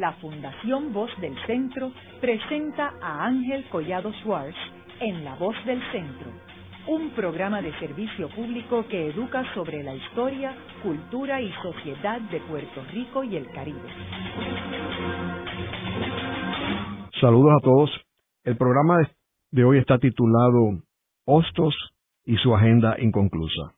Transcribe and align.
la 0.00 0.12
Fundación 0.14 0.94
Voz 0.94 1.10
del 1.20 1.36
Centro 1.46 1.92
presenta 2.22 2.94
a 3.02 3.26
Ángel 3.26 3.68
Collado 3.68 4.10
Schwartz 4.22 4.56
en 4.98 5.24
La 5.24 5.34
Voz 5.34 5.54
del 5.66 5.78
Centro, 5.92 6.30
un 6.88 7.10
programa 7.10 7.60
de 7.60 7.70
servicio 7.78 8.30
público 8.30 8.86
que 8.88 9.08
educa 9.10 9.44
sobre 9.52 9.82
la 9.82 9.94
historia, 9.94 10.56
cultura 10.82 11.42
y 11.42 11.52
sociedad 11.62 12.18
de 12.18 12.40
Puerto 12.40 12.82
Rico 12.90 13.24
y 13.24 13.36
el 13.36 13.46
Caribe. 13.52 13.88
Saludos 17.20 17.52
a 17.60 17.62
todos. 17.62 17.90
El 18.44 18.56
programa 18.56 19.06
de 19.50 19.64
hoy 19.64 19.78
está 19.78 19.98
titulado 19.98 20.80
Hostos 21.26 21.74
y 22.24 22.36
su 22.36 22.54
agenda 22.54 22.96
inconclusa. 22.98 23.74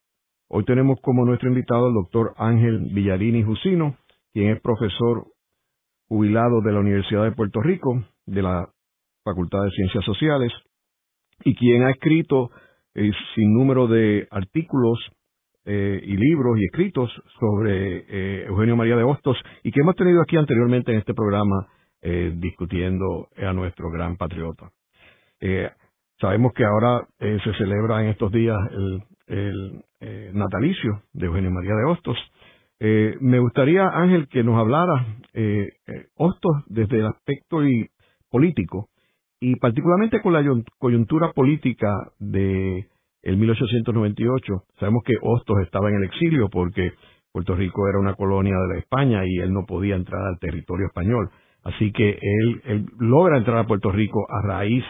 Hoy 0.48 0.64
tenemos 0.64 1.00
como 1.02 1.24
nuestro 1.24 1.48
invitado 1.48 1.86
al 1.86 1.94
doctor 1.94 2.34
Ángel 2.36 2.90
Villarini 2.92 3.42
Jusino, 3.42 3.96
quien 4.32 4.50
es 4.50 4.60
profesor 4.60 5.26
jubilado 6.12 6.60
de 6.60 6.72
la 6.72 6.80
Universidad 6.80 7.24
de 7.24 7.32
Puerto 7.32 7.62
Rico, 7.62 8.04
de 8.26 8.42
la 8.42 8.68
Facultad 9.24 9.64
de 9.64 9.70
Ciencias 9.70 10.04
Sociales, 10.04 10.52
y 11.42 11.54
quien 11.54 11.84
ha 11.84 11.90
escrito 11.90 12.50
eh, 12.94 13.10
sin 13.34 13.54
número 13.54 13.86
de 13.86 14.28
artículos 14.30 14.98
eh, 15.64 16.02
y 16.04 16.14
libros 16.18 16.58
y 16.58 16.66
escritos 16.66 17.10
sobre 17.40 18.04
eh, 18.08 18.44
Eugenio 18.46 18.76
María 18.76 18.96
de 18.96 19.04
Hostos 19.04 19.38
y 19.62 19.72
que 19.72 19.80
hemos 19.80 19.96
tenido 19.96 20.20
aquí 20.20 20.36
anteriormente 20.36 20.92
en 20.92 20.98
este 20.98 21.14
programa 21.14 21.66
discutiendo 22.02 23.28
a 23.36 23.52
nuestro 23.52 23.88
gran 23.88 24.16
patriota. 24.16 24.72
sabemos 26.20 26.52
que 26.52 26.64
ahora 26.64 27.06
se 27.20 27.54
celebra 27.58 28.02
en 28.02 28.08
estos 28.08 28.32
días 28.32 28.58
el, 29.28 29.84
natalicio 30.34 31.04
de 31.12 31.26
Eugenio 31.26 31.52
María 31.52 31.76
de 31.76 31.84
Hostos. 31.84 32.18
Me 33.20 33.38
gustaría, 33.38 33.86
Ángel, 33.88 34.26
que 34.28 34.42
nos 34.42 34.58
hablara 34.58 35.06
Hostos 36.16 36.64
desde 36.66 36.98
el 36.98 37.06
aspecto 37.06 37.58
político 38.30 38.88
y 39.40 39.56
particularmente 39.56 40.20
con 40.20 40.32
la 40.32 40.44
coyuntura 40.78 41.32
política 41.32 41.94
de 42.18 42.86
el 43.22 43.36
1898. 43.36 44.52
Sabemos 44.78 45.02
que 45.04 45.14
Hostos 45.20 45.58
estaba 45.62 45.90
en 45.90 45.96
el 45.96 46.04
exilio 46.04 46.48
porque 46.50 46.92
Puerto 47.32 47.54
Rico 47.54 47.88
era 47.88 47.98
una 47.98 48.14
colonia 48.14 48.54
de 48.54 48.74
la 48.74 48.80
España 48.80 49.24
y 49.24 49.38
él 49.38 49.52
no 49.52 49.64
podía 49.64 49.94
entrar 49.94 50.20
al 50.26 50.38
territorio 50.38 50.86
español. 50.86 51.30
Así 51.64 51.92
que 51.92 52.18
él 52.64 52.86
logra 52.98 53.38
entrar 53.38 53.58
a 53.58 53.66
Puerto 53.66 53.92
Rico 53.92 54.26
a 54.28 54.46
raíz 54.46 54.84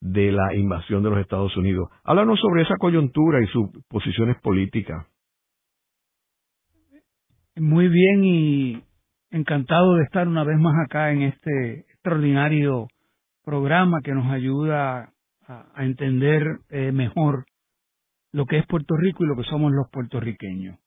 de 0.00 0.32
la 0.32 0.54
invasión 0.54 1.02
de 1.02 1.10
los 1.10 1.20
Estados 1.20 1.56
Unidos. 1.56 1.88
Háblanos 2.04 2.40
sobre 2.40 2.62
esa 2.62 2.76
coyuntura 2.76 3.40
y 3.42 3.46
sus 3.46 3.70
posiciones 3.88 4.36
políticas. 4.42 5.06
Muy 7.58 7.88
bien 7.88 8.22
y 8.22 8.84
encantado 9.30 9.94
de 9.94 10.04
estar 10.04 10.28
una 10.28 10.44
vez 10.44 10.58
más 10.58 10.74
acá 10.84 11.10
en 11.10 11.22
este 11.22 11.86
extraordinario 11.88 12.88
programa 13.44 14.02
que 14.04 14.12
nos 14.12 14.30
ayuda 14.30 15.14
a, 15.48 15.84
entender 15.84 16.58
eh, 16.68 16.92
mejor 16.92 17.46
lo 18.30 18.44
que 18.44 18.58
es 18.58 18.66
Puerto 18.66 18.94
Rico 18.98 19.24
y 19.24 19.28
lo 19.28 19.36
que 19.36 19.48
somos 19.48 19.72
los 19.72 19.88
puertorriqueños. 19.90 20.78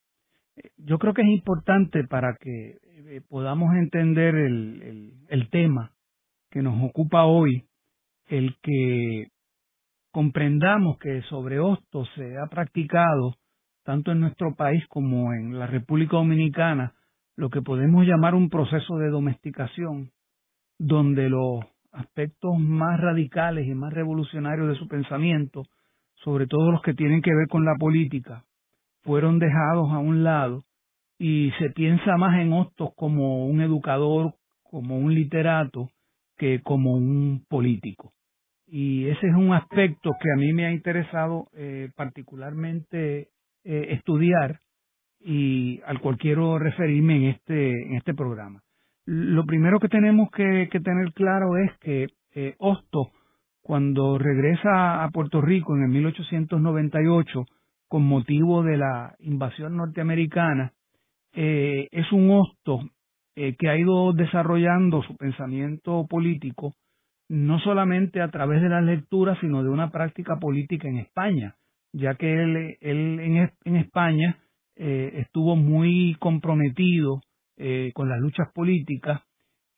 Yo 0.78 1.00
creo 1.00 1.16
que 1.16 1.24
es 1.24 1.30
importante 1.30 2.04
para 2.04 2.36
que 2.40 2.78
eh, 2.84 3.22
podamos 3.28 3.74
entender 3.74 4.36
el, 4.36 5.16
el 5.28 5.50
tema 5.50 5.94
que 6.52 6.62
nos 6.62 6.84
ocupa 6.84 7.26
hoy, 7.26 7.66
el 8.28 8.56
que 8.62 9.30
comprendamos 10.12 11.00
que 11.00 11.24
sobre 11.24 11.60
Hostos 11.60 12.08
se 12.14 12.38
ha 12.38 12.46
practicado 12.46 13.39
tanto 13.90 14.12
en 14.12 14.20
nuestro 14.20 14.54
país 14.54 14.86
como 14.88 15.34
en 15.34 15.58
la 15.58 15.66
República 15.66 16.18
Dominicana 16.18 16.94
lo 17.36 17.50
que 17.50 17.64
podemos 17.64 18.06
llamar 18.06 18.36
un 18.36 18.48
proceso 18.48 18.98
de 18.98 19.10
domesticación, 19.10 20.12
donde 20.78 21.28
los 21.28 21.66
aspectos 21.92 22.52
más 22.60 23.00
radicales 23.00 23.66
y 23.66 23.74
más 23.74 23.92
revolucionarios 23.92 24.68
de 24.68 24.76
su 24.76 24.88
pensamiento, 24.88 25.64
sobre 26.24 26.46
todo 26.46 26.72
los 26.72 26.84
que 26.84 26.94
tienen 26.94 27.24
que 27.24 27.34
ver 27.34 27.48
con 27.48 27.66
la 27.66 27.74
política, 27.80 28.44
fueron 29.02 29.40
dejados 29.40 29.92
a 29.92 29.98
un 29.98 30.24
lado 30.24 30.66
y 31.18 31.50
se 31.58 31.72
piensa 31.72 32.16
más 32.16 32.40
en 32.40 32.54
Hostos 32.54 32.92
como 32.96 33.48
un 33.48 33.60
educador, 33.60 34.36
como 34.62 35.00
un 35.00 35.16
literato, 35.16 35.90
que 36.38 36.62
como 36.62 36.94
un 36.94 37.44
político. 37.50 38.14
Y 38.68 39.08
ese 39.08 39.26
es 39.26 39.34
un 39.34 39.52
aspecto 39.52 40.12
que 40.22 40.32
a 40.32 40.38
mí 40.38 40.54
me 40.54 40.68
ha 40.68 40.72
interesado 40.72 41.48
eh, 41.56 41.90
particularmente 41.96 43.30
eh, 43.64 43.88
estudiar 43.92 44.60
y 45.20 45.82
al 45.86 46.00
cual 46.00 46.18
quiero 46.18 46.60
referirme 46.60 47.18
en 47.18 47.24
este, 47.26 47.72
en 47.72 47.96
este 47.96 48.14
programa. 48.14 48.62
Lo 49.06 49.46
primero 49.46 49.80
que 49.80 49.90
tenemos 49.90 50.30
que, 50.32 50.70
tener 50.84 51.14
claro 51.14 51.58
es 51.58 51.72
que 51.80 52.08
eh, 52.36 52.56
cuando 53.62 54.18
regresa 54.18 55.04
a 55.04 55.10
Puerto 55.10 55.42
Rico 55.42 55.76
en 55.76 55.84
el 55.84 55.90
1898, 55.90 57.46
con 57.88 58.04
motivo 58.04 58.64
de 58.64 58.78
la 58.78 59.16
invasión 59.20 59.78
norteamericana, 59.78 60.74
eh, 61.34 61.88
es 61.92 62.12
un 62.12 62.30
Hostos 62.32 62.86
eh, 63.36 63.56
que 63.58 63.70
ha 63.70 63.78
ido 63.78 64.14
desarrollando 64.14 65.02
su 65.04 65.16
pensamiento 65.18 66.06
político 66.08 66.76
no 67.30 67.60
solamente 67.60 68.22
a 68.22 68.30
través 68.30 68.62
de 68.62 68.70
las 68.70 68.84
lecturas, 68.84 69.38
sino 69.40 69.64
de 69.64 69.70
una 69.70 69.92
práctica 69.92 70.38
política 70.40 70.88
en 70.88 70.98
España, 70.98 71.56
ya 71.94 72.16
que 72.16 72.34
él, 72.34 72.78
en, 72.82 73.76
España 73.76 74.38
estuvo 74.76 75.56
muy 75.56 76.16
comprometido 76.20 77.22
eh, 77.62 77.92
con 77.94 78.08
las 78.08 78.22
luchas 78.22 78.50
políticas 78.54 79.22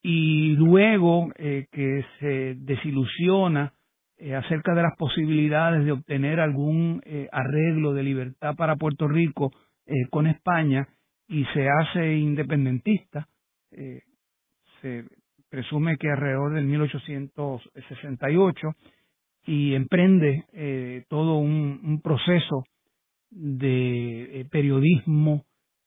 y 0.04 0.56
luego 0.56 1.32
eh, 1.36 1.66
que 1.72 2.06
se 2.20 2.54
desilusiona 2.60 3.74
eh, 4.20 4.36
acerca 4.36 4.76
de 4.76 4.84
las 4.84 4.96
posibilidades 4.96 5.84
de 5.84 5.94
obtener 5.94 6.40
algún 6.40 7.02
arreglo 7.32 7.94
de 7.94 8.04
libertad 8.04 8.56
para 8.56 8.76
Puerto 8.76 9.08
Rico 9.08 9.52
con 10.12 10.28
España 10.28 10.88
y 11.28 11.44
se 11.56 11.68
hace 11.68 12.18
independentista. 12.18 13.28
se 13.72 15.06
presume 15.50 15.98
que 15.98 16.12
alrededor 16.12 16.54
del 16.54 16.66
1868 16.66 18.76
y 19.46 19.74
emprende 19.74 21.06
todo 21.10 21.38
un 21.38 22.02
proceso 22.04 22.64
de 23.30 24.46
periodismo 24.52 25.44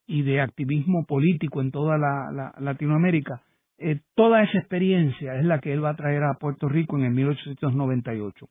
y 0.06 0.22
de 0.22 0.40
activismo 0.40 1.04
político 1.06 1.60
en 1.60 1.70
toda 1.70 1.98
la, 1.98 2.54
Latinoamérica. 2.58 3.42
Eh, 3.78 4.00
toda 4.14 4.42
esa 4.42 4.58
experiencia 4.58 5.36
es 5.36 5.44
la 5.44 5.60
que 5.60 5.72
él 5.72 5.84
va 5.84 5.90
a 5.90 5.96
traer 5.96 6.22
a 6.22 6.34
Puerto 6.38 6.68
Rico 6.68 6.96
en 6.96 7.04
el 7.04 7.12
1898. 7.12 8.46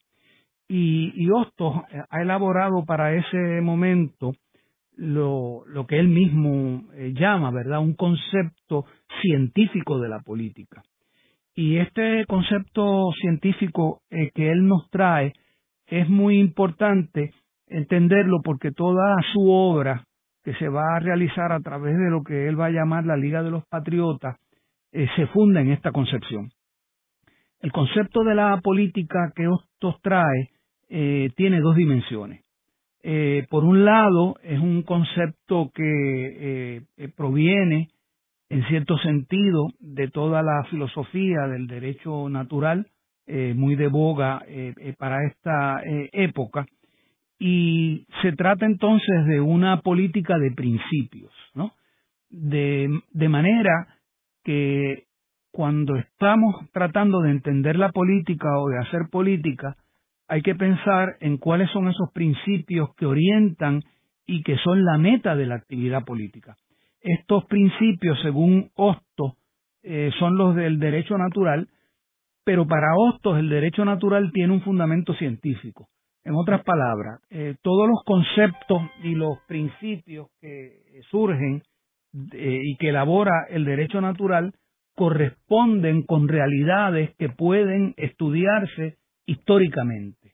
Y, 0.67 1.13
y 1.15 1.29
Hostos 1.29 1.75
eh, 1.91 2.01
ha 2.09 2.21
elaborado 2.21 2.83
para 2.85 3.15
ese 3.15 3.61
momento 3.61 4.33
lo, 4.95 5.63
que 5.87 5.99
él 5.99 6.07
mismo 6.07 6.83
eh, 6.93 7.13
llama, 7.15 7.51
¿verdad?, 7.51 7.79
un 7.79 7.93
concepto 7.93 8.85
científico 9.21 9.99
de 9.99 10.09
la 10.09 10.19
política. 10.19 10.83
Y 11.55 11.77
este 11.77 12.25
concepto 12.25 13.11
científico 13.21 14.01
que 14.09 14.51
él 14.51 14.67
nos 14.67 14.89
trae 14.89 15.33
es 15.87 16.09
muy 16.09 16.39
importante 16.39 17.31
entenderlo 17.67 18.41
porque 18.43 18.71
toda 18.71 19.15
su 19.31 19.49
obra 19.49 20.05
que 20.43 20.53
se 20.55 20.67
va 20.67 20.95
a 20.95 20.99
realizar 20.99 21.51
a 21.51 21.59
través 21.59 21.97
de 21.97 22.09
lo 22.09 22.23
que 22.23 22.47
él 22.47 22.59
va 22.59 22.67
a 22.67 22.71
llamar 22.71 23.05
la 23.05 23.15
Liga 23.15 23.41
de 23.43 23.51
los 23.51 23.65
Patriotas, 23.65 24.37
eh, 24.91 25.07
se 25.15 25.27
funda 25.27 25.61
en 25.61 25.71
esta 25.71 25.91
concepción. 25.91 26.51
El 27.61 27.71
concepto 27.71 28.23
de 28.23 28.35
la 28.35 28.59
política 28.61 29.31
que 29.35 29.47
Hostos 29.47 30.01
trae 30.01 30.49
eh, 30.89 31.29
tiene 31.35 31.61
dos 31.61 31.75
dimensiones. 31.75 32.43
Eh, 33.01 33.47
por 33.49 33.63
un 33.63 33.85
lado, 33.85 34.35
es 34.43 34.59
un 34.59 34.83
concepto 34.83 35.71
que 35.73 36.83
proviene, 37.15 37.89
en 38.53 38.67
cierto 38.67 38.97
sentido, 38.97 39.67
de 39.79 40.07
toda 40.07 40.41
la 40.41 40.63
filosofía 40.69 41.47
del 41.47 41.67
derecho 41.67 42.29
natural, 42.29 42.87
muy 43.55 43.75
de 43.75 43.87
boga 43.87 44.43
para 44.97 45.25
esta 45.27 45.81
época, 46.11 46.65
y 47.39 48.05
se 48.21 48.31
trata 48.33 48.65
entonces 48.65 49.25
de 49.27 49.41
una 49.41 49.81
política 49.81 50.37
de 50.37 50.51
principios, 50.51 51.31
¿no? 51.53 51.71
De, 52.29 52.89
de 53.11 53.29
manera 53.29 53.87
que 54.43 55.03
cuando 55.51 55.95
estamos 55.95 56.55
tratando 56.71 57.21
de 57.21 57.31
entender 57.31 57.77
la 57.77 57.91
política 57.91 58.47
o 58.57 58.69
de 58.69 58.79
hacer 58.79 59.09
política, 59.11 59.75
hay 60.27 60.41
que 60.41 60.55
pensar 60.55 61.15
en 61.19 61.37
cuáles 61.37 61.69
son 61.71 61.89
esos 61.89 62.11
principios 62.13 62.95
que 62.95 63.05
orientan 63.05 63.81
y 64.25 64.41
que 64.43 64.57
son 64.57 64.83
la 64.83 64.97
meta 64.97 65.35
de 65.35 65.45
la 65.45 65.55
actividad 65.55 66.03
política. 66.05 66.55
Estos 67.03 67.45
principios, 67.45 68.17
según 68.21 68.71
Hostos, 68.75 69.33
eh, 69.83 70.09
son 70.17 70.37
los 70.37 70.55
del 70.55 70.79
derecho 70.79 71.17
natural, 71.17 71.67
pero 72.45 72.65
para 72.65 72.95
Hostos 72.95 73.37
el 73.37 73.49
derecho 73.49 73.83
natural 73.83 74.31
tiene 74.31 74.53
un 74.53 74.61
fundamento 74.61 75.13
científico. 75.15 75.89
En 76.23 76.35
otras 76.35 76.63
palabras, 76.63 77.19
eh, 77.29 77.55
todos 77.61 77.89
los 77.89 78.01
conceptos 78.05 78.81
y 79.03 79.13
los 79.15 79.39
principios 79.45 80.29
que 80.39 81.01
surgen 81.11 81.61
eh, 82.31 82.61
y 82.63 82.77
que 82.77 82.89
elabora 82.89 83.45
el 83.49 83.65
derecho 83.65 83.99
natural 83.99 84.53
corresponden 84.95 86.03
con 86.03 86.29
realidades 86.29 87.13
que 87.17 87.27
pueden 87.27 87.93
estudiarse 87.97 88.95
históricamente. 89.25 90.31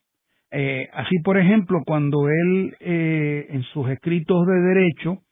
Eh, 0.52 0.88
así, 0.94 1.18
por 1.24 1.40
ejemplo, 1.40 1.80
cuando 1.86 2.28
él 2.30 2.76
en 2.80 3.64
sus 3.74 3.90
escritos 3.90 4.46
de 4.46 4.60
derecho 4.62 5.24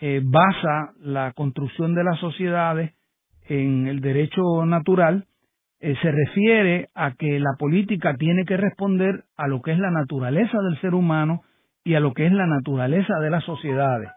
eh, 0.00 0.20
basa 0.24 0.92
la 1.00 1.32
construcción 1.32 1.94
de 1.94 2.04
las 2.04 2.18
sociedades 2.18 2.94
en 3.48 3.86
el 3.86 4.00
derecho 4.00 4.64
natural, 4.64 5.26
se 5.80 6.10
refiere 6.10 6.88
a 6.94 7.12
que 7.12 7.38
la 7.38 7.56
política 7.58 8.14
tiene 8.16 8.46
que 8.46 8.56
responder 8.56 9.24
a 9.36 9.48
lo 9.48 9.60
que 9.60 9.72
es 9.72 9.78
la 9.78 9.90
naturaleza 9.90 10.56
del 10.62 10.80
ser 10.80 10.94
humano 10.94 11.42
y 11.84 11.94
a 11.94 12.00
lo 12.00 12.14
que 12.14 12.24
es 12.24 12.32
la 12.32 12.46
naturaleza 12.46 13.18
de 13.20 13.28
las 13.28 13.44
sociedades. 13.44 14.10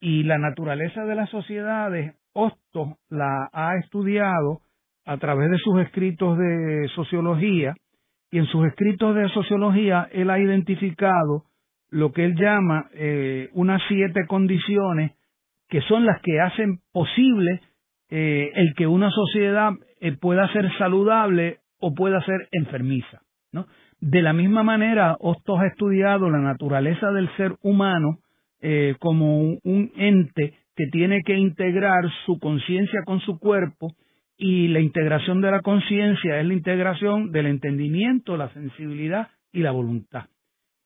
Y 0.00 0.22
la 0.22 0.38
naturaleza 0.38 1.04
de 1.04 1.14
las 1.14 1.28
sociedades, 1.28 2.14
Hostos 2.32 2.94
la 3.10 3.50
ha 3.52 3.76
estudiado 3.76 4.60
a 5.04 5.18
través 5.18 5.50
de 5.50 5.58
sus 5.58 5.80
escritos 5.80 6.38
de 6.38 6.88
sociología, 6.94 7.74
y 8.30 8.38
en 8.38 8.46
sus 8.46 8.66
escritos 8.66 9.14
de 9.14 9.28
sociología 9.28 10.08
él 10.10 10.30
ha 10.30 10.38
identificado 10.38 11.44
lo 11.92 12.10
que 12.10 12.24
él 12.24 12.34
llama 12.34 12.88
eh, 12.94 13.50
unas 13.52 13.80
siete 13.86 14.22
condiciones 14.26 15.12
que 15.68 15.82
son 15.82 16.06
las 16.06 16.20
que 16.22 16.40
hacen 16.40 16.78
posible 16.90 17.60
eh, 18.08 18.50
el 18.54 18.74
que 18.74 18.86
una 18.86 19.10
sociedad 19.10 19.72
eh, 20.00 20.12
pueda 20.12 20.50
ser 20.54 20.70
saludable 20.78 21.58
o 21.78 21.92
pueda 21.94 22.24
ser 22.24 22.48
enfermiza. 22.50 23.20
¿no? 23.52 23.66
De 24.00 24.22
la 24.22 24.32
misma 24.32 24.62
manera, 24.62 25.16
Hostos 25.20 25.60
ha 25.60 25.66
estudiado 25.66 26.30
la 26.30 26.38
naturaleza 26.38 27.10
del 27.12 27.28
ser 27.36 27.56
humano 27.62 28.18
como 29.00 29.40
un 29.64 29.90
ente 29.96 30.54
que 30.76 30.86
tiene 30.92 31.22
que 31.24 31.36
integrar 31.36 32.04
su 32.24 32.38
conciencia 32.38 33.00
con 33.04 33.18
su 33.18 33.40
cuerpo 33.40 33.88
y 34.36 34.68
la 34.68 34.78
integración 34.78 35.40
de 35.40 35.50
la 35.50 35.62
conciencia 35.62 36.38
es 36.38 36.46
la 36.46 36.54
integración 36.54 37.32
del 37.32 37.46
entendimiento, 37.46 38.36
la 38.36 38.52
sensibilidad 38.52 39.30
y 39.52 39.62
la 39.62 39.72
voluntad. 39.72 40.26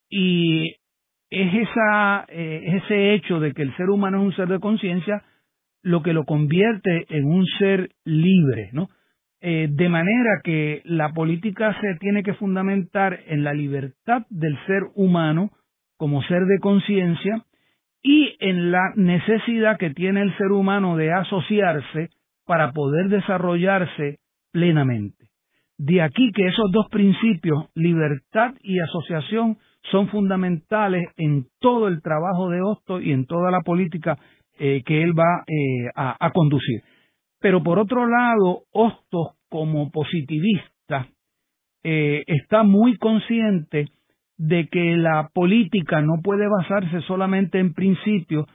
Y 0.08 0.76
es 1.30 1.68
esa, 1.68 2.24
eh, 2.28 2.80
ese 2.82 3.14
hecho 3.14 3.40
de 3.40 3.52
que 3.52 3.62
el 3.62 3.76
ser 3.76 3.90
humano 3.90 4.18
es 4.18 4.24
un 4.24 4.36
ser 4.36 4.48
de 4.48 4.60
conciencia 4.60 5.22
lo 5.82 6.02
que 6.02 6.12
lo 6.12 6.24
convierte 6.24 7.06
en 7.10 7.26
un 7.26 7.46
ser 7.58 7.90
libre, 8.04 8.70
¿no? 8.72 8.88
Eh, 9.40 9.68
de 9.70 9.88
manera 9.88 10.40
que 10.42 10.82
la 10.84 11.12
política 11.12 11.78
se 11.80 11.94
tiene 12.00 12.22
que 12.22 12.34
fundamentar 12.34 13.20
en 13.26 13.44
la 13.44 13.52
libertad 13.52 14.22
del 14.30 14.58
ser 14.66 14.82
humano 14.94 15.50
como 15.96 16.22
ser 16.24 16.46
de 16.46 16.58
conciencia 16.58 17.44
y 18.02 18.34
en 18.40 18.72
la 18.72 18.92
necesidad 18.96 19.78
que 19.78 19.90
tiene 19.90 20.22
el 20.22 20.36
ser 20.38 20.52
humano 20.52 20.96
de 20.96 21.12
asociarse 21.12 22.10
para 22.46 22.72
poder 22.72 23.08
desarrollarse 23.08 24.18
plenamente. 24.52 25.26
De 25.78 26.00
aquí 26.00 26.32
que 26.32 26.46
esos 26.46 26.70
dos 26.72 26.86
principios, 26.90 27.66
libertad 27.74 28.54
y 28.62 28.80
asociación, 28.80 29.58
son 29.90 30.08
fundamentales 30.08 31.08
en 31.16 31.46
todo 31.60 31.88
el 31.88 32.02
trabajo 32.02 32.50
de 32.50 32.60
Hosto 32.62 33.00
y 33.00 33.12
en 33.12 33.26
toda 33.26 33.50
la 33.50 33.60
política 33.60 34.18
eh, 34.58 34.82
que 34.84 35.02
él 35.02 35.12
va 35.18 35.44
eh, 35.46 35.90
a, 35.94 36.30
conducir. 36.30 36.82
Pero 37.40 37.62
por 37.62 37.78
otro 37.78 38.06
lado, 38.06 38.62
Hostos 38.72 39.36
como 39.48 39.90
positivista 39.90 41.08
eh, 41.84 42.24
está 42.26 42.62
muy 42.62 42.96
consciente 42.96 43.90
de 44.38 44.68
que 44.68 44.96
la 44.96 45.30
política 45.32 46.00
no 46.00 46.20
puede 46.22 46.46
basarse 46.48 47.00
solamente 47.02 47.58
en 47.58 47.74
principios, 47.74 48.46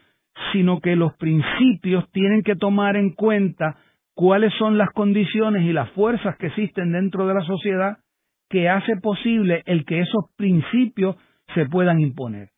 sino 0.54 0.80
que 0.80 0.96
los 0.96 1.16
principios 1.18 2.10
tienen 2.12 2.44
que 2.44 2.56
tomar 2.56 2.96
en 2.98 3.12
cuenta 3.12 3.78
cuáles 4.14 4.54
son 4.56 4.78
las 4.78 4.90
condiciones 4.92 5.64
y 5.64 5.74
las 5.74 5.90
fuerzas 5.92 6.36
que 6.38 6.48
existen 6.48 6.92
dentro 6.92 7.28
de 7.28 7.34
la 7.34 7.42
sociedad 7.42 7.98
que 8.52 8.70
hace 8.70 8.98
posible 8.98 9.64
el 9.66 9.86
que 9.86 10.02
esos 10.02 10.26
principios 10.36 11.16
se 11.56 11.66
puedan 11.66 12.00
imponer. 12.00 12.50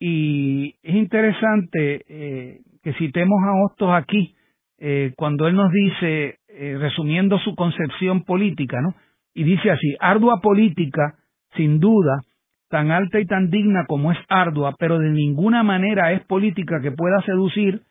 Y 0.00 0.74
es 0.82 0.94
interesante 0.96 2.02
eh, 2.08 2.60
que 2.82 2.92
citemos 2.94 3.38
a 3.44 3.62
Hostos 3.62 3.90
aquí, 3.92 4.34
eh, 4.78 5.12
cuando 5.16 5.46
él 5.46 5.54
nos 5.54 5.70
dice, 5.70 6.38
eh, 6.48 6.76
resumiendo 6.78 7.38
su 7.38 7.54
concepción 7.54 8.24
política, 8.24 8.80
¿no? 8.80 8.94
Y 9.34 9.44
dice 9.44 9.70
así, 9.70 9.94
ardua 10.00 10.40
política, 10.40 11.14
sin 11.54 11.78
duda, 11.78 12.22
tan 12.68 12.90
alta 12.90 13.20
y 13.20 13.26
tan 13.26 13.50
digna 13.50 13.84
como 13.86 14.10
es 14.10 14.18
ardua, 14.28 14.74
pero 14.78 14.98
de 14.98 15.10
ninguna 15.10 15.62
manera 15.62 16.12
es 16.12 16.24
política 16.24 16.80
que 16.80 16.90
pueda 16.90 17.20
seducir 17.22 17.82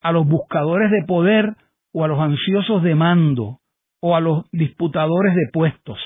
a 0.00 0.12
los 0.12 0.26
buscadores 0.26 0.90
de 0.90 1.04
poder 1.06 1.54
o 1.92 2.04
a 2.04 2.08
los 2.08 2.18
ansiosos 2.18 2.82
de 2.82 2.94
mando 2.94 3.58
o 4.00 4.16
a 4.16 4.20
los 4.20 4.50
disputadores 4.50 5.34
de 5.34 5.48
puestos. 5.52 5.98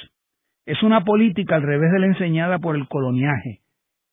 Es 0.66 0.82
una 0.82 1.04
política 1.04 1.54
al 1.54 1.62
revés 1.62 1.92
de 1.92 2.00
la 2.00 2.06
enseñada 2.06 2.58
por 2.58 2.74
el 2.74 2.88
coloniaje. 2.88 3.60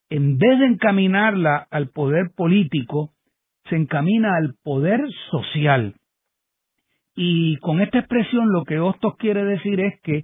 En 0.10 0.38
vez 0.38 0.60
de 0.60 0.68
encaminarla 0.68 1.68
al 1.72 1.90
poder 1.90 2.30
político, 2.36 3.10
se 3.70 3.76
encamina 3.76 4.36
al 4.38 4.54
poder 4.64 5.02
social. 5.32 5.96
Y 7.16 7.58
con 7.58 7.82
esta 7.82 8.00
expresión 8.00 8.52
lo 8.52 8.66
que 8.66 8.80
Hostos 8.80 9.16
quiere 9.18 9.44
decir 9.44 9.80
es 9.80 10.00
que 10.02 10.24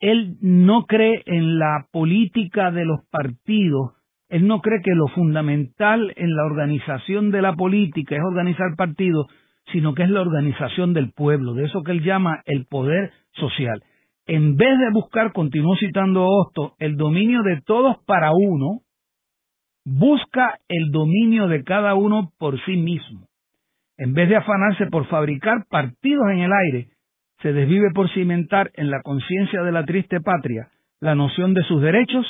él 0.00 0.36
no 0.40 0.86
cree 0.86 1.22
en 1.26 1.60
la 1.60 1.86
política 1.92 2.72
de 2.72 2.84
los 2.84 3.06
partidos, 3.10 3.92
él 4.28 4.48
no 4.48 4.60
cree 4.60 4.80
que 4.82 4.94
lo 4.96 5.06
fundamental 5.08 6.12
en 6.16 6.34
la 6.34 6.44
organización 6.44 7.30
de 7.30 7.42
la 7.42 7.54
política 7.54 8.16
es 8.16 8.22
organizar 8.22 8.74
partidos, 8.76 9.26
sino 9.72 9.94
que 9.94 10.02
es 10.02 10.10
la 10.10 10.22
organización 10.22 10.92
del 10.92 11.12
pueblo, 11.12 11.54
de 11.54 11.66
eso 11.66 11.84
que 11.84 11.92
él 11.92 12.02
llama 12.02 12.42
el 12.46 12.66
poder 12.66 13.12
social. 13.34 13.80
En 14.26 14.56
vez 14.56 14.78
de 14.78 14.90
buscar, 14.92 15.32
continúo 15.32 15.74
citando 15.76 16.26
Osto, 16.26 16.74
el 16.78 16.96
dominio 16.96 17.42
de 17.42 17.60
todos 17.62 17.96
para 18.06 18.30
uno, 18.32 18.80
busca 19.84 20.58
el 20.68 20.90
dominio 20.90 21.48
de 21.48 21.64
cada 21.64 21.94
uno 21.94 22.32
por 22.38 22.62
sí 22.64 22.76
mismo. 22.76 23.26
En 23.96 24.14
vez 24.14 24.28
de 24.28 24.36
afanarse 24.36 24.86
por 24.86 25.06
fabricar 25.06 25.66
partidos 25.68 26.24
en 26.32 26.40
el 26.40 26.52
aire, 26.52 26.88
se 27.42 27.52
desvive 27.52 27.90
por 27.92 28.08
cimentar 28.12 28.70
en 28.74 28.90
la 28.90 29.02
conciencia 29.02 29.62
de 29.62 29.72
la 29.72 29.84
triste 29.84 30.20
patria 30.20 30.68
la 31.00 31.16
noción 31.16 31.52
de 31.52 31.64
sus 31.64 31.82
derechos, 31.82 32.24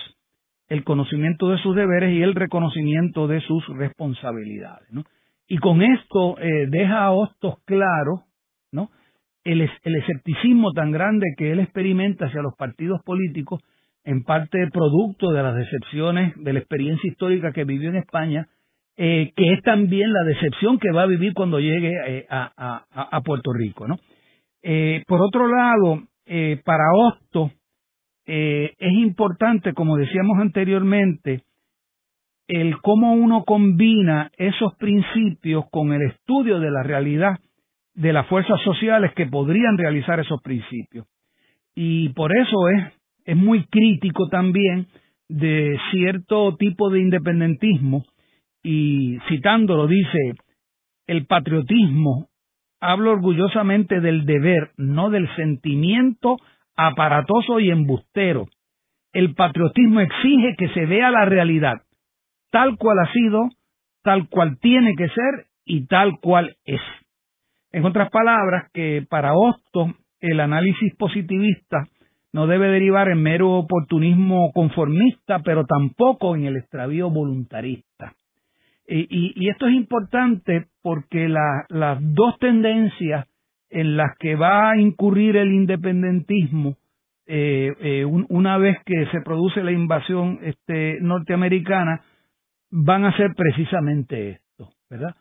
el 0.68 0.82
conocimiento 0.82 1.50
de 1.50 1.58
sus 1.58 1.76
deberes 1.76 2.14
y 2.14 2.22
el 2.22 2.34
reconocimiento 2.34 3.28
de 3.28 3.42
sus 3.42 3.66
responsabilidades. 3.76 4.88
Y 5.46 5.58
con 5.58 5.82
esto 5.82 6.38
eh, 6.38 6.66
deja 6.68 7.04
a 7.04 7.12
Hostos 7.12 7.56
claro 7.66 8.22
¿no? 8.72 8.90
El, 9.44 9.60
escepticismo 9.84 10.72
tan 10.72 10.92
grande 10.92 11.34
que 11.36 11.52
él 11.52 11.60
experimenta 11.60 12.26
hacia 12.26 12.42
los 12.42 12.54
partidos 12.56 13.00
políticos, 13.04 13.60
en 14.04 14.24
parte 14.24 14.58
producto 14.72 15.30
de 15.30 15.42
las 15.42 15.54
decepciones 15.54 16.34
de 16.36 16.52
la 16.52 16.58
experiencia 16.58 17.08
histórica 17.08 17.52
que 17.52 17.64
vivió 17.64 17.90
en 17.90 17.96
España, 17.96 18.48
eh, 18.96 19.32
que 19.36 19.52
es 19.52 19.62
también 19.62 20.12
la 20.12 20.24
decepción 20.24 20.78
que 20.78 20.90
va 20.90 21.02
a 21.02 21.06
vivir 21.06 21.34
cuando 21.34 21.60
llegue 21.60 21.92
eh, 22.06 22.26
a, 22.28 23.20
Puerto 23.24 23.52
Rico. 23.52 23.86
¿no? 23.86 23.98
Eh, 24.62 25.02
por 25.06 25.22
otro 25.22 25.46
lado, 25.46 26.02
para 26.64 26.84
Hosto 26.94 27.52
es 28.24 28.92
importante, 28.92 29.72
como 29.72 29.96
decíamos 29.96 30.38
anteriormente, 30.40 31.42
el 32.48 32.80
cómo 32.80 33.14
uno 33.14 33.44
combina 33.44 34.30
esos 34.36 34.74
principios 34.76 35.64
con 35.70 35.92
el 35.92 36.02
estudio 36.02 36.58
de 36.58 36.70
la 36.70 36.82
realidad 36.82 37.38
de 37.94 38.12
las 38.12 38.26
fuerzas 38.26 38.60
sociales 38.62 39.12
que 39.14 39.26
podrían 39.26 39.76
realizar 39.76 40.20
esos 40.20 40.40
principios. 40.42 41.06
Y 41.74 42.10
por 42.10 42.36
eso 42.36 42.68
es, 42.68 42.92
es 43.24 43.36
muy 43.36 43.64
crítico 43.64 44.28
también 44.28 44.86
de 45.28 45.78
cierto 45.90 46.56
tipo 46.56 46.90
de 46.90 47.00
independentismo 47.00 48.04
y 48.62 49.18
citándolo 49.28 49.86
dice, 49.86 50.34
el 51.06 51.26
patriotismo 51.26 52.28
hablo 52.80 53.12
orgullosamente 53.12 54.00
del 54.00 54.26
deber, 54.26 54.72
no 54.76 55.10
del 55.10 55.28
sentimiento 55.36 56.36
aparatoso 56.76 57.60
y 57.60 57.70
embustero. 57.70 58.48
El 59.12 59.34
patriotismo 59.34 60.00
exige 60.00 60.54
que 60.56 60.68
se 60.70 60.86
vea 60.86 61.10
la 61.10 61.24
realidad, 61.24 61.82
tal 62.50 62.76
cual 62.76 62.98
ha 63.00 63.12
sido, 63.12 63.48
tal 64.02 64.28
cual 64.28 64.58
tiene 64.60 64.94
que 64.96 65.08
ser 65.08 65.46
y 65.64 65.86
tal 65.86 66.18
cual 66.20 66.56
es. 66.64 66.80
En 67.72 67.84
otras 67.84 68.10
palabras, 68.10 68.70
que 68.72 69.04
para 69.08 69.34
Hosto 69.34 69.94
el 70.20 70.40
análisis 70.40 70.94
positivista 70.96 71.88
no 72.32 72.46
debe 72.46 72.68
derivar 72.68 73.08
en 73.08 73.22
mero 73.22 73.52
oportunismo 73.52 74.52
conformista, 74.52 75.40
pero 75.40 75.64
tampoco 75.66 76.34
en 76.34 76.46
el 76.46 76.56
extravío 76.56 77.10
voluntarista. 77.10 78.14
Y, 78.86 79.48
esto 79.48 79.66
es 79.66 79.74
importante 79.74 80.66
porque 80.82 81.28
las 81.28 81.98
dos 82.00 82.38
tendencias 82.38 83.26
en 83.70 83.96
las 83.96 84.16
que 84.18 84.34
va 84.34 84.70
a 84.70 84.76
incurrir 84.78 85.36
el 85.36 85.52
independentismo 85.52 86.76
eh, 87.26 87.72
eh, 87.80 88.04
una 88.04 88.58
vez 88.58 88.76
que 88.84 89.06
se 89.12 89.20
produce 89.20 89.62
la 89.62 89.72
invasión 89.72 90.40
este, 90.42 90.98
norteamericana 91.00 92.02
van 92.70 93.04
a 93.04 93.16
ser 93.16 93.34
precisamente 93.34 94.30
esto, 94.30 94.70
¿verdad? 94.90 95.14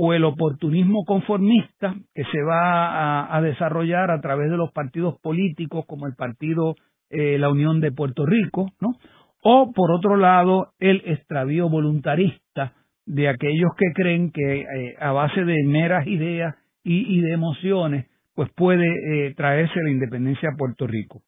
O 0.00 0.14
el 0.14 0.22
oportunismo 0.22 1.04
conformista 1.04 1.92
que 2.14 2.22
se 2.30 2.40
va 2.40 3.34
a, 3.36 3.42
desarrollar 3.42 4.12
a 4.12 4.20
través 4.20 4.48
de 4.48 4.56
los 4.56 4.70
partidos 4.70 5.18
políticos 5.20 5.86
como 5.88 6.06
el 6.06 6.14
partido 6.14 6.76
eh, 7.10 7.36
La 7.36 7.50
Unión 7.50 7.80
de 7.80 7.90
Puerto 7.90 8.24
Rico, 8.24 8.70
¿no? 8.80 8.94
O 9.42 9.72
por 9.72 9.90
otro 9.90 10.16
lado, 10.16 10.68
el 10.78 11.02
extravío 11.04 11.68
voluntarista 11.68 12.74
de 13.06 13.28
aquellos 13.28 13.72
que 13.76 13.92
creen 13.92 14.30
que 14.30 14.60
eh, 14.60 14.94
a 15.00 15.10
base 15.10 15.44
de 15.44 15.64
meras 15.64 16.06
ideas 16.06 16.54
y, 16.84 17.20
de 17.20 17.32
emociones, 17.32 18.06
pues 18.36 18.50
puede 18.54 18.86
eh, 18.86 19.34
traerse 19.34 19.82
la 19.82 19.90
independencia 19.90 20.50
a 20.50 20.56
Puerto 20.56 20.86
Rico. 20.86 21.22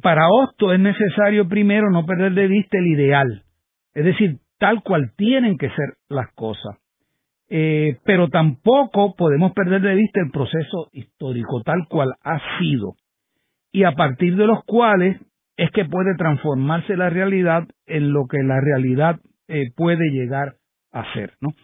para 0.00 0.22
esto 0.48 0.72
es 0.72 0.80
necesario 0.80 1.46
primero 1.46 1.90
no 1.90 2.06
perder 2.06 2.32
de 2.32 2.46
vista 2.46 2.78
el 2.78 2.86
ideal, 2.86 3.42
es 3.92 4.06
decir, 4.06 4.38
tal 4.58 4.82
cual 4.82 5.12
tienen 5.14 5.58
que 5.58 5.68
ser 5.68 5.98
las 6.08 6.32
cosas. 6.32 6.78
Eh, 7.50 7.96
pero 8.04 8.28
tampoco 8.28 9.14
podemos 9.16 9.52
perder 9.52 9.80
de 9.80 9.94
vista 9.94 10.20
el 10.20 10.30
proceso 10.30 10.88
histórico 10.92 11.62
tal 11.62 11.86
cual 11.88 12.12
ha 12.22 12.38
sido 12.58 12.92
y 13.72 13.84
a 13.84 13.92
partir 13.92 14.36
de 14.36 14.46
los 14.46 14.62
cuales 14.66 15.16
es 15.56 15.70
que 15.70 15.86
puede 15.86 16.14
transformarse 16.18 16.94
la 16.94 17.08
realidad 17.08 17.66
en 17.86 18.12
lo 18.12 18.26
que 18.26 18.42
la 18.42 18.60
realidad 18.60 19.18
eh, 19.48 19.70
puede 19.74 20.10
llegar 20.10 20.56
a 20.92 21.10
ser. 21.14 21.32
¿no? 21.40 21.54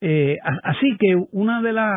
Eh, 0.00 0.38
así 0.62 0.96
que 0.98 1.14
una 1.32 1.60
de 1.60 1.74
las 1.74 1.92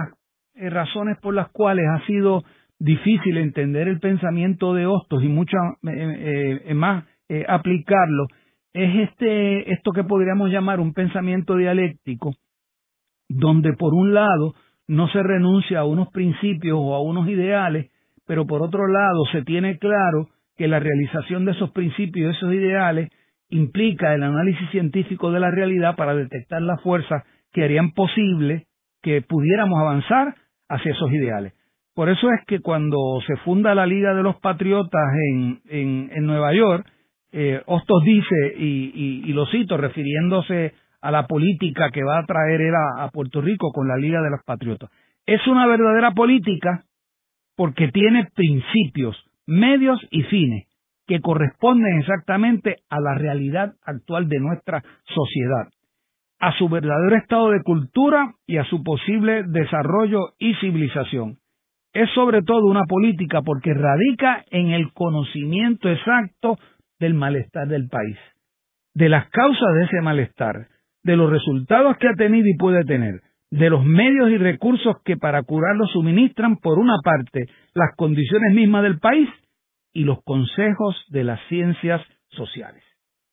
razones 0.55 1.17
por 1.21 1.33
las 1.33 1.47
cuales 1.49 1.85
ha 1.89 2.05
sido 2.05 2.43
difícil 2.79 3.37
entender 3.37 3.87
el 3.87 4.01
pensamiento 4.01 4.73
de 4.73 4.87
Hostos 4.87 5.23
y 5.23 5.29
mucho 5.29 5.55
más 6.75 7.05
aplicarlo 7.47 8.27
es 8.73 9.09
este 9.09 9.71
esto 9.71 9.91
que 9.93 10.03
podríamos 10.03 10.49
llamar 10.49 10.81
un 10.81 10.93
pensamiento 10.93 11.55
dialéctico 11.55 12.35
donde 13.29 13.73
por 13.73 13.93
un 13.93 14.13
lado 14.13 14.55
no 14.87 15.07
se 15.09 15.21
renuncia 15.21 15.79
a 15.79 15.85
unos 15.85 16.09
principios 16.09 16.77
o 16.79 16.95
a 16.95 17.01
unos 17.01 17.27
ideales, 17.27 17.91
pero 18.25 18.45
por 18.45 18.61
otro 18.61 18.87
lado 18.87 19.25
se 19.31 19.43
tiene 19.43 19.77
claro 19.77 20.29
que 20.55 20.67
la 20.67 20.79
realización 20.79 21.45
de 21.45 21.51
esos 21.51 21.71
principios 21.71 22.33
y 22.33 22.37
esos 22.37 22.53
ideales 22.53 23.09
implica 23.49 24.13
el 24.13 24.23
análisis 24.23 24.69
científico 24.71 25.31
de 25.31 25.39
la 25.39 25.51
realidad 25.51 25.95
para 25.95 26.15
detectar 26.15 26.61
las 26.61 26.81
fuerzas 26.81 27.23
que 27.51 27.63
harían 27.63 27.91
posible 27.91 28.67
que 29.01 29.21
pudiéramos 29.21 29.79
avanzar 29.79 30.35
hacia 30.67 30.91
esos 30.91 31.11
ideales. 31.11 31.53
Por 31.93 32.09
eso 32.09 32.29
es 32.31 32.45
que 32.45 32.59
cuando 32.59 32.97
se 33.25 33.37
funda 33.37 33.73
la 33.73 33.85
Liga 33.85 34.13
de 34.13 34.21
los 34.21 34.35
Patriotas 34.35 35.09
en, 35.31 35.61
en, 35.69 36.25
Nueva 36.25 36.53
York, 36.53 36.85
eh, 37.31 37.61
Hostos 37.65 38.03
dice, 38.03 38.53
y, 38.57 39.23
y, 39.25 39.33
lo 39.33 39.47
cito 39.47 39.77
refiriéndose 39.77 40.73
a 41.07 41.11
la 41.11 41.25
política 41.25 41.89
que 41.89 42.03
va 42.03 42.19
a 42.19 42.25
traer 42.25 42.59
él 42.59 42.73
a, 42.75 43.09
Puerto 43.11 43.39
Rico 43.39 43.71
con 43.71 43.87
la 43.87 43.95
Liga 43.95 44.21
de 44.21 44.29
los 44.29 44.43
Patriotas. 44.43 44.89
Es 45.25 45.47
una 45.47 45.65
verdadera 45.65 46.11
política 46.11 46.83
porque 47.55 47.87
tiene 47.93 48.27
principios, 48.35 49.15
medios 49.45 50.01
y 50.11 50.23
fines 50.23 50.67
que 51.07 51.21
corresponden 51.21 51.99
exactamente 51.99 52.79
a 52.89 52.99
la 52.99 53.15
realidad 53.15 53.75
actual 53.85 54.27
de 54.27 54.39
nuestra 54.41 54.83
sociedad, 55.05 55.69
a 56.41 56.51
su 56.57 56.67
verdadero 56.67 57.15
estado 57.15 57.51
de 57.51 57.63
cultura 57.63 58.33
y 58.45 58.57
a 58.57 58.65
su 58.65 58.83
posible 58.83 59.43
desarrollo 59.43 60.33
y 60.37 60.55
civilización. 60.55 61.37
Es 61.93 62.09
sobre 62.15 62.41
todo 62.41 62.65
una 62.65 62.83
política 62.83 63.43
porque 63.43 63.73
radica 63.73 64.43
en 64.51 64.71
el 64.71 64.91
conocimiento 64.91 65.89
exacto 65.89 66.57
del 66.99 67.13
malestar 67.13 67.69
del 67.69 67.87
país, 67.87 68.17
de 68.93 69.07
las 69.07 69.29
causas 69.29 69.73
de 69.75 69.85
ese 69.85 70.01
malestar, 70.01 70.67
de 71.07 71.15
los 71.15 71.31
resultados 71.31 71.95
que 71.97 72.09
ha 72.09 72.15
tenido 72.15 72.45
y 72.49 72.57
puede 72.57 72.83
tener, 72.83 73.21
de 73.49 73.69
los 73.69 73.85
medios 73.85 74.29
y 74.29 74.37
recursos 74.37 74.97
que 75.05 75.15
para 75.15 75.41
curarlo 75.43 75.87
suministran, 75.87 76.57
por 76.57 76.77
una 76.77 76.97
parte, 77.01 77.45
las 77.73 77.95
condiciones 77.95 78.53
mismas 78.53 78.83
del 78.83 78.99
país 78.99 79.29
y 79.93 80.03
los 80.03 80.21
consejos 80.25 81.01
de 81.07 81.23
las 81.23 81.39
ciencias 81.47 82.01
sociales. 82.31 82.83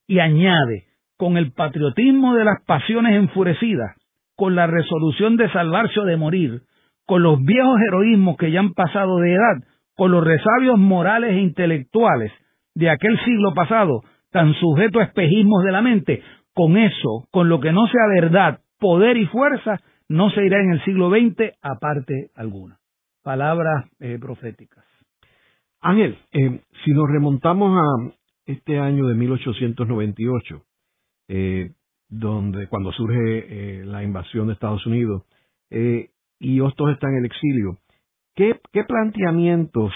Y 0.07 0.19
añade, 0.19 0.85
con 1.17 1.35
el 1.35 1.51
patriotismo 1.51 2.33
de 2.33 2.45
las 2.45 2.63
pasiones 2.65 3.13
enfurecidas, 3.15 3.97
con 4.37 4.55
la 4.55 4.67
resolución 4.67 5.35
de 5.35 5.51
salvarse 5.51 5.99
o 5.99 6.05
de 6.05 6.15
morir, 6.15 6.61
con 7.05 7.23
los 7.23 7.43
viejos 7.43 7.77
heroísmos 7.89 8.37
que 8.37 8.51
ya 8.51 8.61
han 8.61 8.73
pasado 8.73 9.17
de 9.19 9.33
edad, 9.33 9.67
con 9.97 10.11
los 10.11 10.23
resabios 10.23 10.79
morales 10.79 11.31
e 11.31 11.41
intelectuales 11.41 12.31
de 12.73 12.89
aquel 12.89 13.19
siglo 13.25 13.53
pasado, 13.53 14.01
tan 14.31 14.53
sujeto 14.53 15.01
a 15.01 15.03
espejismos 15.03 15.63
de 15.63 15.71
la 15.73 15.81
mente, 15.81 16.23
con 16.55 16.77
eso, 16.77 17.27
con 17.31 17.49
lo 17.49 17.59
que 17.59 17.73
no 17.73 17.85
sea 17.87 18.07
verdad, 18.21 18.61
poder 18.79 19.17
y 19.17 19.27
fuerza, 19.27 19.81
no 20.07 20.29
se 20.29 20.43
irá 20.45 20.59
en 20.61 20.71
el 20.71 20.83
siglo 20.85 21.09
XX 21.09 21.53
a 21.61 21.75
parte 21.79 22.31
alguna. 22.33 22.79
Palabras 23.23 23.85
eh, 23.99 24.17
proféticas. 24.19 24.85
Ángel, 25.81 26.17
eh, 26.31 26.61
si 26.83 26.91
nos 26.91 27.09
remontamos 27.11 27.77
a 27.77 28.13
este 28.45 28.79
año 28.79 29.07
de 29.07 29.15
1898, 29.15 30.63
eh, 31.27 31.71
donde 32.07 32.67
cuando 32.67 32.91
surge 32.93 33.83
la 33.83 34.03
invasión 34.03 34.47
de 34.47 34.53
Estados 34.53 34.85
Unidos 34.85 35.23
y 36.39 36.59
Hostos 36.61 36.91
está 36.91 37.09
en 37.09 37.17
el 37.17 37.25
exilio, 37.25 37.79
¿qué, 38.35 38.59
¿qué 38.71 38.83
planteamientos 38.83 39.91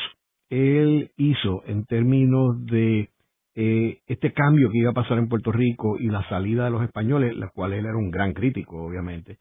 él 0.49 1.11
hizo 1.15 1.63
en 1.67 1.85
términos 1.85 2.65
de 2.65 3.11
eh, 3.55 3.99
este 4.07 4.31
cambio 4.31 4.69
que 4.69 4.77
iba 4.77 4.91
a 4.91 4.93
pasar 4.93 5.17
en 5.17 5.27
Puerto 5.27 5.51
Rico 5.51 5.97
y 5.99 6.07
la 6.07 6.27
salida 6.29 6.65
de 6.65 6.71
los 6.71 6.83
españoles, 6.83 7.35
la 7.35 7.49
cual 7.49 7.73
él 7.73 7.85
era 7.85 7.97
un 7.97 8.11
gran 8.11 8.33
crítico, 8.33 8.83
obviamente, 8.83 9.37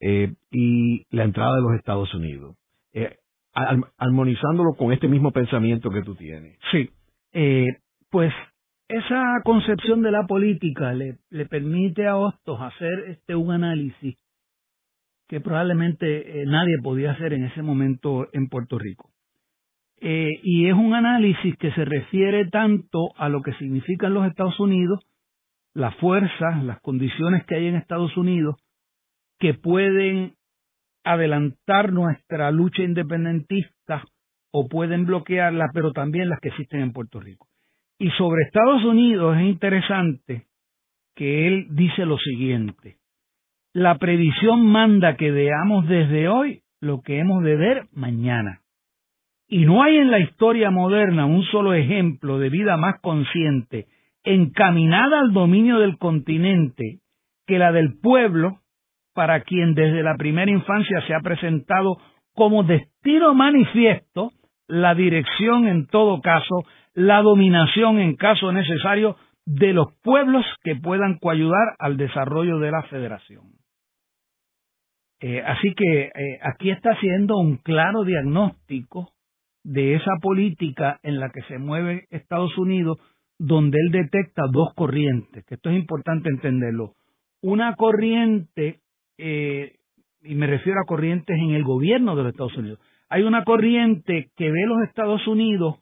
eh, 0.00 0.34
y 0.50 1.04
la 1.10 1.24
entrada 1.24 1.56
de 1.56 1.62
los 1.62 1.74
Estados 1.74 2.12
Unidos, 2.14 2.56
eh, 2.92 3.16
armonizándolo 3.96 4.74
con 4.74 4.92
este 4.92 5.08
mismo 5.08 5.32
pensamiento 5.32 5.90
que 5.90 6.02
tú 6.02 6.14
tienes. 6.14 6.58
Sí, 6.70 6.88
pues 8.10 8.32
esa 8.88 9.40
concepción 9.44 10.02
de 10.02 10.12
la 10.12 10.26
política 10.26 10.92
le, 10.92 11.18
le 11.30 11.46
permite 11.46 12.06
a 12.06 12.16
Hostos 12.16 12.60
hacer 12.60 13.04
este 13.08 13.34
un 13.34 13.50
análisis 13.50 14.16
que 15.28 15.40
probablemente 15.40 16.44
nadie 16.46 16.76
podía 16.82 17.10
hacer 17.12 17.32
en 17.32 17.44
ese 17.44 17.62
momento 17.62 18.28
en 18.32 18.48
Puerto 18.48 18.78
Rico. 18.78 19.10
Eh, 20.00 20.40
y 20.42 20.68
es 20.68 20.74
un 20.74 20.94
análisis 20.94 21.56
que 21.56 21.72
se 21.72 21.84
refiere 21.84 22.48
tanto 22.48 23.08
a 23.16 23.28
lo 23.28 23.42
que 23.42 23.52
significan 23.54 24.14
los 24.14 24.26
Estados 24.26 24.58
Unidos, 24.60 25.00
las 25.74 25.94
fuerzas, 25.96 26.62
las 26.64 26.80
condiciones 26.80 27.44
que 27.46 27.56
hay 27.56 27.66
en 27.66 27.76
Estados 27.76 28.16
Unidos, 28.16 28.56
que 29.38 29.54
pueden 29.54 30.34
adelantar 31.04 31.92
nuestra 31.92 32.50
lucha 32.50 32.82
independentista 32.82 34.04
o 34.52 34.68
pueden 34.68 35.06
bloquearla, 35.06 35.70
pero 35.72 35.92
también 35.92 36.28
las 36.28 36.40
que 36.40 36.48
existen 36.48 36.80
en 36.80 36.92
Puerto 36.92 37.20
Rico. 37.20 37.46
Y 37.98 38.10
sobre 38.10 38.42
Estados 38.42 38.84
Unidos 38.84 39.36
es 39.36 39.44
interesante 39.44 40.46
que 41.16 41.48
él 41.48 41.66
dice 41.70 42.06
lo 42.06 42.16
siguiente, 42.18 42.98
la 43.74 43.98
previsión 43.98 44.64
manda 44.66 45.16
que 45.16 45.30
veamos 45.30 45.86
desde 45.88 46.28
hoy 46.28 46.62
lo 46.80 47.00
que 47.02 47.18
hemos 47.18 47.42
de 47.42 47.56
ver 47.56 47.88
mañana. 47.92 48.60
Y 49.48 49.64
no 49.64 49.82
hay 49.82 49.96
en 49.96 50.10
la 50.10 50.20
historia 50.20 50.70
moderna 50.70 51.24
un 51.24 51.42
solo 51.44 51.72
ejemplo 51.72 52.38
de 52.38 52.50
vida 52.50 52.76
más 52.76 53.00
consciente, 53.00 53.86
encaminada 54.22 55.20
al 55.20 55.32
dominio 55.32 55.78
del 55.78 55.96
continente, 55.96 56.98
que 57.46 57.58
la 57.58 57.72
del 57.72 57.98
pueblo, 57.98 58.60
para 59.14 59.40
quien 59.40 59.74
desde 59.74 60.02
la 60.02 60.16
primera 60.16 60.50
infancia 60.50 61.00
se 61.06 61.14
ha 61.14 61.20
presentado 61.20 61.96
como 62.34 62.62
destino 62.62 63.34
manifiesto 63.34 64.32
la 64.66 64.94
dirección 64.94 65.66
en 65.66 65.86
todo 65.86 66.20
caso, 66.20 66.64
la 66.92 67.22
dominación 67.22 68.00
en 68.00 68.16
caso 68.16 68.52
necesario 68.52 69.16
de 69.46 69.72
los 69.72 69.86
pueblos 70.02 70.44
que 70.62 70.76
puedan 70.76 71.18
coayudar 71.18 71.74
al 71.78 71.96
desarrollo 71.96 72.58
de 72.58 72.70
la 72.70 72.82
federación. 72.82 73.44
Eh, 75.20 75.42
así 75.44 75.74
que 75.74 76.02
eh, 76.02 76.10
aquí 76.42 76.70
está 76.70 76.90
haciendo 76.90 77.38
un 77.38 77.56
claro 77.56 78.04
diagnóstico 78.04 79.14
de 79.68 79.96
esa 79.96 80.12
política 80.22 80.98
en 81.02 81.20
la 81.20 81.28
que 81.28 81.42
se 81.42 81.58
mueve 81.58 82.06
Estados 82.08 82.56
Unidos, 82.56 82.96
donde 83.38 83.76
él 83.78 83.92
detecta 83.92 84.44
dos 84.50 84.72
corrientes, 84.74 85.44
que 85.44 85.56
esto 85.56 85.68
es 85.68 85.76
importante 85.76 86.30
entenderlo. 86.30 86.94
Una 87.42 87.74
corriente, 87.76 88.80
eh, 89.18 89.74
y 90.22 90.34
me 90.36 90.46
refiero 90.46 90.80
a 90.80 90.86
corrientes 90.86 91.36
en 91.38 91.50
el 91.50 91.64
gobierno 91.64 92.16
de 92.16 92.22
los 92.22 92.32
Estados 92.32 92.56
Unidos. 92.56 92.78
Hay 93.10 93.24
una 93.24 93.44
corriente 93.44 94.30
que 94.36 94.50
ve 94.50 94.66
los 94.66 94.88
Estados 94.88 95.26
Unidos 95.26 95.76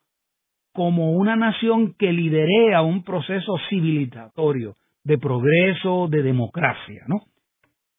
como 0.72 1.12
una 1.12 1.36
nación 1.36 1.94
que 1.96 2.12
liderea 2.12 2.82
un 2.82 3.04
proceso 3.04 3.54
civilizatorio 3.70 4.74
de 5.04 5.16
progreso, 5.16 6.08
de 6.08 6.24
democracia, 6.24 7.04
¿no? 7.06 7.20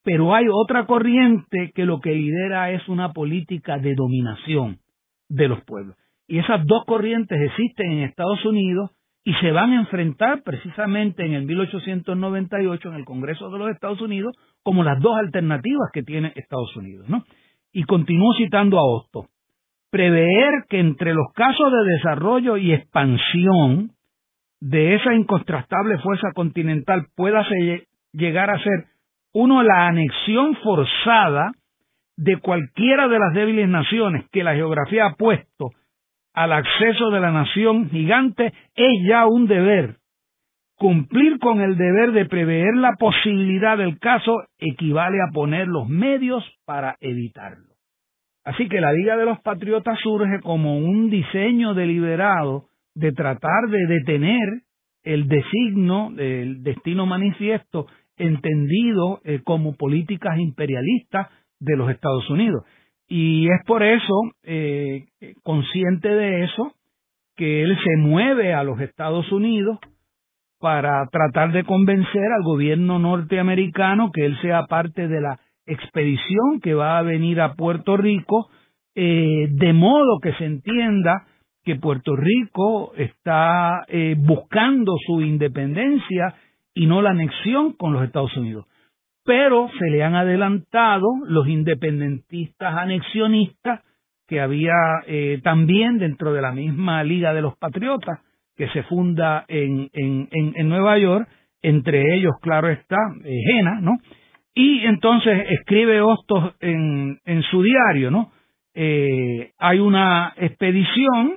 Pero 0.04 0.34
hay 0.34 0.44
otra 0.52 0.84
corriente 0.84 1.72
que 1.74 1.86
lo 1.86 2.00
que 2.00 2.14
lidera 2.14 2.72
es 2.72 2.86
una 2.88 3.14
política 3.14 3.78
de 3.78 3.94
dominación, 3.94 4.80
de 5.28 5.48
los 5.48 5.62
pueblos. 5.64 5.96
Y 6.26 6.38
esas 6.38 6.64
dos 6.66 6.84
corrientes 6.86 7.40
existen 7.40 7.92
en 7.92 8.02
Estados 8.04 8.44
Unidos 8.44 8.90
y 9.24 9.34
se 9.34 9.50
van 9.50 9.72
a 9.72 9.80
enfrentar 9.80 10.42
precisamente 10.42 11.24
en 11.24 11.34
el 11.34 11.44
1898 11.44 12.88
en 12.88 12.94
el 12.94 13.04
Congreso 13.04 13.50
de 13.50 13.58
los 13.58 13.70
Estados 13.70 14.00
Unidos 14.00 14.34
como 14.62 14.84
las 14.84 15.00
dos 15.00 15.16
alternativas 15.16 15.90
que 15.92 16.02
tiene 16.02 16.32
Estados 16.34 16.74
Unidos, 16.76 17.08
¿no? 17.08 17.24
Y 17.72 17.84
continúo 17.84 18.34
citando 18.36 18.78
a 18.78 18.84
Hosto. 18.84 19.26
Prever 19.90 20.64
que 20.68 20.80
entre 20.80 21.14
los 21.14 21.32
casos 21.34 21.72
de 21.72 21.92
desarrollo 21.92 22.56
y 22.56 22.72
expansión 22.72 23.92
de 24.60 24.94
esa 24.94 25.14
incontrastable 25.14 25.98
fuerza 25.98 26.28
continental 26.34 27.06
pueda 27.14 27.46
llegar 28.12 28.50
a 28.50 28.62
ser 28.62 28.86
uno 29.32 29.62
la 29.62 29.88
anexión 29.88 30.56
forzada 30.56 31.52
de 32.18 32.36
cualquiera 32.38 33.06
de 33.06 33.18
las 33.18 33.32
débiles 33.32 33.68
naciones 33.68 34.24
que 34.32 34.42
la 34.42 34.54
geografía 34.54 35.06
ha 35.06 35.14
puesto 35.14 35.70
al 36.34 36.52
acceso 36.52 37.10
de 37.10 37.20
la 37.20 37.30
nación 37.30 37.88
gigante 37.90 38.52
es 38.74 38.92
ya 39.08 39.26
un 39.26 39.46
deber. 39.46 39.96
Cumplir 40.76 41.38
con 41.38 41.60
el 41.60 41.76
deber 41.76 42.12
de 42.12 42.26
prever 42.26 42.74
la 42.74 42.96
posibilidad 42.98 43.78
del 43.78 43.98
caso 44.00 44.42
equivale 44.58 45.18
a 45.20 45.32
poner 45.32 45.68
los 45.68 45.88
medios 45.88 46.44
para 46.64 46.96
evitarlo. 47.00 47.74
Así 48.44 48.68
que 48.68 48.80
la 48.80 48.92
Liga 48.92 49.16
de 49.16 49.24
los 49.24 49.40
Patriotas 49.40 49.98
surge 50.00 50.40
como 50.40 50.78
un 50.78 51.10
diseño 51.10 51.74
deliberado 51.74 52.64
de 52.94 53.12
tratar 53.12 53.68
de 53.68 53.86
detener 53.86 54.62
el 55.04 55.28
designo, 55.28 56.12
el 56.16 56.64
destino 56.64 57.06
manifiesto 57.06 57.86
entendido 58.16 59.20
eh, 59.24 59.40
como 59.44 59.76
políticas 59.76 60.38
imperialistas 60.38 61.28
de 61.60 61.76
los 61.76 61.90
Estados 61.90 62.28
Unidos. 62.30 62.64
Y 63.08 63.48
es 63.48 63.64
por 63.66 63.82
eso, 63.82 64.14
eh, 64.42 65.06
consciente 65.42 66.08
de 66.08 66.44
eso, 66.44 66.72
que 67.36 67.62
él 67.62 67.76
se 67.82 67.96
mueve 67.96 68.52
a 68.52 68.64
los 68.64 68.80
Estados 68.80 69.30
Unidos 69.32 69.78
para 70.58 71.06
tratar 71.10 71.52
de 71.52 71.64
convencer 71.64 72.32
al 72.36 72.42
gobierno 72.42 72.98
norteamericano 72.98 74.10
que 74.12 74.26
él 74.26 74.36
sea 74.42 74.66
parte 74.66 75.06
de 75.08 75.20
la 75.20 75.38
expedición 75.66 76.60
que 76.60 76.74
va 76.74 76.98
a 76.98 77.02
venir 77.02 77.40
a 77.40 77.54
Puerto 77.54 77.96
Rico, 77.96 78.48
eh, 78.94 79.46
de 79.50 79.72
modo 79.72 80.18
que 80.20 80.32
se 80.34 80.44
entienda 80.44 81.26
que 81.64 81.76
Puerto 81.76 82.16
Rico 82.16 82.92
está 82.96 83.84
eh, 83.88 84.16
buscando 84.18 84.96
su 85.06 85.20
independencia 85.20 86.34
y 86.74 86.86
no 86.86 87.02
la 87.02 87.10
anexión 87.10 87.74
con 87.74 87.92
los 87.92 88.02
Estados 88.02 88.36
Unidos. 88.36 88.66
Pero 89.28 89.68
se 89.78 89.90
le 89.90 90.02
han 90.02 90.14
adelantado 90.14 91.06
los 91.26 91.46
independentistas 91.48 92.74
anexionistas 92.74 93.82
que 94.26 94.40
había 94.40 94.72
eh, 95.06 95.40
también 95.44 95.98
dentro 95.98 96.32
de 96.32 96.40
la 96.40 96.52
misma 96.52 97.04
Liga 97.04 97.34
de 97.34 97.42
los 97.42 97.54
Patriotas 97.58 98.20
que 98.56 98.68
se 98.68 98.84
funda 98.84 99.44
en, 99.46 99.90
en, 99.92 100.28
en, 100.32 100.68
Nueva 100.70 100.96
York, 100.96 101.28
entre 101.60 102.16
ellos, 102.16 102.32
claro 102.40 102.70
está, 102.70 102.96
eh, 103.22 103.62
¿no? 103.82 103.98
Y 104.54 104.86
entonces 104.86 105.44
escribe 105.50 106.00
Hostos 106.00 106.54
en, 106.60 107.18
en 107.26 107.42
su 107.42 107.62
diario, 107.62 108.10
¿no? 108.10 108.32
Eh, 108.72 109.50
hay 109.58 109.78
una 109.78 110.32
expedición 110.38 111.36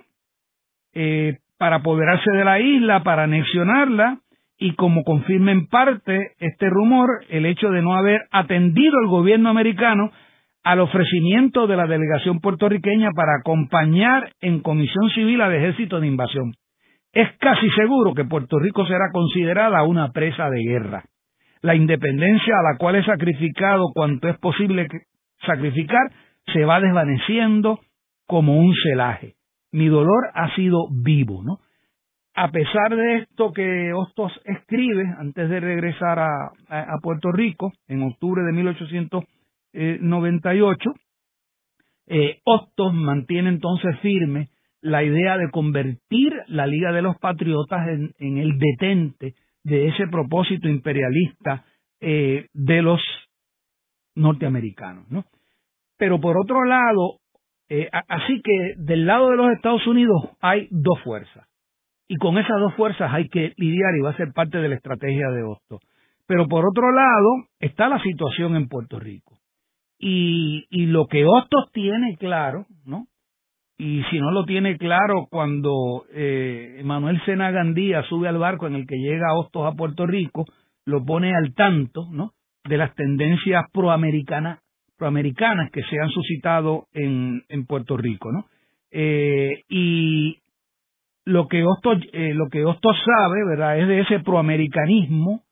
eh, 0.94 1.40
para 1.58 1.78
apoderarse 1.78 2.32
de 2.32 2.46
la 2.46 2.58
isla, 2.62 3.04
para 3.04 3.24
anexionarla, 3.24 4.20
y 4.62 4.76
como 4.76 5.04
confirma 5.04 5.52
en 5.52 5.66
parte 5.66 6.34
este 6.40 6.70
rumor, 6.70 7.26
el 7.30 7.48
hecho 7.48 7.72
de 7.72 7.82
no 7.82 7.96
haber 7.96 8.22
atendido 8.32 8.94
el 9.02 9.10
gobierno 9.10 9.50
americano 9.50 10.12
al 10.64 10.82
ofrecimiento 10.82 11.66
de 11.66 11.76
la 11.76 11.88
delegación 11.88 12.40
puertorriqueña 12.40 13.10
para 13.16 13.40
acompañar 13.40 14.34
en 14.40 14.60
comisión 14.60 15.10
civil 15.16 15.42
al 15.42 15.56
ejército 15.56 16.00
de 16.00 16.06
invasión. 16.06 16.54
Es 17.12 17.28
casi 17.40 17.68
seguro 17.72 18.14
que 18.14 18.24
Puerto 18.24 18.60
Rico 18.60 18.86
será 18.86 19.10
considerada 19.12 19.82
una 19.82 20.12
presa 20.12 20.48
de 20.52 20.62
guerra. 20.62 21.06
La 21.64 21.74
independencia 21.74 22.54
a 22.54 22.72
la 22.72 22.78
cual 22.78 22.98
he 22.98 23.04
sacrificado 23.04 23.88
cuanto 23.96 24.30
es 24.30 24.38
posible 24.38 24.88
sacrificar 25.44 26.12
se 26.54 26.66
va 26.66 26.80
desvaneciendo 26.80 27.80
como 28.28 28.60
un 28.60 28.76
celaje 28.76 29.34
mi 29.72 29.88
dolor 29.88 30.30
ha 30.34 30.54
sido 30.56 30.88
vivo, 30.92 31.44
¿no? 31.44 31.60
A 32.34 32.50
pesar 32.50 32.96
de 32.96 33.18
esto 33.18 33.52
que 33.52 33.92
Hostos 33.94 34.32
escribe 34.46 35.04
antes 35.18 35.50
de 35.50 35.60
regresar 35.60 36.18
a, 36.20 36.54
Puerto 37.02 37.30
Rico 37.32 37.74
en 37.88 38.04
octubre 38.04 38.44
de 38.44 38.54
1898, 38.54 40.92
eh, 42.08 42.40
mantiene 42.94 43.50
entonces 43.50 44.00
firme 44.00 44.48
la 44.82 45.04
idea 45.04 45.38
de 45.38 45.52
convertir 45.52 46.34
la 46.48 46.66
Liga 46.68 46.94
de 46.94 47.02
los 47.02 47.18
Patriotas 47.18 47.86
en, 47.88 48.38
el 48.38 48.58
detente 48.58 49.36
de 49.64 49.90
ese 49.90 50.08
propósito 50.08 50.70
imperialista 50.70 51.66
eh, 52.00 52.48
de 52.54 52.82
los 52.82 53.02
norteamericanos, 54.16 55.12
¿no? 55.12 55.26
Pero 55.98 56.20
por 56.20 56.38
otro 56.38 56.64
lado, 56.64 57.20
eh, 57.70 57.90
así 58.08 58.42
que 58.42 58.74
del 58.78 59.06
lado 59.06 59.30
de 59.30 59.38
los 59.38 59.52
Estados 59.52 59.86
Unidos 59.86 60.30
hay 60.40 60.68
dos 60.72 61.00
fuerzas. 61.04 61.51
Y 62.12 62.18
con 62.18 62.38
esas 62.38 62.60
dos 62.60 62.74
fuerzas 62.74 63.10
hay 63.14 63.30
que 63.30 63.54
lidiar 63.56 63.96
y 63.98 64.02
va 64.02 64.10
a 64.10 64.18
ser 64.18 64.34
parte 64.34 64.58
de 64.58 64.68
la 64.68 64.76
estrategia 64.76 65.30
de 65.30 65.44
Hostos. 65.44 65.80
Pero 66.28 66.46
por 66.50 66.66
otro 66.68 66.92
lado 66.92 67.46
está 67.58 67.88
la 67.88 68.04
situación 68.04 68.58
en 68.58 68.68
Puerto 68.68 69.00
Rico. 69.00 69.38
Y, 69.98 70.66
y 70.70 70.88
lo 70.88 71.08
que 71.08 71.24
Hostos 71.24 71.72
tiene 71.72 72.18
claro, 72.18 72.66
¿no? 72.84 73.06
Y 73.78 74.04
si 74.12 74.20
no 74.20 74.32
lo 74.32 74.44
tiene 74.44 74.78
claro 74.78 75.28
cuando 75.30 76.04
eh, 76.12 76.82
Manuel 76.84 77.24
Sena 77.24 77.50
Gandía 77.50 78.04
sube 78.10 78.28
al 78.28 78.40
barco 78.40 78.68
en 78.68 78.76
el 78.76 78.86
que 78.86 78.98
llega 78.98 79.34
Hostos 79.34 79.66
a 79.66 79.78
Puerto 79.78 80.06
Rico, 80.06 80.44
lo 80.84 81.06
pone 81.06 81.34
al 81.34 81.54
tanto, 81.54 82.10
¿no? 82.12 82.34
De 82.66 82.76
las 82.76 82.94
tendencias 82.94 83.64
proamericanas 83.72 84.60
proamericanas 84.98 85.72
que 85.72 85.82
se 85.84 85.98
han 85.98 86.10
suscitado 86.10 86.88
en, 86.92 87.44
en 87.48 87.66
Puerto 87.66 87.96
Rico, 87.96 88.34
¿no? 88.34 88.48
Eh, 88.92 89.64
y 89.70 90.41
lo 91.26 91.48
que 91.48 91.64
Hostos, 91.64 92.00
eh, 92.14 92.34
lo 92.34 92.50
que 92.50 92.66
Hostos 92.66 92.98
sabe, 93.06 93.46
¿verdad?, 93.48 93.80
es 93.80 93.88
de 93.88 94.00
ese 94.02 94.20
proamericanismo 94.20 95.44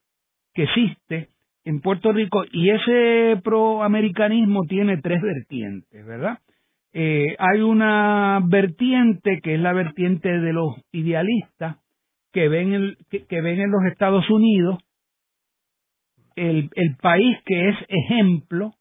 que 0.53 0.63
existe 0.63 1.29
en 1.65 1.81
Puerto 1.81 2.11
Rico 2.11 2.43
y 2.51 2.69
ese 2.69 3.39
proamericanismo 3.43 4.63
tiene 4.63 4.97
tres 4.97 5.21
vertientes, 5.21 6.05
¿verdad? 6.05 6.39
Eh, 6.93 7.35
hay 7.37 7.61
una 7.61 8.41
vertiente 8.47 9.39
que 9.43 9.55
es 9.55 9.61
la 9.61 9.73
vertiente 9.73 10.29
de 10.39 10.53
los 10.53 10.75
idealistas 10.91 11.77
que 12.31 12.47
ven, 12.47 12.73
el, 12.73 12.97
que, 13.09 13.41
ven 13.41 13.59
en 13.59 13.71
los 13.71 13.85
Estados 13.85 14.27
Unidos 14.29 14.79
el, 16.35 16.69
el 16.73 16.95
país 16.97 17.37
que 17.45 17.69
es 17.69 17.75
ejemplo 17.87 18.73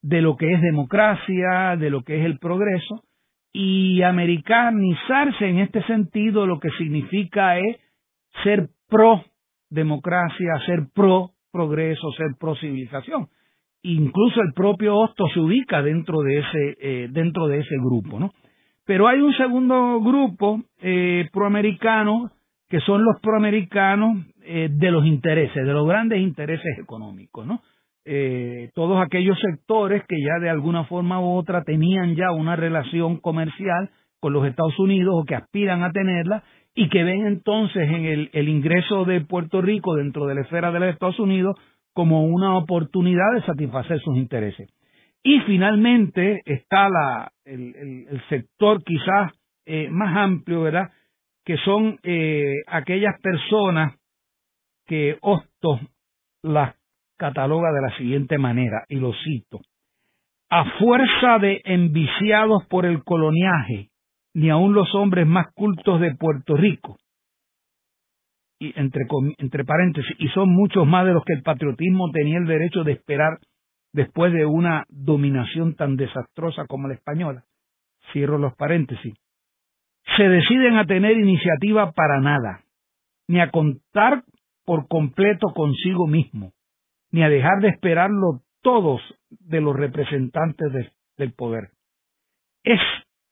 de 0.00 0.22
lo 0.22 0.36
que 0.36 0.52
es 0.52 0.62
democracia, 0.62 1.76
de 1.76 1.90
lo 1.90 2.02
que 2.02 2.20
es 2.20 2.24
el 2.24 2.38
progreso, 2.38 3.02
y 3.52 4.02
americanizarse 4.02 5.46
en 5.46 5.58
este 5.60 5.82
sentido 5.84 6.46
lo 6.46 6.60
que 6.60 6.70
significa 6.78 7.58
es 7.58 7.76
ser 8.42 8.68
pro 8.88 9.24
democracia, 9.70 10.60
ser 10.66 10.88
pro 10.94 11.30
progreso, 11.50 12.10
ser 12.12 12.28
pro 12.38 12.54
civilización. 12.56 13.28
Incluso 13.82 14.40
el 14.42 14.52
propio 14.54 14.96
Hosto 14.96 15.28
se 15.28 15.40
ubica 15.40 15.82
dentro 15.82 16.20
de 16.20 16.38
ese, 16.38 16.76
eh, 16.80 17.08
dentro 17.10 17.46
de 17.46 17.60
ese 17.60 17.76
grupo, 17.76 18.18
¿no? 18.18 18.32
Pero 18.84 19.06
hay 19.06 19.20
un 19.20 19.34
segundo 19.34 20.00
grupo 20.00 20.62
eh, 20.80 21.28
proamericano 21.32 22.30
que 22.68 22.80
son 22.80 23.04
los 23.04 23.20
proamericanos 23.20 24.26
eh, 24.42 24.68
de 24.70 24.90
los 24.90 25.06
intereses, 25.06 25.66
de 25.66 25.72
los 25.72 25.86
grandes 25.86 26.20
intereses 26.20 26.78
económicos, 26.78 27.46
¿no? 27.46 27.62
Eh, 28.10 28.70
todos 28.74 29.04
aquellos 29.04 29.38
sectores 29.38 30.02
que 30.08 30.16
ya 30.18 30.38
de 30.40 30.48
alguna 30.48 30.84
forma 30.84 31.20
u 31.20 31.36
otra 31.36 31.62
tenían 31.62 32.16
ya 32.16 32.32
una 32.32 32.56
relación 32.56 33.18
comercial 33.18 33.90
con 34.18 34.32
los 34.32 34.46
Estados 34.46 34.78
Unidos 34.78 35.14
o 35.14 35.24
que 35.24 35.34
aspiran 35.34 35.82
a 35.82 35.92
tenerla 35.92 36.42
y 36.74 36.88
que 36.88 37.04
ven 37.04 37.26
entonces 37.26 37.86
en 37.86 38.30
el, 38.32 38.48
ingreso 38.48 39.04
de 39.04 39.20
Puerto 39.20 39.60
Rico 39.60 39.94
dentro 39.94 40.26
de 40.26 40.36
la 40.36 40.40
esfera 40.40 40.72
de 40.72 40.80
los 40.80 40.88
Estados 40.88 41.18
Unidos 41.18 41.54
como 41.92 42.24
una 42.24 42.56
oportunidad 42.56 43.30
de 43.34 43.42
satisfacer 43.42 44.00
sus 44.00 44.16
intereses. 44.16 44.70
Y 45.22 45.40
finalmente 45.40 46.40
está 46.46 46.88
la, 46.88 47.30
el, 47.44 48.22
sector 48.30 48.82
quizás 48.84 49.32
eh, 49.66 49.88
más 49.90 50.16
amplio, 50.16 50.62
¿verdad? 50.62 50.92
Que 51.44 51.58
son 51.58 51.98
eh, 52.04 52.54
aquellas 52.68 53.20
personas 53.20 53.98
que 54.86 55.18
Hostos 55.20 55.80
las 56.42 56.77
cataloga 57.18 57.72
de 57.72 57.82
la 57.82 57.96
siguiente 57.98 58.38
manera, 58.38 58.84
y 58.88 58.96
lo 58.96 59.12
cito, 59.24 59.60
a 60.50 60.64
fuerza 60.78 61.38
de 61.38 61.60
enviciados 61.64 62.64
por 62.68 62.86
el 62.86 63.04
coloniaje, 63.04 63.90
ni 64.34 64.50
aun 64.50 64.72
los 64.72 64.94
hombres 64.94 65.26
más 65.26 65.52
cultos 65.54 66.00
de 66.00 66.14
Puerto 66.14 66.56
Rico, 66.56 66.96
y 68.60 68.72
entre, 68.78 69.06
entre 69.38 69.64
paréntesis, 69.64 70.16
y 70.18 70.28
son 70.28 70.50
muchos 70.50 70.86
más 70.86 71.04
de 71.06 71.12
los 71.12 71.24
que 71.24 71.34
el 71.34 71.42
patriotismo 71.42 72.10
tenía 72.10 72.38
el 72.38 72.46
derecho 72.46 72.82
de 72.82 72.92
esperar 72.92 73.38
después 73.92 74.32
de 74.32 74.46
una 74.46 74.84
dominación 74.88 75.74
tan 75.74 75.96
desastrosa 75.96 76.66
como 76.66 76.88
la 76.88 76.94
española, 76.94 77.44
cierro 78.12 78.38
los 78.38 78.54
paréntesis, 78.56 79.14
se 80.16 80.28
deciden 80.28 80.76
a 80.76 80.86
tener 80.86 81.16
iniciativa 81.16 81.92
para 81.92 82.20
nada, 82.20 82.62
ni 83.28 83.40
a 83.40 83.50
contar 83.50 84.24
por 84.64 84.88
completo 84.88 85.48
consigo 85.54 86.06
mismo, 86.06 86.52
ni 87.10 87.22
a 87.22 87.28
dejar 87.28 87.60
de 87.60 87.68
esperarlo 87.68 88.42
todos 88.62 89.00
de 89.30 89.60
los 89.60 89.76
representantes 89.76 90.72
del 91.16 91.32
poder. 91.32 91.70
Es 92.64 92.80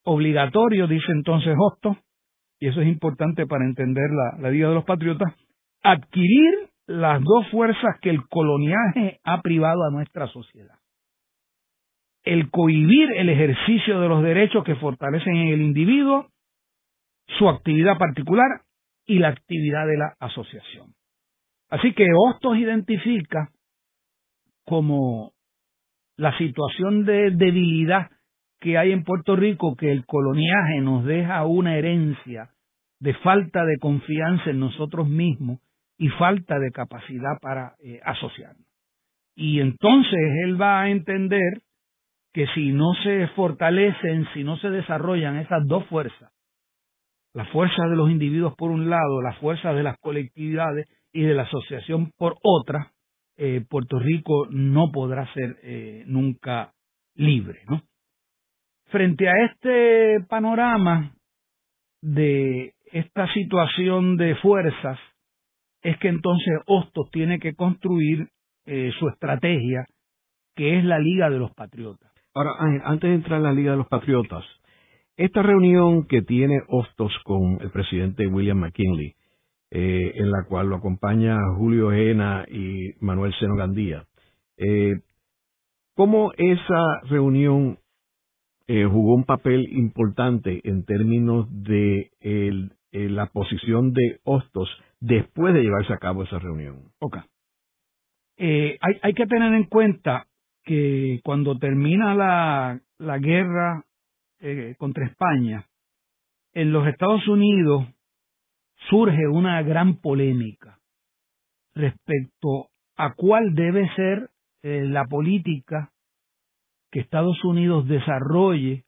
obligatorio, 0.05 0.87
dice 0.87 1.13
entonces 1.13 1.55
Hosto, 1.59 1.97
y 2.59 2.69
eso 2.69 2.81
es 2.81 2.89
importante 2.89 3.47
para 3.47 3.65
entender 3.65 4.11
la, 4.11 4.39
la 4.41 4.51
Liga 4.51 4.69
de 4.69 4.75
los 4.75 4.85
Patriotas, 4.85 5.35
adquirir 5.83 6.71
las 6.87 7.21
dos 7.23 7.49
fuerzas 7.51 7.99
que 8.01 8.11
el 8.11 8.27
coloniaje 8.29 9.21
ha 9.25 9.43
privado 9.43 9.85
a 9.85 9.91
nuestra 9.91 10.27
sociedad. 10.29 10.77
El 12.25 12.51
cohibir 12.51 13.11
el 13.13 13.29
ejercicio 13.29 14.01
de 14.01 14.09
los 14.09 14.23
derechos 14.23 14.65
que 14.65 14.77
fortalecen 14.77 15.37
en 15.37 15.49
el 15.49 15.63
individuo, 15.63 16.29
su 17.39 17.49
actividad 17.49 17.99
particular 17.99 18.63
y 19.05 19.19
la 19.19 19.29
actividad 19.29 19.87
de 19.87 19.97
la 19.97 20.15
asociación. 20.19 20.95
Así 21.69 21.93
que 21.95 22.07
Hostos 22.17 22.57
identifica 22.59 23.51
como 24.67 25.33
la 26.17 26.37
situación 26.39 27.05
de 27.05 27.31
debilidad 27.31 28.11
que 28.61 28.79
hay 28.79 28.93
en 28.93 29.05
Puerto 29.05 29.37
Rico, 29.37 29.77
que 29.77 29.93
el 29.93 30.05
coloniaje 30.07 30.81
nos 30.81 31.05
deja 31.05 31.45
una 31.47 31.77
herencia 31.77 32.51
de 33.01 33.15
falta 33.15 33.65
de 33.65 33.79
confianza 33.79 34.51
en 34.51 34.61
nosotros 34.61 35.09
mismos 35.09 35.61
y 35.99 36.09
falta 36.09 36.59
de 36.59 36.71
capacidad 36.73 37.39
para 37.41 37.75
eh, 37.83 38.01
asociarnos. 38.05 38.67
Y 39.35 39.61
entonces 39.61 40.19
él 40.45 40.61
va 40.61 40.81
a 40.81 40.91
entender 40.91 41.63
que 42.33 42.47
si 42.55 42.73
no 42.73 42.95
se 43.03 43.29
fortalecen, 43.29 44.27
si 44.35 44.45
no 44.45 44.57
se 44.59 44.71
desarrollan 44.71 45.37
esas 45.37 45.67
dos 45.67 45.87
fuerzas, 45.87 46.33
la 47.35 47.45
fuerza 47.47 47.85
de 47.89 47.97
los 47.97 48.11
individuos 48.11 48.55
por 48.57 48.71
un 48.71 48.89
lado, 48.89 49.21
la 49.23 49.35
fuerza 49.35 49.75
de 49.75 49.83
las 49.83 49.99
colectividades 49.99 50.89
y 51.13 51.23
de 51.23 51.35
la 51.35 51.43
asociación 51.43 52.13
por 52.17 52.37
otra, 52.43 52.93
eh, 53.37 53.65
Puerto 53.69 53.99
Rico 53.99 54.47
no 54.51 54.91
podrá 54.93 55.33
ser 55.35 55.57
eh, 55.63 56.05
nunca 56.07 56.73
libre. 57.15 57.61
¿no? 57.69 57.83
Frente 58.87 59.29
a 59.29 59.33
este 59.47 60.25
panorama 60.29 61.15
de 62.01 62.75
esta 62.93 63.33
situación 63.33 64.17
de 64.17 64.37
fuerzas, 64.37 64.99
es 65.83 65.99
que 65.99 66.09
entonces 66.09 66.55
Hostos 66.67 67.11
tiene 67.11 67.39
que 67.39 67.55
construir 67.55 68.29
eh, 68.65 68.91
su 68.99 69.09
estrategia, 69.09 69.87
que 70.55 70.79
es 70.79 70.85
la 70.85 70.99
Liga 70.99 71.31
de 71.31 71.39
los 71.39 71.53
Patriotas. 71.53 72.11
Ahora, 72.35 72.53
antes 72.85 73.09
de 73.09 73.17
entrar 73.17 73.39
en 73.39 73.45
la 73.45 73.53
Liga 73.53 73.73
de 73.73 73.79
los 73.79 73.89
Patriotas, 73.89 74.45
esta 75.17 75.43
reunión 75.43 76.07
que 76.07 76.23
tiene 76.23 76.61
Hostos 76.69 77.13
con 77.25 77.59
el 77.61 77.71
presidente 77.71 78.27
William 78.27 78.59
McKinley, 78.59 79.15
eh, 79.71 80.13
en 80.15 80.31
la 80.31 80.45
cual 80.49 80.69
lo 80.69 80.77
acompaña 80.77 81.37
Julio 81.57 81.93
Ejena 81.93 82.45
y 82.49 82.93
Manuel 83.01 83.35
Seno 83.39 83.57
Gandía, 83.57 84.07
eh, 84.57 85.01
¿cómo 85.95 86.33
esa 86.37 87.01
reunión 87.09 87.79
jugó 88.69 89.15
un 89.15 89.23
papel 89.23 89.69
importante 89.71 90.61
en 90.65 90.85
términos 90.85 91.47
de 91.51 92.11
la 92.91 93.27
posición 93.27 93.93
de 93.93 94.19
Hostos 94.25 94.69
después 95.01 95.55
de 95.55 95.63
llevarse 95.63 95.93
a 95.93 95.99
cabo 95.99 96.23
esa 96.23 96.39
reunión. 96.39 96.91
Ok. 96.99 97.19
Eh, 98.39 98.77
hay, 98.81 98.95
hay, 99.03 99.15
que 99.15 99.27
tener 99.27 99.53
en 99.55 99.65
cuenta 99.65 100.27
que 100.65 101.21
cuando 101.25 101.59
termina 101.59 102.15
la, 102.15 103.19
guerra 103.19 103.85
eh, 104.41 104.75
contra 104.79 105.07
España, 105.07 105.67
en 106.53 106.73
los 106.73 106.87
Estados 106.87 107.27
Unidos 107.29 107.87
surge 108.89 109.27
una 109.27 109.63
gran 109.63 109.97
polémica 110.01 110.79
respecto 111.75 112.69
a 112.97 113.15
cuál 113.15 113.55
debe 113.55 113.89
ser 113.95 114.31
eh, 114.63 114.85
la 114.85 115.05
política 115.05 115.91
que 116.91 117.01
Estados 117.01 117.45
Unidos 117.45 117.87
desarrolle 117.87 118.85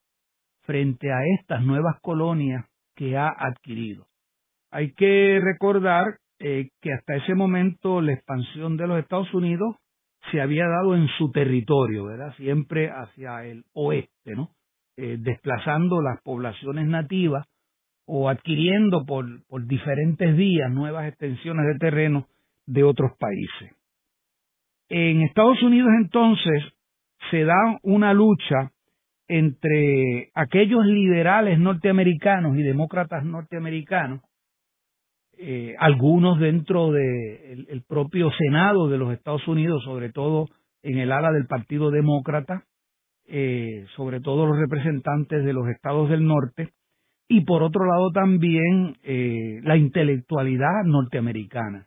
frente 0.63 1.13
a 1.13 1.19
estas 1.39 1.63
nuevas 1.63 2.01
colonias 2.01 2.67
que 2.95 3.17
ha 3.17 3.29
adquirido. 3.29 4.07
Hay 4.71 4.93
que 4.95 5.41
recordar 5.43 6.19
eh, 6.39 6.71
que 6.81 6.93
hasta 6.93 7.17
ese 7.17 7.35
momento 7.35 8.01
la 8.01 8.13
expansión 8.13 8.77
de 8.77 8.87
los 8.87 8.99
Estados 8.99 9.33
Unidos 9.35 9.77
se 10.31 10.41
había 10.41 10.67
dado 10.67 10.95
en 10.95 11.09
su 11.17 11.31
territorio, 11.31 12.05
¿verdad? 12.05 12.35
Siempre 12.37 12.91
hacia 12.91 13.45
el 13.45 13.65
oeste, 13.73 14.35
¿no? 14.35 14.51
Eh, 14.97 15.17
desplazando 15.19 16.03
las 16.03 16.21
poblaciones 16.23 16.87
nativas 16.87 17.47
o 18.11 18.31
adquiriendo 18.31 19.05
por, 19.05 19.27
diferentes 19.67 20.35
vías 20.35 20.73
nuevas 20.73 21.07
extensiones 21.07 21.67
de 21.67 21.79
terreno 21.79 22.27
de 22.67 22.83
otros 22.83 23.13
países. 23.19 23.77
En 24.89 25.21
Estados 25.21 25.63
Unidos 25.63 25.91
entonces 26.01 26.63
se 27.31 27.45
da 27.45 27.79
una 27.83 28.15
lucha 28.15 28.73
entre 29.29 30.31
aquellos 30.35 30.87
liberales 30.87 31.59
norteamericanos 31.59 32.57
y 32.57 32.63
demócratas 32.63 33.27
norteamericanos 33.27 34.23
eh, 35.37 35.77
algunos 35.79 36.41
dentro 36.41 36.91
del 36.91 37.67
el 37.69 37.83
propio 37.87 38.31
Senado 38.33 38.89
de 38.89 38.97
los 38.97 39.13
Estados 39.13 39.47
Unidos, 39.47 39.85
sobre 39.85 40.11
todo 40.11 40.47
en 40.83 40.97
el 40.97 41.13
ala 41.13 41.31
del 41.31 41.47
Partido 41.47 41.91
Demócrata, 41.91 42.65
eh, 43.27 43.85
sobre 43.97 44.21
todo 44.21 44.47
los 44.47 44.59
representantes 44.59 45.45
de 45.45 45.53
los 45.53 45.69
estados 45.69 46.09
del 46.09 46.25
norte, 46.25 46.71
y 47.29 47.43
por 47.43 47.63
otro 47.63 47.85
lado 47.85 48.11
también 48.11 48.97
eh, 49.03 49.61
la 49.63 49.77
intelectualidad 49.77 50.85
norteamericana. 50.85 51.87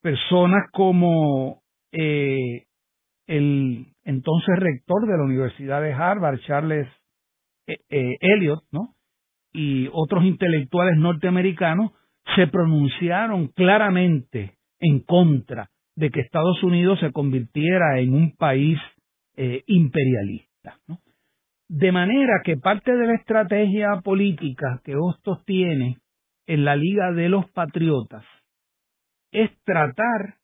Personas 0.00 0.70
como 0.72 1.62
el 1.92 3.86
entonces 4.04 4.56
rector 4.58 5.06
de 5.06 5.16
la 5.16 5.24
Universidad 5.24 5.82
de 5.82 5.92
Harvard, 5.92 6.38
Charles 6.46 6.88
Eliot, 7.66 8.62
¿no? 8.70 8.94
y 9.52 9.88
otros 9.92 10.24
intelectuales 10.24 10.96
norteamericanos 10.98 11.92
se 12.36 12.46
pronunciaron 12.46 13.48
claramente 13.48 14.58
en 14.78 15.00
contra 15.00 15.70
de 15.96 16.10
que 16.10 16.20
Estados 16.20 16.62
Unidos 16.62 17.00
se 17.00 17.12
convirtiera 17.12 17.98
en 17.98 18.14
un 18.14 18.36
país 18.36 18.78
eh, 19.36 19.62
imperialista. 19.66 20.78
De 21.72 21.92
manera 21.92 22.40
que 22.44 22.56
parte 22.56 22.96
de 22.96 23.06
la 23.06 23.14
estrategia 23.14 24.00
política 24.02 24.80
que 24.82 24.96
Hostos 24.96 25.44
tiene 25.44 25.98
en 26.48 26.64
la 26.64 26.74
Liga 26.74 27.12
de 27.12 27.28
los 27.28 27.48
Patriotas 27.52 28.24
es 29.30 29.52
tratar 29.62 30.34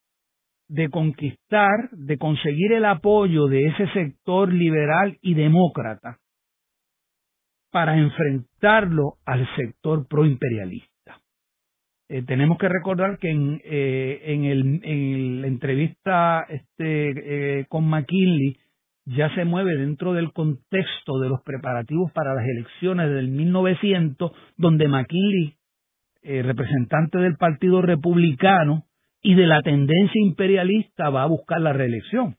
de 0.69 0.89
conquistar, 0.89 1.91
de 1.91 2.17
conseguir 2.17 2.75
el 2.75 2.85
apoyo 2.85 3.49
de 3.49 3.67
ese 3.67 3.89
sector 3.89 4.53
liberal 4.53 5.19
y 5.21 5.35
demócrata 5.35 6.19
para 7.73 7.99
enfrentarlo 7.99 9.15
al 9.25 9.49
sector 9.57 10.07
proimperialista. 10.07 11.21
Eh, 12.09 12.23
tenemos 12.23 12.57
que 12.57 12.69
recordar 12.69 13.19
que 13.19 13.31
en, 13.31 13.61
eh, 13.65 14.21
en, 14.27 14.45
el, 14.45 14.81
en 14.85 15.41
la 15.43 15.49
entrevista 15.49 16.47
este, 16.49 17.59
eh, 17.61 17.67
con 17.69 17.85
McKinley 17.89 18.57
ya 19.07 19.35
se 19.35 19.45
mueve 19.45 19.77
dentro 19.77 20.13
del 20.13 20.33
contexto 20.33 21.19
de 21.21 21.29
los 21.29 21.41
preparativos 21.43 22.13
para 22.13 22.35
las 22.35 22.45
elecciones 22.45 23.11
del 23.11 23.29
1900, 23.29 24.33
donde 24.57 24.89
McKinley, 24.89 25.55
representante 26.23 27.19
del 27.19 27.37
Partido 27.37 27.83
Republicano 27.83 28.85
y 29.23 29.35
de 29.35 29.47
la 29.47 29.63
tendencia 29.63 30.21
imperialista, 30.21 31.09
va 31.11 31.23
a 31.23 31.27
buscar 31.27 31.61
la 31.61 31.73
reelección. 31.73 32.37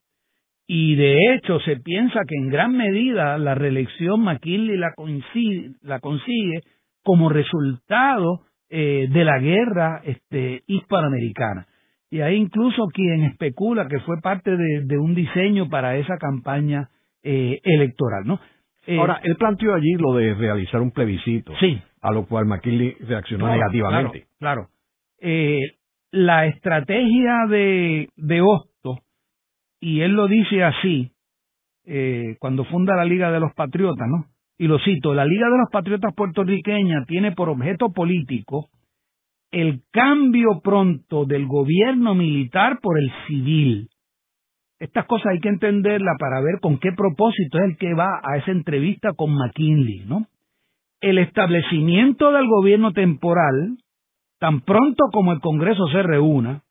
Y 0.68 0.96
de 0.96 1.18
hecho 1.34 1.62
se 1.62 1.78
piensa 1.78 2.20
que 2.28 2.36
en 2.36 2.50
gran 2.50 2.76
medida 2.76 3.38
la 3.38 3.56
reelección 3.56 4.22
McKinley 4.22 4.76
la, 4.76 4.94
la 5.82 6.00
consigue 6.02 6.62
como 7.04 7.30
resultado 7.30 8.42
eh, 8.70 9.08
de 9.10 9.24
la 9.24 9.40
guerra 9.40 10.02
este, 10.04 10.64
hispanoamericana. 10.68 11.68
Y 12.10 12.22
hay 12.22 12.36
incluso 12.36 12.88
quien 12.88 13.24
especula 13.24 13.88
que 13.88 14.00
fue 14.02 14.22
parte 14.22 14.56
de, 14.56 14.98
un 14.98 15.14
diseño 15.14 15.70
para 15.70 15.98
esa 15.98 16.18
campaña 16.18 16.90
eh, 17.24 17.60
electoral, 17.64 18.26
¿no? 18.26 18.40
Eh, 18.86 18.98
Ahora, 18.98 19.20
él 19.24 19.36
planteó 19.36 19.74
allí 19.74 19.94
lo 19.96 20.14
de 20.14 20.34
realizar 20.34 20.82
un 20.82 20.92
plebiscito, 20.92 21.54
sí. 21.60 21.82
a 22.02 22.12
lo 22.12 22.26
cual 22.26 22.46
McKinley 22.46 22.96
reaccionó 23.02 23.50
negativamente. 23.50 24.28
Claro, 24.40 24.70
la 26.12 26.46
estrategia 26.46 27.48
de, 27.50 28.08
de 28.16 28.42
Hosto, 28.42 29.00
y 29.82 30.00
él 30.00 30.14
lo 30.14 30.28
dice 30.28 30.64
así, 30.64 31.12
cuando 32.40 32.64
funda 32.64 32.96
la 32.96 33.04
Liga 33.04 33.30
de 33.32 33.42
los 33.42 33.54
Patriotas, 33.54 34.08
¿no? 34.08 34.28
y 34.58 34.68
lo 34.68 34.80
cito, 34.80 35.14
la 35.14 35.26
Liga 35.26 35.50
de 35.50 35.58
los 35.58 35.70
Patriotas 35.72 36.14
puertorriqueña 36.16 37.06
tiene 37.06 37.32
por 37.32 37.50
objeto 37.50 37.92
político 37.92 38.70
el 39.52 39.84
cambio 39.92 40.62
pronto 40.64 41.26
del 41.26 41.48
gobierno 41.48 42.16
militar 42.16 42.80
por 42.82 43.00
el 43.00 43.12
civil. 43.28 43.90
Estas 44.80 45.06
cosas 45.06 45.28
hay 45.34 45.40
que 45.40 45.50
entenderlas 45.50 46.18
para 46.20 46.42
ver 46.42 46.60
con 46.62 46.78
qué 46.80 46.92
propósito 46.92 47.58
es 47.58 47.64
el 47.66 47.78
que 47.78 47.94
va 47.94 48.22
a 48.24 48.38
esa 48.38 48.52
entrevista 48.52 49.14
con 49.14 49.34
McKinley, 49.34 50.06
¿no? 50.06 50.28
El 51.02 51.18
establecimiento 51.18 52.32
del 52.32 52.48
gobierno 52.48 52.92
temporal, 52.92 53.78
tan 54.40 54.62
pronto 54.62 55.06
como 55.12 55.32
el 55.32 55.40
Congreso 55.40 55.88
se 55.88 56.04
reúna, 56.04 56.64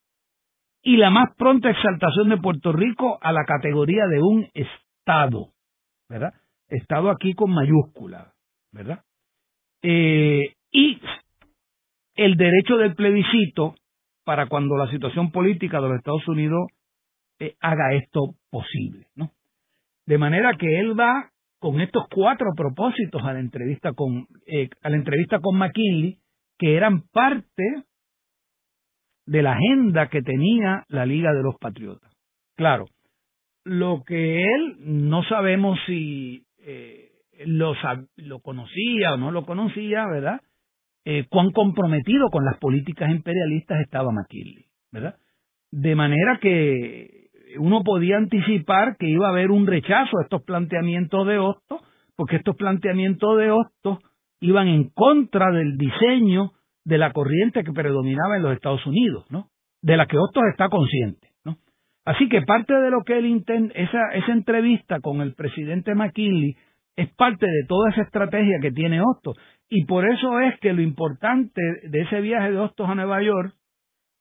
y 0.83 0.99
la 0.99 1.11
más 1.11 1.35
pronta 1.37 1.71
exaltación 1.71 2.29
de 2.29 2.37
Puerto 2.37 2.73
Rico 2.73 3.19
a 3.21 3.33
la 3.33 3.45
categoría 3.45 4.07
de 4.07 4.21
un 4.21 4.49
Estado, 4.55 5.49
¿verdad? 6.09 6.33
Estado 6.69 7.11
aquí 7.11 7.35
con 7.35 7.51
mayúscula, 7.51 8.33
¿verdad? 8.73 9.03
Eh, 9.83 10.55
y 10.71 11.01
el 12.16 12.37
derecho 12.37 12.76
del 12.76 12.94
plebiscito 12.94 13.74
para 14.24 14.46
cuando 14.46 14.76
la 14.76 14.90
situación 14.90 15.31
política 15.31 15.81
de 15.81 15.88
los 15.88 15.98
Estados 15.98 16.26
Unidos 16.26 16.66
eh, 17.38 17.55
haga 17.61 17.94
esto 17.94 18.35
posible, 18.50 19.07
¿no? 19.14 19.31
De 20.07 20.18
manera 20.18 20.57
que 20.59 20.81
él 20.81 20.98
va 20.98 21.31
con 21.59 21.81
estos 21.81 22.05
cuatro 22.09 22.48
propósitos 22.57 23.22
a 23.22 23.33
la 23.33 23.40
entrevista 23.40 23.92
con 23.92 24.26
eh, 24.46 24.68
a 24.83 24.90
la 24.90 24.96
entrevista 24.96 25.40
con 25.40 25.57
McKinley 25.57 26.18
que 26.59 26.76
eran 26.76 27.02
parte 27.12 27.85
de 29.26 29.42
la 29.42 29.52
agenda 29.52 30.09
que 30.09 30.22
tenía 30.22 30.85
la 30.88 31.05
Liga 31.05 31.33
de 31.33 31.42
los 31.42 31.57
Patriotas. 31.59 32.11
Claro, 32.57 32.87
lo 33.64 34.05
que 34.05 34.44
él 34.44 34.76
no 34.79 35.24
sabemos 35.24 35.79
si 35.87 36.44
eh, 36.61 37.11
lo, 37.44 37.74
lo 38.16 38.40
conocía 38.40 39.14
o 39.14 39.16
no 39.16 39.31
lo 39.33 39.44
conocía, 39.44 40.07
¿verdad? 40.07 40.40
Eh, 41.09 41.25
cuán 41.31 41.53
comprometido 41.53 42.31
con 42.31 42.45
las 42.45 42.59
políticas 42.59 43.12
imperialistas 43.12 43.81
estaba 43.81 44.11
McKinley, 44.11 44.64
¿verdad? 44.90 45.14
De 45.71 45.95
manera 45.95 46.40
que 46.40 47.29
uno 47.61 47.85
podía 47.85 48.16
anticipar 48.16 48.97
que 48.99 49.09
iba 49.09 49.29
a 49.29 49.31
haber 49.31 49.53
un 49.53 49.69
rechazo 49.69 50.19
a 50.19 50.25
estos 50.25 50.42
planteamientos 50.42 51.25
de 51.29 51.38
Hostos, 51.38 51.81
porque 52.16 52.35
estos 52.35 52.57
planteamientos 52.57 53.38
de 53.38 53.53
Hostos 53.53 53.99
iban 54.40 54.66
en 54.66 54.90
contra 54.90 55.53
del 55.53 55.77
diseño 55.77 56.51
de 56.85 56.99
la 56.99 57.12
corriente 57.12 57.62
que 57.62 57.73
predominaba 57.73 58.37
en 58.37 58.42
los 58.42 58.55
Estados 58.55 58.85
Unidos, 58.85 59.27
¿no? 59.31 59.47
De 59.83 59.97
la 59.97 60.07
que 60.07 60.19
Hostos 60.19 60.42
está 60.51 60.69
consciente, 60.69 61.29
¿no? 61.45 61.57
Así 62.05 62.29
que 62.29 62.42
parte 62.42 62.75
de 62.75 62.90
lo 62.90 63.05
que 63.05 63.16
él 63.19 63.27
intenta, 63.27 63.73
esa, 63.79 64.33
entrevista 64.33 64.99
con 65.01 65.21
el 65.21 65.35
presidente 65.35 65.95
McKinley 65.95 66.57
es 66.97 67.14
parte 67.14 67.47
de 67.47 67.64
toda 67.69 67.90
esa 67.90 68.03
estrategia 68.03 68.59
que 68.61 68.73
tiene 68.73 69.01
Hostos. 69.01 69.37
Y 69.68 69.85
por 69.85 70.09
eso 70.09 70.40
es 70.40 70.59
que 70.61 70.72
lo 70.72 70.83
importante 70.83 71.61
de 71.85 72.02
ese 72.02 72.20
viaje 72.20 72.52
de 72.52 72.59
Hostos 72.59 72.88
a 72.88 72.94
Nueva 72.94 73.22
York 73.22 73.55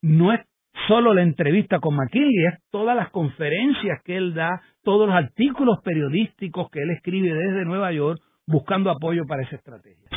no 0.01 0.33
es 0.33 0.41
solo 0.87 1.13
la 1.13 1.21
entrevista 1.21 1.79
con 1.79 1.95
McKinley, 1.95 2.45
es 2.51 2.59
todas 2.71 2.95
las 2.95 3.09
conferencias 3.09 4.01
que 4.03 4.17
él 4.17 4.33
da, 4.33 4.61
todos 4.83 5.07
los 5.07 5.15
artículos 5.15 5.79
periodísticos 5.83 6.69
que 6.69 6.81
él 6.81 6.91
escribe 6.91 7.33
desde 7.33 7.65
Nueva 7.65 7.91
York 7.91 8.19
buscando 8.47 8.89
apoyo 8.91 9.23
para 9.27 9.43
esa 9.43 9.55
estrategia. 9.55 10.09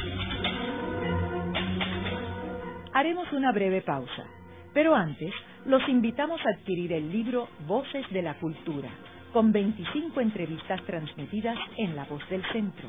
Haremos 2.92 3.32
una 3.32 3.52
breve 3.52 3.80
pausa, 3.82 4.24
pero 4.74 4.94
antes 4.94 5.32
los 5.66 5.86
invitamos 5.88 6.40
a 6.44 6.58
adquirir 6.58 6.92
el 6.92 7.10
libro 7.12 7.48
Voces 7.66 8.04
de 8.10 8.22
la 8.22 8.34
Cultura, 8.38 8.88
con 9.32 9.52
25 9.52 10.20
entrevistas 10.20 10.82
transmitidas 10.84 11.58
en 11.76 11.94
La 11.94 12.04
Voz 12.04 12.28
del 12.28 12.42
Centro. 12.52 12.88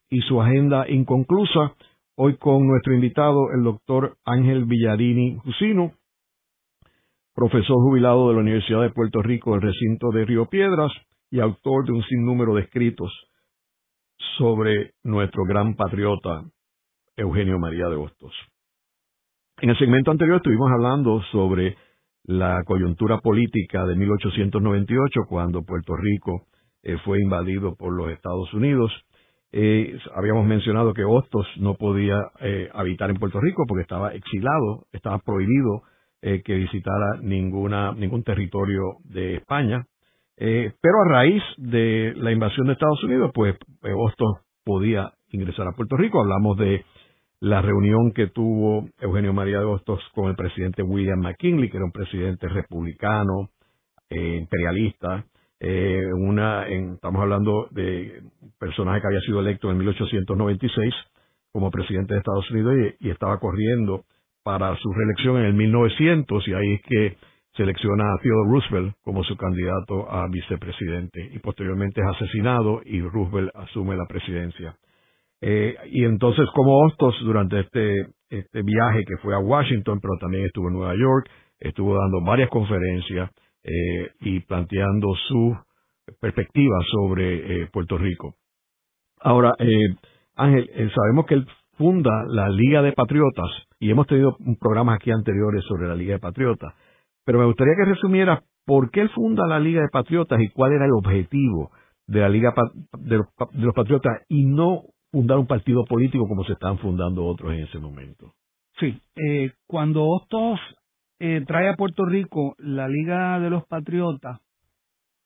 y 0.11 0.21
su 0.21 0.41
agenda 0.41 0.87
inconclusa. 0.89 1.73
Hoy 2.15 2.37
con 2.37 2.67
nuestro 2.67 2.93
invitado, 2.93 3.51
el 3.55 3.63
doctor 3.63 4.17
Ángel 4.25 4.65
Villarini 4.65 5.37
Jusino, 5.37 5.93
profesor 7.33 7.77
jubilado 7.77 8.27
de 8.27 8.35
la 8.35 8.41
Universidad 8.41 8.81
de 8.81 8.91
Puerto 8.91 9.21
Rico, 9.23 9.55
el 9.55 9.61
recinto 9.61 10.11
de 10.11 10.25
Río 10.25 10.45
Piedras, 10.47 10.91
y 11.31 11.39
autor 11.39 11.85
de 11.85 11.93
un 11.93 12.03
sinnúmero 12.03 12.53
de 12.55 12.63
escritos 12.63 13.09
sobre 14.37 14.91
nuestro 15.03 15.45
gran 15.45 15.75
patriota 15.75 16.43
Eugenio 17.15 17.57
María 17.57 17.87
de 17.87 17.95
Hostos. 17.95 18.33
En 19.61 19.69
el 19.69 19.77
segmento 19.77 20.11
anterior 20.11 20.37
estuvimos 20.37 20.69
hablando 20.71 21.21
sobre 21.31 21.77
la 22.23 22.63
coyuntura 22.65 23.19
política 23.19 23.85
de 23.85 23.95
1898, 23.95 25.21
cuando 25.29 25.63
Puerto 25.63 25.95
Rico 25.95 26.47
eh, 26.83 26.97
fue 27.05 27.19
invadido 27.21 27.75
por 27.75 27.93
los 27.93 28.09
Estados 28.09 28.53
Unidos. 28.53 28.91
Eh, 29.53 29.97
habíamos 30.15 30.45
mencionado 30.45 30.93
que 30.93 31.03
Hostos 31.03 31.45
no 31.57 31.75
podía 31.75 32.17
eh, 32.39 32.69
habitar 32.73 33.09
en 33.09 33.17
Puerto 33.17 33.39
Rico 33.41 33.63
porque 33.67 33.83
estaba 33.83 34.13
exilado, 34.13 34.85
estaba 34.91 35.19
prohibido 35.19 35.83
que 36.21 36.53
visitara 36.53 37.17
ninguna, 37.23 37.93
ningún 37.93 38.21
territorio 38.21 38.97
de 39.05 39.37
España. 39.37 39.87
Eh, 40.37 40.71
pero 40.81 41.01
a 41.03 41.07
raíz 41.07 41.43
de 41.57 42.13
la 42.15 42.31
invasión 42.31 42.67
de 42.67 42.73
Estados 42.73 43.03
Unidos, 43.03 43.31
pues 43.33 43.55
Hostos 43.95 44.39
podía 44.63 45.13
ingresar 45.31 45.67
a 45.67 45.73
Puerto 45.73 45.97
Rico. 45.97 46.19
Hablamos 46.19 46.57
de 46.57 46.83
la 47.41 47.61
reunión 47.61 48.11
que 48.11 48.27
tuvo 48.27 48.87
Eugenio 48.99 49.33
María 49.33 49.59
de 49.59 49.65
Hostos 49.65 49.99
con 50.13 50.29
el 50.29 50.35
presidente 50.35 50.83
William 50.83 51.19
McKinley, 51.19 51.69
que 51.69 51.77
era 51.77 51.85
un 51.85 51.91
presidente 51.91 52.47
republicano, 52.47 53.49
eh, 54.09 54.37
imperialista. 54.37 55.25
Eh, 55.63 56.11
una, 56.13 56.67
estamos 56.67 57.21
hablando 57.21 57.67
de 57.69 58.23
un 58.41 58.51
personaje 58.59 58.99
que 58.99 59.07
había 59.07 59.21
sido 59.21 59.41
electo 59.41 59.69
en 59.69 59.77
1896 59.77 60.91
como 61.51 61.69
presidente 61.69 62.15
de 62.15 62.19
Estados 62.19 62.49
Unidos 62.49 62.73
y, 62.99 63.07
y 63.07 63.11
estaba 63.11 63.39
corriendo 63.39 64.03
para 64.43 64.75
su 64.77 64.91
reelección 64.91 65.37
en 65.37 65.45
el 65.45 65.53
1900 65.53 66.47
y 66.47 66.53
ahí 66.55 66.73
es 66.73 66.81
que 66.81 67.17
selecciona 67.55 68.11
a 68.11 68.17
Theodore 68.23 68.49
Roosevelt 68.49 68.95
como 69.03 69.23
su 69.23 69.37
candidato 69.37 70.09
a 70.11 70.27
vicepresidente 70.29 71.29
y 71.31 71.37
posteriormente 71.37 72.01
es 72.01 72.07
asesinado 72.15 72.81
y 72.83 73.01
Roosevelt 73.01 73.51
asume 73.55 73.95
la 73.95 74.07
presidencia. 74.07 74.75
Eh, 75.41 75.75
y 75.91 76.05
entonces 76.05 76.47
como 76.55 76.79
Hostos 76.85 77.15
durante 77.23 77.59
este, 77.59 78.07
este 78.29 78.63
viaje 78.63 79.03
que 79.05 79.17
fue 79.21 79.35
a 79.35 79.39
Washington, 79.39 79.99
pero 80.01 80.13
también 80.19 80.45
estuvo 80.45 80.69
en 80.69 80.73
Nueva 80.73 80.95
York, 80.95 81.29
estuvo 81.59 81.95
dando 81.95 82.21
varias 82.25 82.49
conferencias 82.49 83.29
eh, 83.63 84.11
y 84.21 84.39
planteando 84.41 85.13
su 85.27 85.55
perspectiva 86.19 86.77
sobre 86.91 87.63
eh, 87.63 87.69
Puerto 87.71 87.97
Rico. 87.97 88.35
Ahora, 89.19 89.53
Ángel, 90.35 90.91
sabemos 90.95 91.25
que 91.27 91.35
él 91.35 91.47
funda 91.77 92.25
la 92.27 92.49
Liga 92.49 92.81
de 92.81 92.93
Patriotas 92.93 93.49
y 93.79 93.91
hemos 93.91 94.07
tenido 94.07 94.37
programas 94.59 94.95
aquí 94.95 95.11
anteriores 95.11 95.63
sobre 95.65 95.87
la 95.87 95.95
Liga 95.95 96.13
de 96.13 96.19
Patriotas. 96.19 96.73
Pero 97.25 97.39
me 97.39 97.45
gustaría 97.45 97.75
que 97.75 97.91
resumiera 97.91 98.43
por 98.65 98.91
qué 98.91 99.01
él 99.01 99.09
funda 99.09 99.47
la 99.47 99.59
Liga 99.59 99.81
de 99.81 99.89
Patriotas 99.89 100.39
y 100.41 100.49
cuál 100.49 100.73
era 100.73 100.85
el 100.85 100.91
objetivo 100.91 101.71
de 102.07 102.19
la 102.19 102.29
Liga 102.29 102.53
de 102.99 103.17
los 103.17 103.73
Patriotas 103.75 104.23
y 104.27 104.45
no 104.45 104.83
fundar 105.11 105.37
un 105.37 105.47
partido 105.47 105.83
político 105.85 106.27
como 106.27 106.43
se 106.43 106.53
están 106.53 106.77
fundando 106.79 107.25
otros 107.25 107.53
en 107.53 107.61
ese 107.61 107.79
momento. 107.79 108.33
Sí, 108.79 108.99
eh, 109.15 109.51
cuando 109.67 110.05
Hostos 110.05 110.59
eh, 111.21 111.43
trae 111.45 111.69
a 111.69 111.75
Puerto 111.75 112.05
Rico 112.05 112.55
la 112.57 112.87
Liga 112.87 113.39
de 113.39 113.49
los 113.49 113.65
Patriotas, 113.67 114.41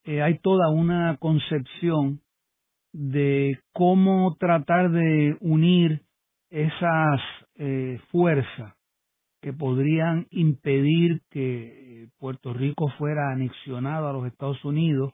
eh, 0.04 0.22
hay 0.22 0.40
toda 0.40 0.70
una 0.70 1.18
concepción 1.18 2.20
de 2.94 3.60
cómo 3.74 4.36
tratar 4.38 4.92
de 4.92 5.38
unir 5.40 6.02
esas 6.50 7.22
fuerzas 8.12 8.76
que 9.46 9.54
podrían 9.54 10.26
impedir 10.32 11.22
que 11.30 12.06
eh, 12.06 12.08
Puerto 12.18 12.52
Rico 12.52 12.90
fuera 12.98 13.32
anexionado 13.32 14.08
a 14.08 14.14
los 14.14 14.26
Estados 14.26 14.66
Unidos, 14.66 15.14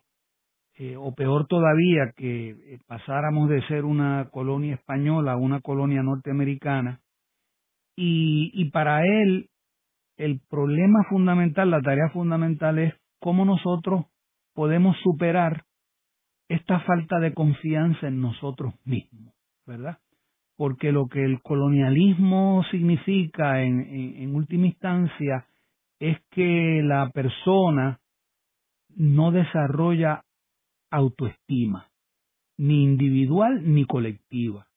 eh, 0.78 0.96
o 0.96 1.14
peor 1.14 1.48
todavía, 1.48 2.14
que 2.16 2.52
eh, 2.52 2.80
pasáramos 2.88 3.50
de 3.50 3.62
ser 3.68 3.84
una 3.84 4.30
colonia 4.32 4.76
española 4.76 5.34
a 5.34 5.36
una 5.36 5.60
colonia 5.60 6.02
norteamericana. 6.02 7.02
Y, 7.98 8.52
y 8.54 8.72
para 8.72 9.06
él, 9.06 9.50
el 10.26 10.40
problema 10.50 11.04
fundamental, 11.10 11.72
la 11.72 11.82
tarea 11.82 12.10
fundamental 12.10 12.80
es 12.80 12.94
cómo 13.20 13.46
nosotros 13.46 14.06
podemos 14.54 14.98
superar 15.04 15.64
esta 16.50 16.80
falta 16.82 17.20
de 17.20 17.34
confianza 17.34 18.08
en 18.08 18.22
nosotros 18.22 18.74
mismos, 18.86 19.34
¿verdad? 19.66 19.98
porque 20.62 20.92
lo 20.92 21.08
que 21.08 21.26
el 21.26 21.42
colonialismo 21.42 22.64
significa 22.70 23.64
en, 23.64 24.36
última 24.36 24.68
instancia 24.68 25.48
es 26.00 26.20
que 26.30 26.84
la 26.84 27.10
persona 27.10 28.00
no 28.96 29.32
desarrolla 29.32 30.24
autoestima, 30.92 31.88
ni 32.60 32.84
individual 32.84 33.74
ni 33.74 33.86
colectiva. 33.86 34.68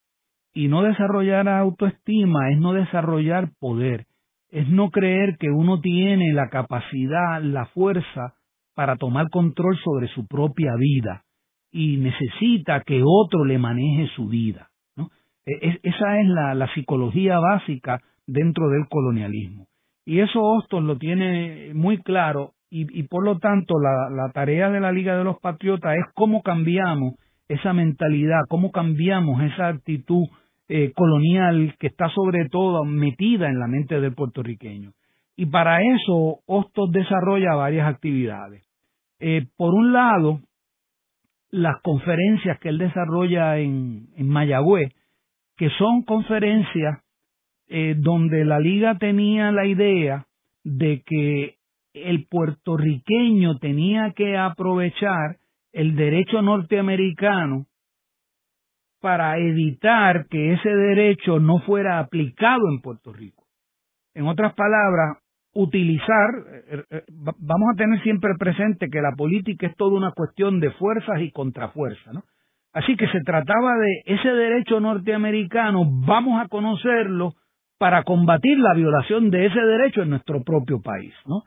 Y 0.54 0.68
no 0.68 0.82
desarrollar 0.82 1.50
autoestima 1.50 2.50
es 2.50 2.58
no 2.58 2.72
desarrollar 2.72 3.50
poder, 3.58 4.06
es 4.54 4.68
no 4.68 4.90
creer 4.90 5.36
que 5.36 5.50
uno 5.50 5.80
tiene 5.80 6.32
la 6.32 6.48
capacidad, 6.48 7.42
la 7.42 7.66
fuerza 7.66 8.34
para 8.76 8.94
tomar 8.94 9.28
control 9.30 9.76
sobre 9.82 10.06
su 10.14 10.28
propia 10.28 10.76
vida 10.78 11.24
y 11.72 11.96
necesita 11.96 12.80
que 12.86 13.02
otro 13.04 13.44
le 13.44 13.58
maneje 13.58 14.06
su 14.14 14.28
vida. 14.28 14.68
¿no? 14.96 15.10
E, 15.44 15.80
esa 15.82 16.20
es 16.20 16.28
la, 16.28 16.54
la 16.54 16.72
psicología 16.72 17.40
básica 17.40 18.00
dentro 18.28 18.68
del 18.68 18.86
colonialismo. 18.88 19.66
Y 20.06 20.20
eso 20.20 20.40
Hostos 20.40 20.84
lo 20.84 20.98
tiene 20.98 21.72
muy 21.74 21.98
claro 21.98 22.52
y, 22.70 22.86
y 22.96 23.08
por 23.08 23.24
lo 23.24 23.40
tanto 23.40 23.74
la, 23.80 24.08
la, 24.08 24.30
tarea 24.30 24.70
de 24.70 24.78
la 24.78 24.92
Liga 24.92 25.18
de 25.18 25.24
los 25.24 25.40
Patriotas 25.40 25.96
es 25.96 26.04
cómo 26.14 26.42
cambiamos 26.42 27.14
esa 27.48 27.72
mentalidad, 27.72 28.42
cómo 28.48 28.70
cambiamos 28.70 29.42
esa 29.42 29.66
actitud 29.66 30.26
eh, 30.68 30.92
colonial 30.94 31.74
que 31.78 31.88
está 31.88 32.08
sobre 32.08 32.48
todo 32.48 32.84
metida 32.84 33.48
en 33.48 33.58
la 33.58 33.66
mente 33.66 34.00
del 34.00 34.14
puertorriqueño. 34.14 34.92
Y 35.36 35.46
para 35.46 35.82
eso 35.82 36.38
Hostos 36.46 36.90
desarrolla 36.92 37.54
varias 37.54 37.88
actividades. 37.88 38.64
Eh, 39.20 39.46
por 39.56 39.74
un 39.74 39.92
lado, 39.92 40.40
las 41.50 41.80
conferencias 41.82 42.58
que 42.60 42.68
él 42.68 42.78
desarrolla 42.78 43.58
en, 43.58 44.08
en 44.16 44.28
Mayagüez, 44.28 44.92
que 45.56 45.70
son 45.78 46.02
conferencias 46.02 47.04
eh, 47.68 47.94
donde 47.96 48.44
la 48.44 48.58
liga 48.58 48.98
tenía 48.98 49.50
la 49.50 49.66
idea 49.66 50.26
de 50.64 51.02
que 51.06 51.56
el 51.94 52.26
puertorriqueño 52.26 53.58
tenía 53.58 54.12
que 54.14 54.36
aprovechar 54.36 55.38
el 55.72 55.96
derecho 55.96 56.42
norteamericano 56.42 57.66
para 59.04 59.36
evitar 59.36 60.28
que 60.30 60.54
ese 60.54 60.70
derecho 60.70 61.38
no 61.38 61.58
fuera 61.58 61.98
aplicado 61.98 62.70
en 62.72 62.80
Puerto 62.80 63.12
Rico. 63.12 63.44
En 64.14 64.26
otras 64.26 64.54
palabras, 64.54 65.18
utilizar, 65.52 66.30
eh, 66.70 66.82
eh, 66.90 67.02
vamos 67.12 67.68
a 67.70 67.76
tener 67.76 68.02
siempre 68.02 68.30
presente 68.38 68.88
que 68.88 69.02
la 69.02 69.12
política 69.14 69.66
es 69.66 69.76
toda 69.76 69.94
una 69.98 70.12
cuestión 70.12 70.58
de 70.58 70.70
fuerzas 70.70 71.20
y 71.20 71.30
contrafuerzas, 71.32 72.14
¿no? 72.14 72.22
Así 72.72 72.96
que 72.96 73.06
se 73.08 73.20
trataba 73.20 73.76
de 73.76 74.14
ese 74.14 74.30
derecho 74.30 74.80
norteamericano, 74.80 75.82
vamos 75.84 76.42
a 76.42 76.48
conocerlo 76.48 77.34
para 77.76 78.04
combatir 78.04 78.58
la 78.58 78.72
violación 78.72 79.28
de 79.28 79.44
ese 79.44 79.60
derecho 79.60 80.00
en 80.00 80.08
nuestro 80.08 80.42
propio 80.44 80.80
país, 80.80 81.12
¿no? 81.26 81.42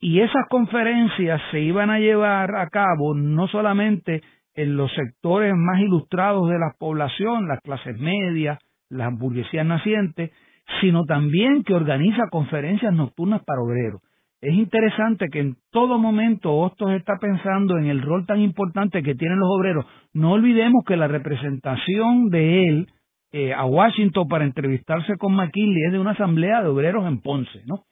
Y 0.00 0.22
esas 0.22 0.48
conferencias 0.48 1.40
se 1.52 1.60
iban 1.60 1.88
a 1.88 2.00
llevar 2.00 2.56
a 2.56 2.68
cabo 2.68 3.14
no 3.14 3.46
solamente 3.46 4.24
en 4.56 4.76
los 4.76 4.90
sectores 4.94 5.52
más 5.54 5.80
ilustrados 5.80 6.48
de 6.48 6.58
la 6.58 6.74
población, 6.78 7.46
las 7.46 7.60
clases 7.60 7.98
medias, 7.98 8.58
las 8.88 9.16
burguesías 9.16 9.66
nacientes, 9.66 10.32
sino 10.80 11.04
también 11.04 11.62
que 11.62 11.74
organiza 11.74 12.28
conferencias 12.30 12.92
nocturnas 12.92 13.44
para 13.44 13.60
obreros. 13.60 14.00
Es 14.40 14.54
interesante 14.54 15.28
que 15.30 15.40
en 15.40 15.56
todo 15.70 15.98
momento 15.98 16.54
Hostos 16.54 16.90
está 16.92 17.14
pensando 17.20 17.78
en 17.78 17.86
el 17.86 18.02
rol 18.02 18.26
tan 18.26 18.40
importante 18.40 19.02
que 19.02 19.14
tienen 19.14 19.38
los 19.38 19.48
obreros. 19.50 19.86
No 20.12 20.32
olvidemos 20.32 20.84
que 20.84 20.96
la 20.96 21.08
representación 21.08 22.28
de 22.28 22.68
él 22.68 22.86
eh, 23.32 23.52
a 23.54 23.64
Washington 23.64 24.28
para 24.28 24.44
entrevistarse 24.44 25.16
con 25.18 25.34
McKinley 25.34 25.84
es 25.86 25.92
de 25.92 25.98
una 25.98 26.12
asamblea 26.12 26.62
de 26.62 26.68
obreros 26.68 27.06
en 27.06 27.20
Ponce, 27.20 27.62
¿no? 27.66 27.84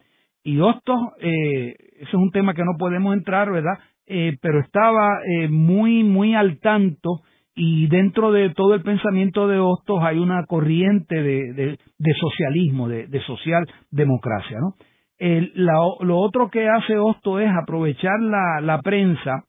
Y 0.42 0.60
Hostos, 0.60 0.98
eh, 1.20 1.74
ese 1.96 2.08
es 2.08 2.14
un 2.14 2.30
tema 2.30 2.54
que 2.54 2.64
no 2.64 2.76
podemos 2.78 3.14
entrar, 3.14 3.50
¿verdad? 3.50 3.78
Eh, 4.06 4.36
pero 4.42 4.60
estaba 4.60 5.18
eh, 5.26 5.48
muy, 5.48 6.04
muy 6.04 6.34
al 6.34 6.58
tanto 6.60 7.22
y 7.54 7.86
dentro 7.86 8.32
de 8.32 8.50
todo 8.50 8.74
el 8.74 8.82
pensamiento 8.82 9.48
de 9.48 9.58
Hostos 9.58 10.00
hay 10.02 10.18
una 10.18 10.44
corriente 10.46 11.22
de, 11.22 11.78
de, 11.98 12.14
socialismo, 12.14 12.88
de, 12.88 13.06
de 13.06 13.20
socialdemocracia, 13.22 14.58
¿no? 14.60 14.74
El, 15.16 15.52
lo 15.54 16.18
otro 16.18 16.50
que 16.50 16.68
hace 16.68 16.98
Hostos 16.98 17.40
es 17.40 17.48
aprovechar 17.50 18.20
la, 18.20 18.60
la 18.60 18.82
prensa 18.82 19.44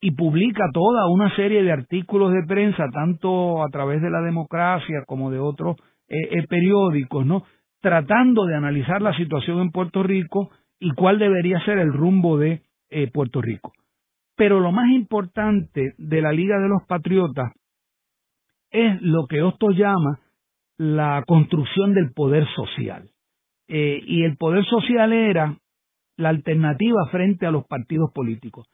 y 0.00 0.12
publica 0.12 0.64
toda 0.72 1.08
una 1.08 1.34
serie 1.36 1.62
de 1.62 1.72
artículos 1.72 2.32
de 2.32 2.44
prensa, 2.46 2.84
tanto 2.92 3.64
a 3.64 3.68
través 3.68 4.02
de 4.02 4.10
la 4.10 4.20
democracia 4.20 5.04
como 5.06 5.30
de 5.30 5.38
otros 5.38 5.76
eh, 6.08 6.16
eh, 6.30 6.46
periódicos, 6.48 7.24
¿no? 7.24 7.44
Tratando 7.80 8.44
de 8.44 8.54
analizar 8.54 9.00
la 9.00 9.16
situación 9.16 9.60
en 9.60 9.70
Puerto 9.70 10.02
Rico 10.02 10.50
y 10.78 10.90
cuál 10.92 11.18
debería 11.18 11.64
ser 11.64 11.78
el 11.78 11.92
rumbo 11.92 12.38
de 12.38 12.62
eh, 12.90 13.10
Puerto 13.10 13.40
Rico. 13.40 13.72
Pero 14.36 14.60
lo 14.60 14.72
más 14.72 14.90
importante 14.90 15.94
de 15.98 16.22
la 16.22 16.32
Liga 16.32 16.58
de 16.58 16.68
los 16.68 16.82
Patriotas 16.86 17.52
es 18.70 19.00
lo 19.00 19.26
que 19.26 19.42
Hostos 19.42 19.76
llama 19.76 20.20
la 20.76 21.24
construcción 21.26 21.94
del 21.94 22.12
poder 22.12 22.46
social. 22.54 23.10
y 23.68 24.22
el 24.22 24.36
poder 24.36 24.64
social 24.64 25.12
era 25.12 25.58
la 26.16 26.28
alternativa 26.28 27.06
frente 27.10 27.46
a 27.46 27.50
los 27.50 27.66
partidos 27.66 28.12
políticos. 28.12 28.68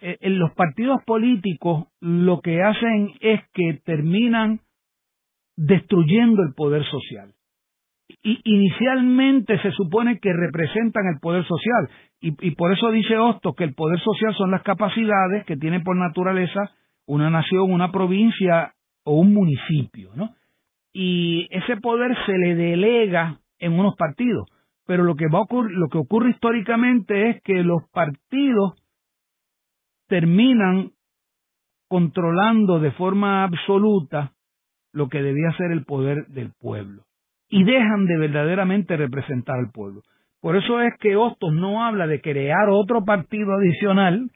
Eh, 0.00 0.16
en 0.20 0.38
los 0.38 0.52
partidos 0.52 1.02
políticos 1.04 1.86
lo 2.00 2.40
que 2.40 2.62
hacen 2.62 3.12
es 3.20 3.40
que 3.52 3.80
terminan 3.84 4.60
destruyendo 5.56 6.42
el 6.42 6.54
poder 6.54 6.84
social. 6.84 7.34
Y 8.08 8.40
inicialmente 8.44 9.60
se 9.60 9.70
supone 9.72 10.18
que 10.18 10.32
representan 10.32 11.06
el 11.12 11.20
poder 11.20 11.44
social. 11.46 11.90
Y, 12.20 12.50
por 12.52 12.72
eso 12.72 12.90
dice 12.90 13.16
Hostos 13.16 13.54
que 13.54 13.64
el 13.64 13.74
poder 13.74 14.00
social 14.00 14.34
son 14.34 14.50
las 14.50 14.62
capacidades 14.62 15.44
que 15.44 15.56
tiene 15.56 15.80
por 15.80 15.96
naturaleza 15.96 16.72
una 17.06 17.30
nación, 17.30 17.70
una 17.70 17.92
provincia 17.92 18.74
o 19.04 19.20
un 19.20 19.32
municipio, 19.32 20.10
¿no? 20.16 20.34
Y 20.92 21.46
ese 21.50 21.76
poder 21.76 22.16
se 22.26 22.36
le 22.36 22.56
delega 22.56 23.38
en 23.58 23.78
unos 23.78 23.94
partidos, 23.96 24.48
pero 24.86 25.04
lo 25.04 25.14
que 25.14 25.28
va 25.32 25.38
a 25.38 25.42
ocurrir, 25.42 25.76
lo 25.76 25.88
que 25.88 25.98
ocurre 25.98 26.30
históricamente 26.30 27.30
es 27.30 27.42
que 27.42 27.62
los 27.62 27.88
partidos 27.92 28.82
terminan 30.08 30.90
controlando 31.88 32.80
de 32.80 32.90
forma 32.92 33.44
absoluta 33.44 34.32
lo 34.92 35.08
que 35.08 35.22
debía 35.22 35.52
ser 35.56 35.70
el 35.70 35.84
poder 35.84 36.26
del 36.28 36.52
pueblo 36.58 37.07
y 37.48 37.64
dejan 37.64 38.06
de 38.06 38.18
verdaderamente 38.18 38.96
representar 38.96 39.56
al 39.58 39.70
pueblo. 39.70 40.02
Por 40.40 40.56
eso 40.56 40.80
es 40.80 40.94
que 41.00 41.16
Hostos 41.16 41.52
no 41.52 41.84
habla 41.84 42.06
de 42.06 42.20
crear 42.20 42.68
otro 42.70 43.04
partido 43.04 43.54
adicional, 43.54 44.30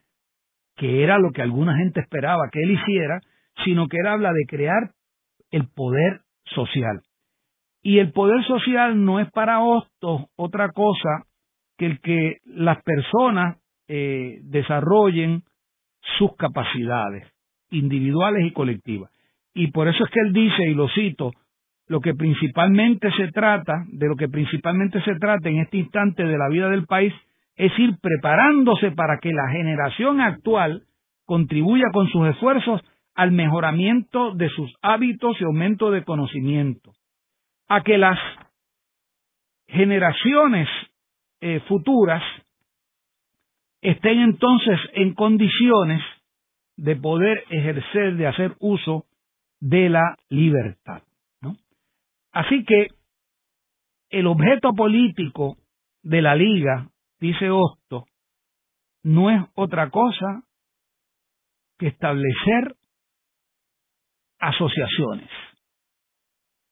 que 0.77 1.05
era 1.05 1.18
lo 1.18 1.31
que 1.33 1.42
alguna 1.42 1.77
gente 1.77 2.01
esperaba 2.01 2.48
que 2.51 2.61
él 2.61 2.72
hiciera, 2.72 3.20
sino 3.64 3.87
que 3.87 3.98
él 3.98 4.07
habla 4.07 4.33
de 4.33 4.46
crear 4.46 4.90
el 5.51 5.68
poder 5.68 6.22
social. 6.46 7.03
Y 7.83 7.98
el 7.98 8.12
poder 8.12 8.44
social 8.46 9.05
no 9.05 9.20
es 9.20 9.31
para 9.31 9.61
Hostos 9.61 10.22
otra 10.37 10.70
cosa 10.70 11.27
que 11.77 11.87
el 11.87 12.01
que 12.01 12.38
las 12.44 12.83
personas 12.83 13.59
eh, 13.88 14.38
desarrollen 14.42 15.42
sus 16.18 16.35
capacidades 16.37 17.29
individuales 17.70 18.46
y 18.46 18.53
colectivas. 18.53 19.11
Y 19.55 19.68
por 19.68 19.88
eso 19.88 20.05
es 20.05 20.11
que 20.11 20.20
él 20.20 20.33
dice, 20.33 20.62
y 20.64 20.75
lo 20.75 20.88
cito, 20.88 21.33
lo 21.88 22.01
que 22.01 22.14
principalmente 22.14 23.11
se 23.12 23.29
trata, 23.33 23.85
de 23.88 24.09
lo 24.09 24.16
que 24.16 24.29
principalmente 24.29 25.03
se 25.03 25.14
trata 25.16 25.49
en 25.49 25.59
este 25.59 25.79
instante 25.79 26.25
de 26.25 26.38
la 26.38 26.49
vida 26.49 26.68
del 26.68 26.87
país, 26.87 27.12
es 27.57 27.77
ir 27.79 27.97
preparándose 28.01 28.92
para 28.92 29.18
que 29.18 29.33
la 29.33 29.51
generación 29.51 30.21
actual 30.21 30.85
contribuya 31.25 31.85
con 31.92 32.09
sus 32.09 32.29
esfuerzos 32.29 32.81
al 33.14 33.33
mejoramiento 33.33 34.35
de 34.35 34.49
sus 34.51 34.73
hábitos 34.81 35.37
y 35.40 35.45
aumento 35.45 35.90
de 35.90 36.05
conocimiento, 36.05 36.92
a 37.68 37.83
que 37.83 37.99
las 37.99 38.18
generaciones 39.68 40.68
eh, 41.40 41.61
futuras 41.68 42.23
estén 43.83 44.21
entonces 44.21 44.79
en 44.95 45.14
condiciones 45.14 46.01
de 46.77 46.97
poder 46.97 47.45
ejercer, 47.51 48.16
de 48.16 48.27
hacer 48.27 48.55
uso 48.61 49.05
de 49.61 49.88
la 49.90 50.16
libertad. 50.29 51.03
Así 52.33 52.64
que 52.64 52.88
el 54.11 54.27
objeto 54.27 54.73
político 54.75 55.57
de 56.03 56.23
la 56.23 56.35
liga, 56.35 56.88
dice 57.21 57.51
Hosto, 57.51 58.07
no 59.03 59.31
es 59.31 59.42
otra 59.55 59.91
cosa 59.91 60.45
que 61.78 61.89
establecer 61.89 62.76
asociaciones. 64.39 65.30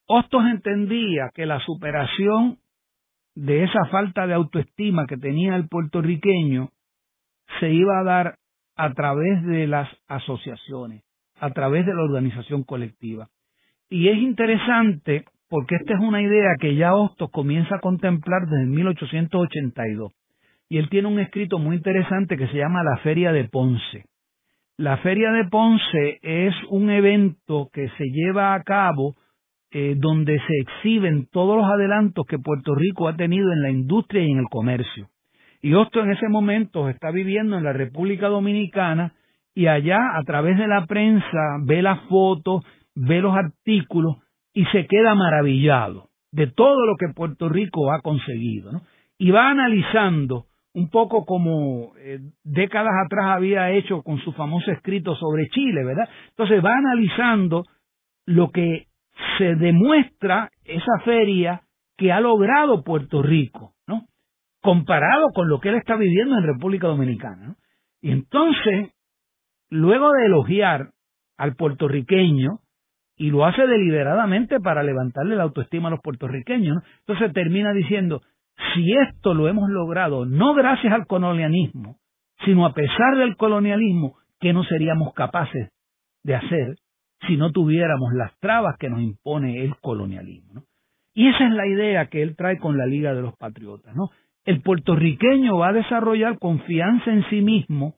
Hostos 0.06 0.44
entendía 0.46 1.30
que 1.34 1.46
la 1.46 1.61
superación 1.61 2.58
de 3.34 3.64
esa 3.64 3.84
falta 3.90 4.26
de 4.26 4.34
autoestima 4.34 5.06
que 5.06 5.16
tenía 5.16 5.56
el 5.56 5.68
puertorriqueño 5.68 6.70
se 7.61 7.70
iba 7.70 8.00
a 8.00 8.04
dar 8.04 8.38
a 8.76 8.92
través 8.92 9.44
de 9.44 9.66
las 9.66 9.88
asociaciones, 10.08 11.04
a 11.36 11.50
través 11.50 11.86
de 11.86 11.94
la 11.94 12.02
organización 12.02 12.64
colectiva. 12.64 13.28
Y 13.88 14.08
es 14.08 14.18
interesante 14.18 15.24
porque 15.51 15.74
esta 15.74 15.94
es 15.94 16.01
una 16.01 16.22
idea 16.22 16.55
que 16.61 16.76
ya 16.76 16.94
Hostos 16.94 17.28
comienza 17.32 17.74
a 17.74 17.80
contemplar 17.80 18.46
desde 18.46 18.66
1882. 18.66 20.12
Y 20.68 20.78
él 20.78 20.88
tiene 20.88 21.09
un 21.09 21.18
escrito 21.18 21.59
muy 21.59 21.76
interesante 21.76 22.36
que 22.36 22.46
se 22.46 22.57
llama 22.57 22.84
La 22.84 22.98
Feria 22.98 23.32
de 23.32 23.48
Ponce. 23.48 24.05
La 24.78 24.96
Feria 24.98 25.32
de 25.32 25.44
Ponce 25.46 26.20
es 26.22 26.55
un 26.70 26.88
evento 26.88 27.68
que 27.72 27.88
se 27.98 28.05
lleva 28.05 28.55
a 28.55 28.62
cabo 28.62 29.16
eh, 29.72 29.96
donde 29.98 30.38
se 30.38 30.57
exhiben 30.61 31.26
todos 31.32 31.57
los 31.57 31.66
adelantos 31.66 32.24
que 32.26 32.38
Puerto 32.38 32.76
Rico 32.76 33.09
ha 33.09 33.16
tenido 33.16 33.53
en 33.53 33.62
la 33.62 33.70
industria 33.70 34.22
y 34.22 34.30
en 34.30 34.38
el 34.38 34.48
comercio. 34.48 35.09
Y 35.61 35.74
Hostos 35.74 36.05
en 36.05 36.12
ese 36.12 36.28
momento 36.28 36.88
está 36.88 37.11
viviendo 37.11 37.59
en 37.59 37.64
la 37.64 37.72
República 37.72 38.28
Dominicana 38.28 39.14
y 39.53 39.66
allá 39.66 39.98
a 40.14 40.22
través 40.22 40.57
de 40.57 40.68
la 40.68 40.86
prensa 40.86 41.59
ve 41.64 41.82
las 41.82 42.01
fotos, 42.09 42.64
ve 42.94 43.20
los 43.20 43.34
artículos 43.36 44.18
y 44.53 44.64
se 44.66 44.86
queda 44.86 45.14
maravillado 45.14 46.09
de 46.32 46.46
todo 46.46 46.86
lo 46.86 46.96
que 46.96 47.12
Puerto 47.14 47.48
Rico 47.48 47.92
ha 47.92 48.01
conseguido. 48.01 48.72
¿no? 48.72 48.82
Y 49.18 49.30
va 49.30 49.51
analizando 49.51 50.46
un 50.72 50.88
poco 50.88 51.24
como 51.24 51.92
eh, 51.98 52.20
décadas 52.44 52.92
atrás 53.05 53.36
había 53.36 53.70
hecho 53.70 54.03
con 54.03 54.18
su 54.18 54.32
famoso 54.32 54.70
escrito 54.70 55.16
sobre 55.16 55.48
Chile, 55.48 55.84
¿verdad? 55.84 56.09
Entonces 56.28 56.64
va 56.64 56.74
analizando 56.76 57.64
lo 58.26 58.51
que 58.51 58.86
se 59.36 59.57
demuestra 59.57 60.51
esa 60.64 61.01
feria 61.05 61.62
que 61.96 62.12
ha 62.12 62.20
logrado 62.20 62.84
Puerto 62.84 63.20
Rico, 63.22 63.74
¿no? 63.86 64.07
Comparado 64.62 65.30
con 65.34 65.48
lo 65.48 65.59
que 65.59 65.70
él 65.70 65.74
está 65.74 65.96
viviendo 65.96 66.38
en 66.38 66.46
República 66.46 66.86
Dominicana, 66.86 67.48
¿no? 67.48 67.57
Y 68.01 68.12
entonces, 68.12 68.94
luego 69.68 70.12
de 70.12 70.26
elogiar 70.26 70.90
al 71.36 71.57
puertorriqueño, 71.57 72.61
y 73.20 73.30
lo 73.30 73.44
hace 73.44 73.66
deliberadamente 73.66 74.60
para 74.60 74.82
levantarle 74.82 75.36
la 75.36 75.42
autoestima 75.42 75.88
a 75.88 75.90
los 75.90 76.00
puertorriqueños, 76.00 76.76
¿no? 76.76 76.82
entonces 77.00 77.34
termina 77.34 77.70
diciendo, 77.74 78.22
si 78.72 78.94
esto 78.94 79.34
lo 79.34 79.46
hemos 79.46 79.68
logrado 79.68 80.24
no 80.24 80.54
gracias 80.54 80.90
al 80.94 81.06
colonialismo, 81.06 81.98
sino 82.46 82.64
a 82.64 82.72
pesar 82.72 83.18
del 83.18 83.36
colonialismo, 83.36 84.16
que 84.40 84.54
no 84.54 84.64
seríamos 84.64 85.12
capaces 85.12 85.68
de 86.22 86.34
hacer 86.34 86.76
si 87.26 87.36
no 87.36 87.52
tuviéramos 87.52 88.14
las 88.14 88.32
trabas 88.38 88.78
que 88.78 88.88
nos 88.88 89.02
impone 89.02 89.64
el 89.64 89.76
colonialismo. 89.82 90.62
Y 91.12 91.28
esa 91.28 91.46
es 91.46 91.52
la 91.52 91.66
idea 91.66 92.06
que 92.06 92.22
él 92.22 92.36
trae 92.36 92.56
con 92.56 92.78
la 92.78 92.86
Liga 92.86 93.12
de 93.12 93.20
los 93.20 93.36
Patriotas. 93.36 93.94
¿no? 93.94 94.08
El 94.46 94.62
puertorriqueño 94.62 95.58
va 95.58 95.68
a 95.68 95.74
desarrollar 95.74 96.38
confianza 96.38 97.12
en 97.12 97.28
sí 97.28 97.42
mismo, 97.42 97.96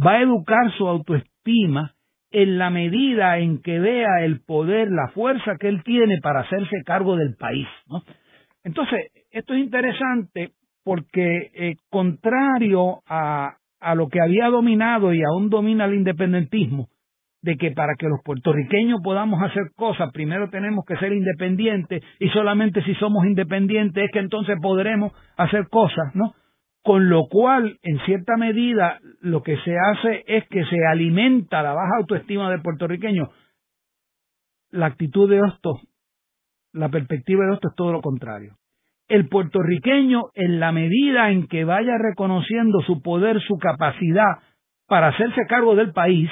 va 0.00 0.12
a 0.12 0.22
educar 0.22 0.70
su 0.78 0.86
autoestima 0.86 1.96
en 2.30 2.58
la 2.58 2.70
medida 2.70 3.38
en 3.38 3.60
que 3.60 3.78
vea 3.78 4.22
el 4.22 4.40
poder, 4.40 4.90
la 4.90 5.08
fuerza 5.08 5.56
que 5.58 5.68
él 5.68 5.82
tiene 5.82 6.18
para 6.22 6.40
hacerse 6.40 6.82
cargo 6.84 7.16
del 7.16 7.34
país. 7.36 7.66
¿no? 7.88 8.02
Entonces, 8.64 9.06
esto 9.30 9.54
es 9.54 9.60
interesante 9.60 10.52
porque, 10.84 11.50
eh, 11.54 11.76
contrario 11.90 13.00
a, 13.06 13.56
a 13.80 13.94
lo 13.94 14.08
que 14.08 14.20
había 14.20 14.48
dominado 14.48 15.12
y 15.12 15.22
aún 15.22 15.50
domina 15.50 15.86
el 15.86 15.94
independentismo, 15.94 16.88
de 17.42 17.56
que 17.56 17.70
para 17.70 17.94
que 17.98 18.06
los 18.06 18.20
puertorriqueños 18.22 19.00
podamos 19.02 19.42
hacer 19.42 19.70
cosas, 19.74 20.10
primero 20.12 20.50
tenemos 20.50 20.84
que 20.84 20.96
ser 20.96 21.12
independientes 21.12 22.02
y 22.18 22.28
solamente 22.28 22.82
si 22.82 22.94
somos 22.96 23.24
independientes 23.24 24.04
es 24.04 24.10
que 24.12 24.18
entonces 24.18 24.56
podremos 24.60 25.12
hacer 25.36 25.68
cosas, 25.68 26.14
¿no? 26.14 26.34
Con 26.82 27.10
lo 27.10 27.28
cual, 27.28 27.78
en 27.82 27.98
cierta 28.06 28.36
medida, 28.36 29.00
lo 29.20 29.42
que 29.42 29.56
se 29.58 29.76
hace 29.76 30.24
es 30.26 30.46
que 30.48 30.64
se 30.64 30.86
alimenta 30.86 31.62
la 31.62 31.74
baja 31.74 31.98
autoestima 31.98 32.50
del 32.50 32.62
puertorriqueño. 32.62 33.30
La 34.70 34.86
actitud 34.86 35.28
de 35.28 35.40
esto, 35.46 35.80
la 36.72 36.88
perspectiva 36.88 37.44
de 37.46 37.54
esto 37.54 37.68
es 37.68 37.74
todo 37.74 37.92
lo 37.92 38.00
contrario 38.00 38.56
el 39.10 39.28
puertorriqueño, 39.28 40.26
en 40.34 40.60
la 40.60 40.70
medida 40.70 41.30
en 41.30 41.48
que 41.48 41.64
vaya 41.64 41.98
reconociendo 41.98 42.80
su 42.82 43.02
poder, 43.02 43.40
su 43.40 43.58
capacidad 43.58 44.38
para 44.86 45.08
hacerse 45.08 45.46
cargo 45.48 45.74
del 45.74 45.92
país, 45.92 46.30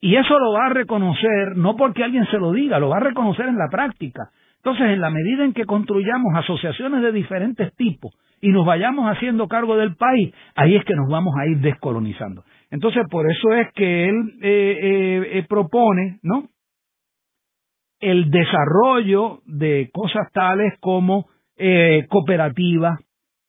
y 0.00 0.16
eso 0.16 0.38
lo 0.38 0.52
va 0.52 0.66
a 0.66 0.72
reconocer 0.72 1.56
no 1.56 1.76
porque 1.76 2.02
alguien 2.02 2.26
se 2.30 2.38
lo 2.38 2.52
diga, 2.52 2.78
lo 2.78 2.88
va 2.88 2.96
a 2.96 3.00
reconocer 3.00 3.46
en 3.46 3.58
la 3.58 3.68
práctica. 3.70 4.30
Entonces, 4.56 4.86
en 4.86 5.00
la 5.00 5.10
medida 5.10 5.44
en 5.44 5.52
que 5.52 5.66
construyamos 5.66 6.34
asociaciones 6.36 7.02
de 7.02 7.12
diferentes 7.12 7.74
tipos 7.76 8.14
y 8.40 8.50
nos 8.50 8.64
vayamos 8.64 9.06
haciendo 9.06 9.48
cargo 9.48 9.76
del 9.76 9.96
país, 9.96 10.34
ahí 10.54 10.76
es 10.76 10.84
que 10.84 10.94
nos 10.94 11.08
vamos 11.08 11.34
a 11.38 11.46
ir 11.46 11.58
descolonizando. 11.58 12.44
Entonces, 12.70 13.04
por 13.10 13.30
eso 13.30 13.52
es 13.54 13.72
que 13.74 14.08
él 14.08 14.38
eh, 14.42 14.78
eh, 14.82 15.38
eh, 15.38 15.46
propone, 15.48 16.18
¿no? 16.22 16.48
El 18.00 18.30
desarrollo 18.30 19.40
de 19.44 19.90
cosas 19.92 20.32
tales 20.32 20.72
como 20.80 21.26
eh, 21.56 22.06
cooperativas, 22.08 22.98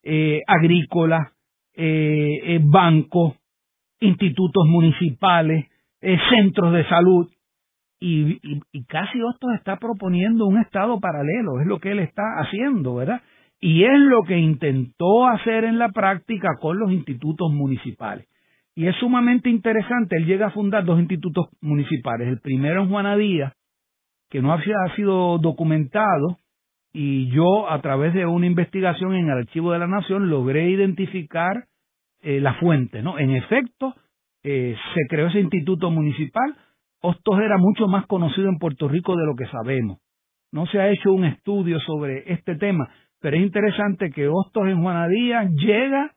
eh, 0.04 0.42
agrícolas, 0.48 1.32
bancos, 2.64 3.36
institutos 4.02 4.68
municipales, 4.68 5.68
centros 6.30 6.74
de 6.74 6.86
salud, 6.88 7.28
y, 8.00 8.40
y, 8.72 8.84
casi 8.86 9.22
Hostos 9.22 9.52
está 9.56 9.78
proponiendo 9.78 10.48
un 10.48 10.60
estado 10.60 11.00
paralelo, 11.00 11.62
es 11.62 11.68
lo 11.68 11.80
que 11.80 11.92
él 11.92 12.00
está 12.00 12.24
haciendo, 12.40 12.96
¿verdad? 12.96 13.22
Y 13.62 13.84
es 13.84 14.00
lo 14.00 14.24
que 14.24 14.38
intentó 14.38 15.28
hacer 15.28 15.66
en 15.66 15.78
la 15.78 15.90
práctica 15.90 16.50
con 16.60 16.80
los 16.80 16.92
institutos 16.92 17.52
municipales. 17.52 18.28
Y 18.76 18.88
es 18.88 18.96
sumamente 18.96 19.50
interesante, 19.50 20.18
él 20.18 20.26
llega 20.26 20.48
a 20.48 20.52
fundar 20.52 20.84
dos 20.84 21.00
institutos 21.00 21.48
municipales, 21.62 22.28
el 22.28 22.40
primero 22.40 22.82
en 22.82 22.90
Juanadía, 22.90 23.54
que 24.30 24.42
no 24.42 24.52
había 24.52 24.76
sido 24.96 25.38
documentado, 25.38 26.38
y 26.94 27.30
yo 27.30 27.70
a 27.70 27.82
través 27.82 28.14
de 28.14 28.26
una 28.26 28.48
investigación 28.48 29.14
en 29.14 29.30
el 29.30 29.38
Archivo 29.40 29.72
de 29.72 29.80
la 29.80 29.88
Nación 29.88 30.30
logré 30.30 30.70
identificar 30.70 31.66
eh, 32.22 32.40
la 32.42 32.56
fuente, 32.56 33.02
¿no? 33.02 33.18
En 33.18 33.32
efecto, 33.32 33.96
eh, 34.44 34.76
se 34.94 35.08
creó 35.08 35.28
ese 35.28 35.40
instituto 35.40 35.90
municipal. 35.92 36.56
Hostos 37.02 37.40
era 37.40 37.58
mucho 37.58 37.88
más 37.88 38.06
conocido 38.08 38.50
en 38.50 38.58
Puerto 38.58 38.88
Rico 38.88 39.16
de 39.16 39.26
lo 39.26 39.36
que 39.36 39.48
sabemos. 39.48 40.00
No 40.52 40.66
se 40.68 40.80
ha 40.80 40.90
hecho 40.90 41.14
un 41.14 41.26
estudio 41.26 41.80
sobre 41.80 42.32
este 42.32 42.56
tema, 42.56 42.90
pero 43.22 43.38
es 43.38 43.44
interesante 43.44 44.10
que 44.10 44.28
Hostos 44.28 44.68
en 44.68 44.82
Juanadía 44.82 45.50
llega 45.56 46.12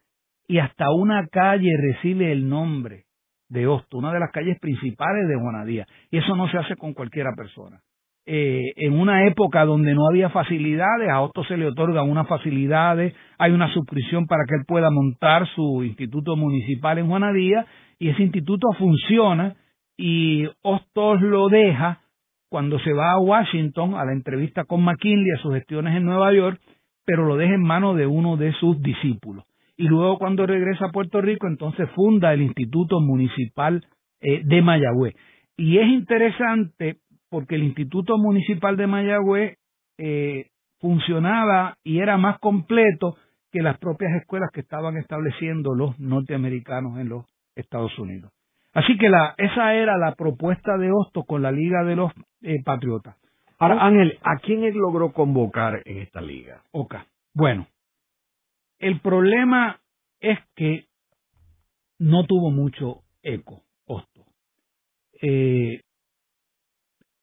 y 0.49 0.59
hasta 0.59 0.91
una 0.91 1.27
calle 1.29 1.71
recibe 1.79 2.33
el 2.33 2.49
nombre 2.49 3.05
de 3.49 3.67
Hostos, 3.67 3.99
una 3.99 4.13
de 4.13 4.21
las 4.21 4.33
calles 4.33 4.59
principales 4.59 5.29
de 5.29 5.37
Juanadía. 5.37 5.87
Y 6.11 6.19
eso 6.19 6.35
no 6.35 6.49
se 6.49 6.59
hace 6.59 6.77
con 6.77 6.95
cualquiera 6.95 7.31
persona. 7.37 7.81
Eh, 8.27 8.73
en 8.77 8.99
una 8.99 9.27
época 9.27 9.67
donde 9.67 9.93
no 9.95 10.09
había 10.09 10.31
facilidades, 10.31 11.11
a 11.11 11.21
Otto 11.21 11.45
se 11.45 11.59
le 11.59 11.67
otorgan 11.67 12.09
unas 12.09 12.27
facilidades, 12.27 13.15
hay 13.37 13.53
una 13.53 13.71
suscripción 13.75 14.27
para 14.27 14.45
que 14.49 14.55
él 14.55 14.65
pueda 14.67 14.91
montar 14.91 15.47
su 15.55 15.85
instituto 15.85 16.35
municipal 16.35 16.97
en 16.97 17.09
Juanadía 17.09 17.67
y 17.99 18.09
ese 18.09 18.23
instituto 18.23 18.69
funciona 18.79 19.57
y 19.99 20.49
Hostos 20.63 21.21
lo 21.21 21.51
deja 21.51 22.01
cuando 22.49 22.79
se 22.79 22.95
va 22.95 23.13
a 23.13 23.19
Washington 23.19 23.95
a 23.95 24.07
la 24.07 24.13
entrevista 24.13 24.65
con 24.65 24.83
McKinley 24.83 25.33
a 25.33 25.43
sus 25.43 25.53
gestiones 25.53 25.95
en 25.95 26.05
Nueva 26.05 26.33
York, 26.33 26.61
pero 27.05 27.27
lo 27.27 27.37
deja 27.37 27.55
en 27.55 27.63
manos 27.63 27.97
de 27.97 28.07
uno 28.07 28.37
de 28.37 28.53
sus 28.55 28.81
discípulos. 28.81 29.45
Y 29.77 29.85
luego 29.85 30.19
cuando 30.19 30.47
regresa 30.47 30.87
a 30.87 30.93
Puerto 30.93 31.21
Rico, 31.21 31.47
entonces 31.47 31.89
funda 31.95 32.33
el 32.33 32.43
Instituto 32.43 33.01
Municipal 33.01 33.85
eh, 34.21 34.43
de 34.45 34.63
Mayagüez. 34.63 35.15
Y 35.57 35.79
es 35.79 35.87
interesante 35.87 36.99
porque 37.29 37.57
el 37.57 37.65
Instituto 37.65 38.17
Municipal 38.17 38.77
de 38.77 38.87
Mayagüez 38.87 39.59
eh, 39.99 40.47
funcionaba 40.81 41.77
y 41.83 41.99
era 41.99 42.17
más 42.17 42.39
completo 42.39 43.17
que 43.51 43.63
las 43.63 43.79
propias 43.79 44.13
escuelas 44.21 44.51
que 44.53 44.61
estaban 44.61 44.97
estableciendo 44.97 45.75
los 45.75 45.99
norteamericanos 45.99 46.99
en 46.99 47.09
los 47.09 47.25
Estados 47.55 47.97
Unidos. 47.99 48.33
Así 48.73 48.99
que 48.99 49.09
la, 49.09 49.35
esa 49.39 49.75
era 49.75 49.97
la 49.97 50.15
propuesta 50.17 50.77
de 50.77 50.91
Hostos 50.91 51.25
con 51.27 51.43
la 51.43 51.53
Liga 51.53 51.85
de 51.85 51.97
los 51.97 52.13
eh, 52.43 52.63
Patriotas. 52.65 53.17
Ahora, 53.59 53.87
Ángel, 53.87 54.19
¿a 54.23 54.39
quién 54.39 54.65
él 54.65 54.75
logró 54.75 55.13
convocar 55.13 55.83
en 55.85 55.99
esta 55.99 56.21
liga? 56.21 56.63
Ok. 56.73 56.97
Bueno, 57.35 57.67
el 58.79 59.01
problema 59.01 59.81
es 60.21 60.39
que 60.55 60.87
no 61.99 62.25
tuvo 62.25 62.51
mucho 62.51 63.03
eco 63.23 63.63
Hostos. 63.87 64.27
Eh, 65.21 65.81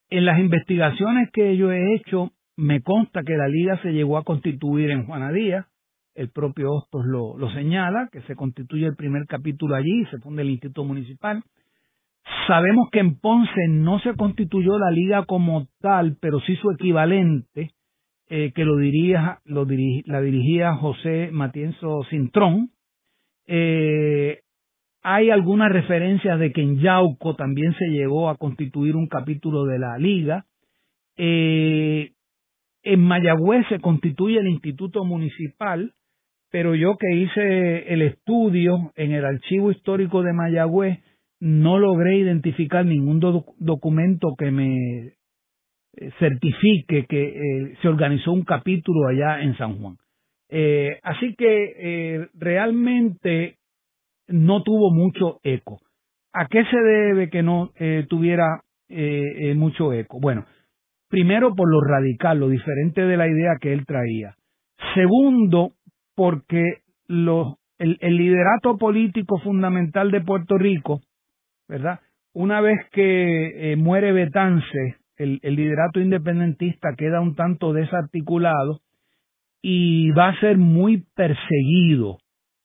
en 0.09 0.25
las 0.25 0.39
investigaciones 0.39 1.29
que 1.31 1.55
yo 1.57 1.71
he 1.71 1.95
hecho, 1.95 2.31
me 2.57 2.81
consta 2.81 3.23
que 3.23 3.35
la 3.35 3.47
liga 3.47 3.81
se 3.81 3.91
llegó 3.91 4.17
a 4.17 4.23
constituir 4.23 4.91
en 4.91 5.05
Juanadía, 5.05 5.67
el 6.13 6.29
propio 6.29 6.73
Hostos 6.73 7.05
lo, 7.05 7.37
lo 7.37 7.51
señala, 7.53 8.09
que 8.11 8.21
se 8.23 8.35
constituye 8.35 8.85
el 8.85 8.95
primer 8.95 9.25
capítulo 9.25 9.75
allí, 9.75 10.05
se 10.11 10.19
funda 10.19 10.41
el 10.41 10.49
Instituto 10.49 10.83
Municipal. 10.83 11.43
Sabemos 12.47 12.89
que 12.91 12.99
en 12.99 13.19
Ponce 13.19 13.67
no 13.69 13.99
se 13.99 14.15
constituyó 14.15 14.77
la 14.77 14.91
liga 14.91 15.25
como 15.25 15.67
tal, 15.79 16.17
pero 16.19 16.39
sí 16.41 16.55
su 16.55 16.71
equivalente, 16.71 17.71
eh, 18.29 18.51
que 18.53 18.65
lo, 18.65 18.77
diría, 18.77 19.39
lo 19.45 19.65
la 20.05 20.21
dirigía 20.21 20.75
José 20.75 21.29
Matienzo 21.31 22.03
Cintrón. 22.09 22.69
Eh, 23.47 24.39
hay 25.03 25.29
algunas 25.29 25.71
referencias 25.71 26.39
de 26.39 26.51
que 26.51 26.61
en 26.61 26.79
Yauco 26.79 27.35
también 27.35 27.73
se 27.73 27.87
llegó 27.87 28.29
a 28.29 28.37
constituir 28.37 28.95
un 28.95 29.07
capítulo 29.07 29.65
de 29.65 29.79
la 29.79 29.97
liga. 29.97 30.45
Eh, 31.17 32.11
en 32.83 32.99
Mayagüez 33.01 33.67
se 33.69 33.79
constituye 33.79 34.39
el 34.39 34.47
Instituto 34.47 35.03
Municipal, 35.03 35.93
pero 36.51 36.75
yo 36.75 36.97
que 36.97 37.15
hice 37.15 37.93
el 37.93 38.01
estudio 38.01 38.91
en 38.95 39.11
el 39.11 39.25
Archivo 39.25 39.71
Histórico 39.71 40.23
de 40.23 40.33
Mayagüez, 40.33 40.99
no 41.41 41.77
logré 41.77 42.17
identificar 42.17 42.85
ningún 42.85 43.19
documento 43.19 44.35
que 44.37 44.51
me 44.51 45.07
eh, 45.07 45.13
certifique 46.19 47.05
que 47.09 47.23
eh, 47.23 47.77
se 47.81 47.87
organizó 47.89 48.31
un 48.31 48.43
capítulo 48.43 49.09
allá 49.09 49.41
en 49.41 49.57
San 49.57 49.77
Juan. 49.77 49.97
así 51.03 51.35
que 51.37 52.29
realmente 52.33 53.57
no 54.29 54.63
tuvo 54.63 54.93
mucho 54.93 55.39
eco. 55.43 55.79
¿A 56.33 56.47
qué 56.47 56.63
se 56.63 56.77
debe 56.77 57.29
que 57.29 57.43
no 57.43 57.71
tuviera 58.07 58.61
mucho 59.55 59.91
eco? 59.91 60.19
Bueno, 60.21 60.45
primero 61.09 61.53
por 61.53 61.69
lo 61.69 61.81
radical, 61.81 62.39
lo 62.39 62.47
diferente 62.47 63.01
de 63.01 63.17
la 63.17 63.27
idea 63.27 63.57
que 63.59 63.73
él 63.73 63.85
traía. 63.85 64.35
Segundo, 64.95 65.73
porque 66.15 66.63
los, 67.07 67.55
el, 67.77 67.97
liderato 67.99 68.77
político 68.77 69.37
fundamental 69.39 70.11
de 70.11 70.21
Puerto 70.21 70.57
Rico, 70.57 71.01
¿verdad? 71.71 72.01
Una 72.33 72.59
vez 72.59 72.77
que 72.91 73.71
eh, 73.71 73.75
muere 73.77 74.11
Betance, 74.11 74.97
el, 75.15 75.39
liderato 75.41 76.01
independentista 76.01 76.95
queda 76.97 77.21
un 77.21 77.35
tanto 77.35 77.71
desarticulado 77.71 78.81
y 79.61 80.11
va 80.11 80.29
a 80.29 80.39
ser 80.41 80.57
muy 80.57 81.05
perseguido 81.15 82.17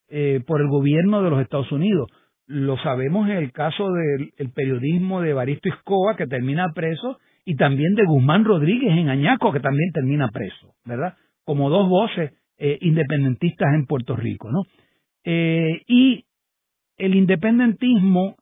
eh, 0.09 0.41
por 0.45 0.59
el 0.59 0.67
gobierno 0.67 1.23
de 1.23 1.29
los 1.29 1.41
Estados 1.41 1.71
Unidos. 1.71 2.09
Lo 2.47 2.77
sabemos 2.79 3.29
en 3.29 3.37
el 3.37 3.51
caso 3.53 3.87
del 3.93 4.51
periodismo 4.53 5.21
de 5.21 5.33
Baristo 5.33 5.69
Iscoa, 5.69 6.17
que 6.17 6.27
termina 6.27 6.73
preso, 6.73 7.19
y 7.45 7.55
también 7.55 7.95
de 7.95 8.05
Guzmán 8.05 8.43
Rodríguez 8.43 8.91
en 8.91 9.09
Añaco, 9.09 9.53
que 9.53 9.59
también 9.61 9.91
termina 9.93 10.29
preso, 10.29 10.75
¿verdad? 10.85 11.15
Como 11.45 11.69
dos 11.69 11.87
voces 11.87 12.33
eh, 12.57 12.77
independentistas 12.81 13.73
en 13.73 13.85
Puerto 13.85 14.17
Rico, 14.17 14.51
¿no? 14.51 14.63
Y 15.29 16.23
el 16.97 17.15
independentismo 17.15 18.37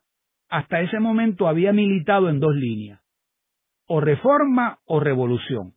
hasta 0.50 0.82
ese 0.82 1.00
momento 1.00 1.48
había 1.48 1.74
militado 1.74 2.30
en 2.30 2.40
dos 2.40 2.56
líneas, 2.56 3.02
o 3.88 4.02
reforma 4.02 4.80
o 4.86 5.00
revolución. 5.00 5.74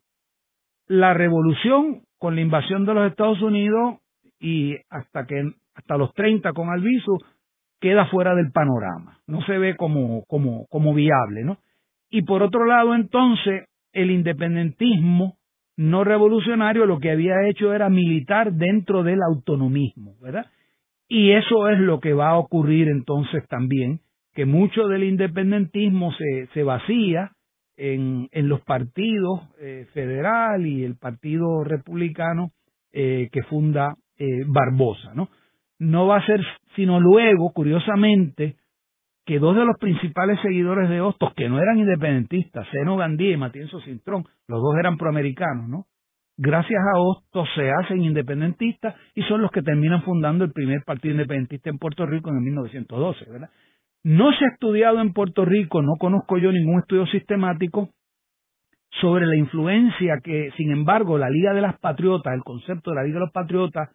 La 0.86 1.14
revolución 1.14 2.02
con 2.18 2.34
la 2.34 2.40
invasión 2.40 2.84
de 2.84 2.94
los 2.94 3.10
Estados 3.10 3.40
Unidos 3.42 3.98
y 4.40 4.76
hasta 4.90 5.26
que 5.26 5.52
hasta 5.74 5.96
los 5.96 6.12
30 6.14 6.52
con 6.52 6.70
Albizu 6.70 7.18
queda 7.80 8.06
fuera 8.06 8.34
del 8.34 8.50
panorama, 8.50 9.18
no 9.26 9.42
se 9.42 9.58
ve 9.58 9.76
como, 9.76 10.24
como, 10.26 10.66
como 10.66 10.94
viable, 10.94 11.44
¿no? 11.44 11.58
Y 12.10 12.22
por 12.22 12.42
otro 12.42 12.64
lado, 12.64 12.94
entonces, 12.94 13.68
el 13.92 14.10
independentismo 14.10 15.36
no 15.76 16.02
revolucionario 16.02 16.86
lo 16.86 16.98
que 16.98 17.12
había 17.12 17.46
hecho 17.48 17.72
era 17.72 17.88
militar 17.88 18.52
dentro 18.52 19.04
del 19.04 19.20
autonomismo, 19.22 20.16
¿verdad? 20.20 20.46
Y 21.06 21.30
eso 21.32 21.68
es 21.68 21.78
lo 21.78 22.00
que 22.00 22.14
va 22.14 22.30
a 22.30 22.38
ocurrir 22.38 22.88
entonces 22.88 23.46
también, 23.48 24.00
que 24.38 24.46
mucho 24.46 24.86
del 24.86 25.02
independentismo 25.02 26.12
se, 26.12 26.46
se 26.54 26.62
vacía 26.62 27.32
en, 27.76 28.28
en 28.30 28.48
los 28.48 28.60
partidos 28.60 29.40
eh, 29.58 29.88
federal 29.92 30.64
y 30.64 30.84
el 30.84 30.94
partido 30.94 31.64
republicano 31.64 32.52
eh, 32.92 33.30
que 33.32 33.42
funda 33.42 33.96
eh, 34.16 34.44
Barbosa, 34.46 35.12
¿no? 35.12 35.28
No 35.80 36.06
va 36.06 36.18
a 36.18 36.26
ser 36.26 36.40
sino 36.76 37.00
luego, 37.00 37.50
curiosamente, 37.52 38.54
que 39.26 39.40
dos 39.40 39.56
de 39.56 39.64
los 39.64 39.76
principales 39.76 40.38
seguidores 40.40 40.88
de 40.88 41.00
Hostos, 41.00 41.34
que 41.34 41.48
no 41.48 41.60
eran 41.60 41.80
independentistas, 41.80 42.68
Seno 42.70 42.96
Gandía 42.96 43.32
y 43.32 43.36
Matienzo 43.36 43.80
Cintrón, 43.80 44.24
los 44.46 44.62
dos 44.62 44.76
eran 44.78 44.98
proamericanos, 44.98 45.68
¿no? 45.68 45.86
Gracias 46.36 46.80
a 46.94 47.00
Hostos 47.00 47.48
se 47.56 47.72
hacen 47.72 48.04
independentistas 48.04 48.94
y 49.16 49.22
son 49.24 49.42
los 49.42 49.50
que 49.50 49.62
terminan 49.62 50.02
fundando 50.02 50.44
el 50.44 50.52
primer 50.52 50.84
partido 50.84 51.10
independentista 51.14 51.70
en 51.70 51.78
Puerto 51.78 52.06
Rico 52.06 52.30
en 52.30 52.36
el 52.36 52.42
1912, 52.42 53.24
¿verdad? 53.32 53.50
No 54.04 54.30
se 54.32 54.44
ha 54.44 54.48
estudiado 54.48 55.00
en 55.00 55.12
Puerto 55.12 55.44
Rico, 55.44 55.82
no 55.82 55.94
conozco 55.98 56.38
yo 56.38 56.52
ningún 56.52 56.80
estudio 56.80 57.06
sistemático 57.06 57.90
sobre 59.00 59.26
la 59.26 59.36
influencia 59.36 60.18
que, 60.22 60.50
sin 60.56 60.70
embargo, 60.70 61.18
la 61.18 61.30
Liga 61.30 61.52
de 61.52 61.60
las 61.60 61.78
Patriotas, 61.78 62.34
el 62.34 62.42
concepto 62.42 62.90
de 62.90 62.96
la 62.96 63.02
Liga 63.02 63.14
de 63.14 63.24
los 63.26 63.32
Patriotas, 63.32 63.90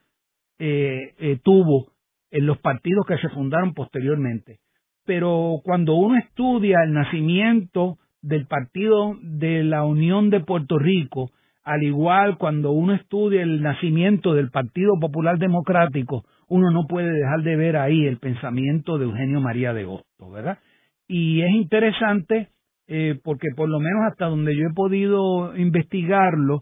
eh, 0.60 1.14
eh, 1.18 1.40
tuvo 1.44 1.88
en 2.32 2.46
los 2.46 2.58
partidos 2.60 3.06
que 3.08 3.18
se 3.18 3.30
fundaron 3.30 3.74
posteriormente. 3.74 4.60
Pero 5.06 5.60
cuando 5.64 5.96
uno 5.96 6.18
estudia 6.18 6.84
el 6.84 6.94
nacimiento 6.94 7.98
del 8.22 8.48
Partido 8.48 9.16
de 9.22 9.64
la 9.64 9.84
Unión 9.84 10.30
de 10.30 10.40
Puerto 10.40 10.78
Rico, 10.78 11.32
al 11.64 11.84
igual 11.84 12.38
cuando 12.38 12.72
uno 12.72 12.94
estudia 12.94 13.42
el 13.42 13.62
nacimiento 13.62 14.34
del 14.34 14.50
Partido 14.50 14.94
Popular 15.00 15.38
Democrático, 15.38 16.24
uno 16.48 16.72
no 16.72 16.86
puede 16.88 17.12
dejar 17.12 17.42
de 17.44 17.56
ver 17.56 17.78
ahí 17.78 18.06
el 18.06 18.20
pensamiento 18.20 18.98
de 18.98 19.06
Eugenio 19.06 19.42
María 19.42 19.74
de 19.74 19.86
Hostos, 19.86 20.32
¿verdad? 20.32 20.60
Y 21.08 21.42
es 21.42 21.52
interesante 21.52 22.50
eh, 22.88 23.20
porque 23.24 23.50
por 23.56 23.70
lo 23.70 23.80
menos 23.80 24.02
hasta 24.10 24.26
donde 24.26 24.56
yo 24.56 24.68
he 24.68 24.74
podido 24.74 25.56
investigarlo, 25.56 26.60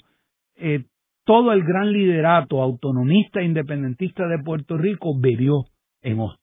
eh, 0.56 0.86
todo 1.26 1.52
el 1.54 1.64
gran 1.64 1.92
liderato 1.92 2.62
autonomista 2.62 3.40
e 3.40 3.46
independentista 3.46 4.28
de 4.28 4.44
Puerto 4.44 4.78
Rico 4.78 5.12
bebió 5.20 5.66
en 6.02 6.20
Hostos 6.20 6.42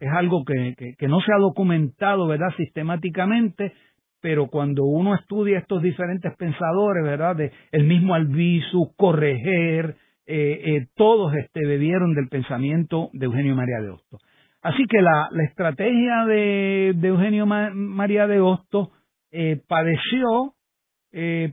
es 0.00 0.10
algo 0.10 0.44
que, 0.44 0.94
que, 0.98 1.08
no 1.08 1.20
se 1.20 1.32
ha 1.32 1.38
documentado, 1.38 2.26
¿verdad?, 2.26 2.48
sistemáticamente, 2.56 3.74
pero 4.20 4.48
cuando 4.48 4.84
uno 4.84 5.14
estudia 5.14 5.58
estos 5.58 5.82
diferentes 5.82 6.34
pensadores, 6.36 7.04
¿verdad?, 7.04 7.36
de 7.36 7.52
el 7.70 7.84
mismo 7.84 8.14
Albizu, 8.14 8.94
Correger, 8.96 9.96
eh, 10.32 10.76
eh, 10.76 10.86
todos 10.94 11.34
este, 11.34 11.66
bebieron 11.66 12.14
del 12.14 12.28
pensamiento 12.28 13.10
de 13.12 13.26
Eugenio 13.26 13.56
María 13.56 13.80
de 13.80 13.90
Hostos. 13.90 14.22
Así 14.62 14.84
que 14.88 15.02
la, 15.02 15.28
estrategia 15.42 16.24
de, 16.24 16.90
Eugenio 17.02 17.46
María 17.46 18.28
de 18.28 18.40
Hostos 18.40 18.90
eh, 19.32 19.60
padeció 19.66 20.54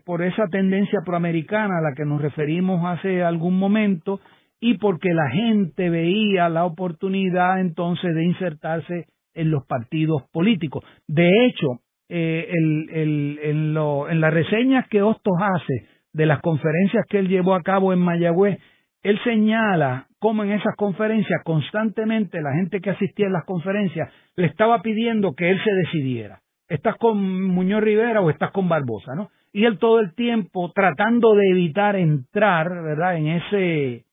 por 0.06 0.22
esa 0.22 0.46
tendencia 0.52 1.00
proamericana 1.04 1.80
a 1.80 1.82
la 1.82 1.96
que 1.96 2.06
nos 2.06 2.22
referimos 2.22 2.86
hace 2.86 3.24
algún 3.24 3.58
momento, 3.58 4.20
y 4.60 4.78
porque 4.78 5.12
la 5.12 5.32
gente 5.32 5.90
veía 5.90 6.48
la 6.48 6.64
oportunidad 6.66 7.60
entonces 7.60 8.14
de 8.14 8.24
insertarse 8.24 9.08
en 9.34 9.50
los 9.50 9.66
partidos 9.66 10.30
políticos. 10.32 10.84
De 11.08 11.48
hecho, 11.48 11.80
en, 12.08 13.40
en 13.42 14.22
las 14.22 14.32
reseñas 14.32 14.88
que 14.90 15.02
Hostos 15.02 15.34
hace 15.42 15.97
de 16.18 16.26
las 16.26 16.42
conferencias 16.42 17.06
que 17.08 17.20
él 17.20 17.30
llevó 17.30 17.54
a 17.54 17.62
cabo 17.62 17.94
en 17.94 18.00
Mayagüez, 18.00 18.58
él 19.04 19.20
señala 19.24 20.08
cómo 20.20 20.44
en 20.44 20.52
esas 20.52 20.76
conferencias 20.76 21.42
constantemente 21.46 22.42
la 22.42 22.54
gente 22.54 22.82
que 22.82 22.90
asistía 22.90 23.28
a 23.28 23.32
las 23.32 23.46
conferencias 23.46 24.12
le 24.36 24.48
estaba 24.48 24.82
pidiendo 24.82 25.36
que 25.36 25.52
él 25.52 25.60
se 25.64 25.72
decidiera. 25.72 26.42
¿Estás 26.68 26.96
con 26.96 27.44
Muñoz 27.44 27.82
Rivera 27.84 28.20
o 28.22 28.32
estás 28.32 28.52
con 28.52 28.68
Barbosa? 28.68 29.14
¿no? 29.16 29.30
Y 29.54 29.66
él 29.66 29.78
todo 29.78 30.00
el 30.00 30.16
tiempo 30.16 30.72
tratando 30.74 31.36
de 31.36 31.52
evitar 31.52 31.96
entrar, 31.96 32.68
¿verdad?, 32.84 33.16
en 33.16 33.28
ese 33.28 34.06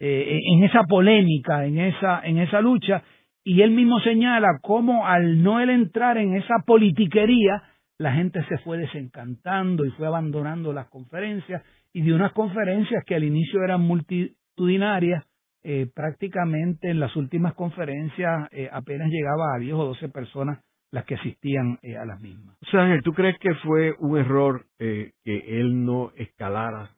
eh, 0.00 0.40
en 0.52 0.64
esa 0.64 0.82
polémica, 0.82 1.64
en 1.64 1.78
esa, 1.78 2.20
en 2.24 2.38
esa 2.38 2.60
lucha, 2.60 3.02
y 3.44 3.62
él 3.62 3.70
mismo 3.70 4.00
señala 4.00 4.58
cómo 4.60 5.06
al 5.06 5.42
no 5.42 5.60
él 5.60 5.70
entrar 5.70 6.18
en 6.18 6.34
esa 6.34 6.56
politiquería, 6.66 7.62
la 7.98 8.12
gente 8.12 8.44
se 8.48 8.58
fue 8.58 8.78
desencantando 8.78 9.84
y 9.84 9.90
fue 9.92 10.06
abandonando 10.06 10.72
las 10.72 10.88
conferencias, 10.88 11.62
y 11.92 12.02
de 12.02 12.12
unas 12.12 12.32
conferencias 12.32 13.04
que 13.04 13.14
al 13.14 13.24
inicio 13.24 13.62
eran 13.62 13.82
multitudinarias, 13.82 15.24
eh, 15.62 15.88
prácticamente 15.94 16.90
en 16.90 17.00
las 17.00 17.14
últimas 17.16 17.54
conferencias 17.54 18.48
eh, 18.50 18.68
apenas 18.70 19.08
llegaba 19.08 19.54
a 19.54 19.58
10 19.58 19.74
o 19.74 19.84
12 19.86 20.08
personas 20.10 20.62
las 20.90 21.04
que 21.06 21.14
asistían 21.14 21.78
a 22.00 22.04
las 22.04 22.20
mismas. 22.20 22.56
O 22.62 22.70
sea, 22.70 22.82
Ángel, 22.82 23.02
¿tú 23.02 23.12
crees 23.12 23.36
que 23.40 23.52
fue 23.64 23.94
un 23.98 24.16
error 24.16 24.64
que 24.78 25.12
él 25.24 25.84
no 25.84 26.12
escalara 26.14 26.90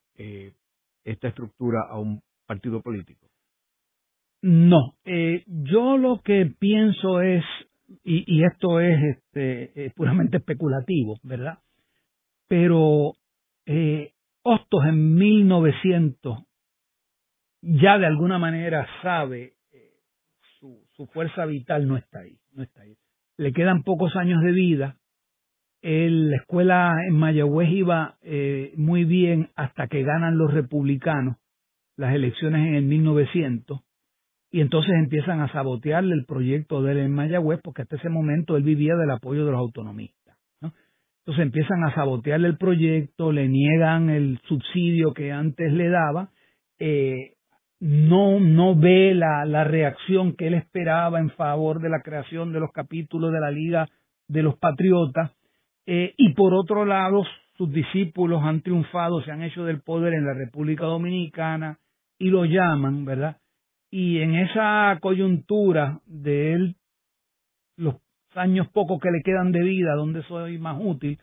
esta 1.03 1.29
estructura 1.29 1.79
a 1.89 1.99
un 1.99 2.21
partido 2.47 2.83
político? 2.83 3.27
No, 4.43 4.95
eh, 5.05 5.43
yo 5.47 5.97
lo 5.97 6.21
que 6.23 6.53
pienso 6.59 7.21
es, 7.21 7.45
y, 8.05 8.45
esto 8.45 8.81
es 8.81 9.17
este, 9.17 9.93
puramente 9.95 10.39
especulativo, 10.39 11.19
¿verdad? 11.23 11.59
Pero 12.49 13.15
eh, 13.67 14.13
Hostos 14.49 14.85
en 14.87 15.15
1900 15.17 16.39
ya 17.63 17.99
de 17.99 18.07
alguna 18.07 18.39
manera 18.39 18.87
sabe 19.03 19.55
eh, 19.73 19.91
su, 20.61 20.87
su, 20.93 21.07
fuerza 21.07 21.47
vital 21.47 21.89
no 21.89 21.97
está 21.97 22.21
ahí, 22.21 22.39
no 22.53 22.63
está 22.63 22.83
ahí. 22.83 22.97
Le 23.39 23.53
quedan 23.53 23.83
pocos 23.83 24.15
años 24.15 24.41
de 24.43 24.53
vida. 24.53 24.99
la 25.83 26.37
escuela 26.37 26.95
en 27.09 27.15
Mayagüez 27.15 27.71
iba 27.71 28.19
eh, 28.23 28.73
muy 28.77 29.05
bien 29.05 29.51
hasta 29.57 29.89
que 29.89 30.05
ganan 30.05 30.39
los 30.39 30.55
republicanos 30.55 31.39
las 31.97 32.15
elecciones 32.15 32.69
en 32.69 32.75
el 32.77 32.85
1900 32.85 33.81
y 34.57 34.63
entonces 34.63 34.95
empiezan 34.95 35.43
a 35.43 35.53
sabotearle 35.53 36.15
el 36.15 36.25
proyecto 36.25 36.81
de 36.81 36.93
él 36.93 36.99
en 37.01 37.13
Mayagüez 37.13 37.61
porque 37.63 37.83
hasta 37.83 37.97
ese 37.97 38.09
momento 38.09 38.57
él 38.57 38.63
vivía 38.63 38.95
del 38.97 39.11
apoyo 39.11 39.45
de 39.45 39.51
los 39.51 39.61
autonomistas. 39.61 40.35
¿no? 40.63 40.73
Entonces 41.19 41.43
empiezan 41.43 41.85
a 41.85 41.95
sabotearle 41.95 42.49
el 42.49 42.57
proyecto, 42.57 43.33
le 43.33 43.49
niegan 43.49 44.09
el 44.09 44.41
subsidio 44.49 45.13
que 45.13 45.31
antes 45.31 45.71
le 45.75 45.91
daba, 45.91 46.31
eh, 46.79 47.35
no, 47.81 48.41
no 48.41 48.75
ve 48.75 49.13
la, 49.15 49.45
la 49.45 49.65
reacción 49.65 50.35
que 50.37 50.47
él 50.47 50.55
esperaba 50.55 51.21
en 51.21 51.29
favor 51.33 51.83
de 51.83 51.91
la 51.91 52.01
creación 52.01 52.55
de 52.55 52.61
los 52.61 52.73
capítulos 52.73 53.35
de 53.35 53.41
la 53.41 53.51
Liga 53.51 53.87
de 54.27 54.43
los 54.43 54.57
Patriotas, 54.57 55.33
eh, 55.85 56.15
y 56.17 56.33
por 56.33 56.55
otro 56.55 56.87
lado 56.87 57.25
sus 57.59 57.71
discípulos 57.71 58.41
han 58.43 58.63
triunfado, 58.63 59.21
se 59.21 59.33
han 59.33 59.43
hecho 59.43 59.65
del 59.65 59.83
poder 59.83 60.15
en 60.15 60.25
la 60.25 60.33
República 60.33 60.87
Dominicana 60.87 61.79
y 62.19 62.31
lo 62.31 62.47
llaman, 62.47 63.05
¿verdad? 63.05 63.37
Y 63.91 64.19
en 64.19 64.35
esa 64.35 64.99
coyuntura 65.01 66.01
de 66.07 66.53
él, 66.53 66.77
los 67.77 67.97
años 68.35 68.69
pocos 68.73 69.01
que 69.01 69.11
le 69.11 69.23
quedan 69.23 69.53
de 69.53 69.63
vida, 69.63 69.95
donde 69.95 70.23
soy 70.25 70.59
más 70.59 70.79
útil, 70.81 71.19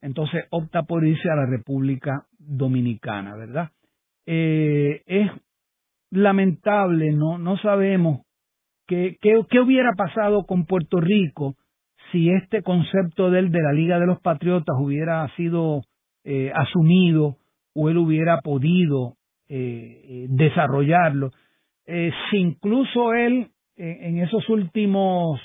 entonces 0.00 0.44
opta 0.50 0.82
por 0.82 1.06
irse 1.06 1.30
a 1.30 1.36
la 1.36 1.46
República 1.46 2.26
Dominicana, 2.38 3.34
¿verdad? 3.36 3.70
Eh, 4.26 5.02
es 5.06 5.30
lamentable, 6.10 7.12
no, 7.12 7.38
no 7.38 7.56
sabemos 7.58 8.20
qué, 8.86 9.16
qué, 9.20 9.60
hubiera 9.60 9.92
pasado 9.96 10.44
con 10.44 10.66
Puerto 10.66 11.00
Rico 11.00 11.56
si 12.12 12.30
este 12.30 12.62
concepto 12.62 13.30
de 13.30 13.48
de 13.48 13.62
la 13.62 13.72
Liga 13.72 13.98
de 13.98 14.06
los 14.06 14.20
Patriotas 14.20 14.76
hubiera 14.78 15.26
sido 15.36 15.82
eh, 16.24 16.52
asumido 16.54 17.38
o 17.74 17.88
él 17.88 17.96
hubiera 17.96 18.40
podido 18.40 19.16
eh, 19.48 20.26
desarrollarlo. 20.28 21.30
Si 21.86 22.36
incluso 22.36 23.12
él 23.12 23.48
en 23.76 24.18
esos 24.18 24.48
últimos 24.48 25.40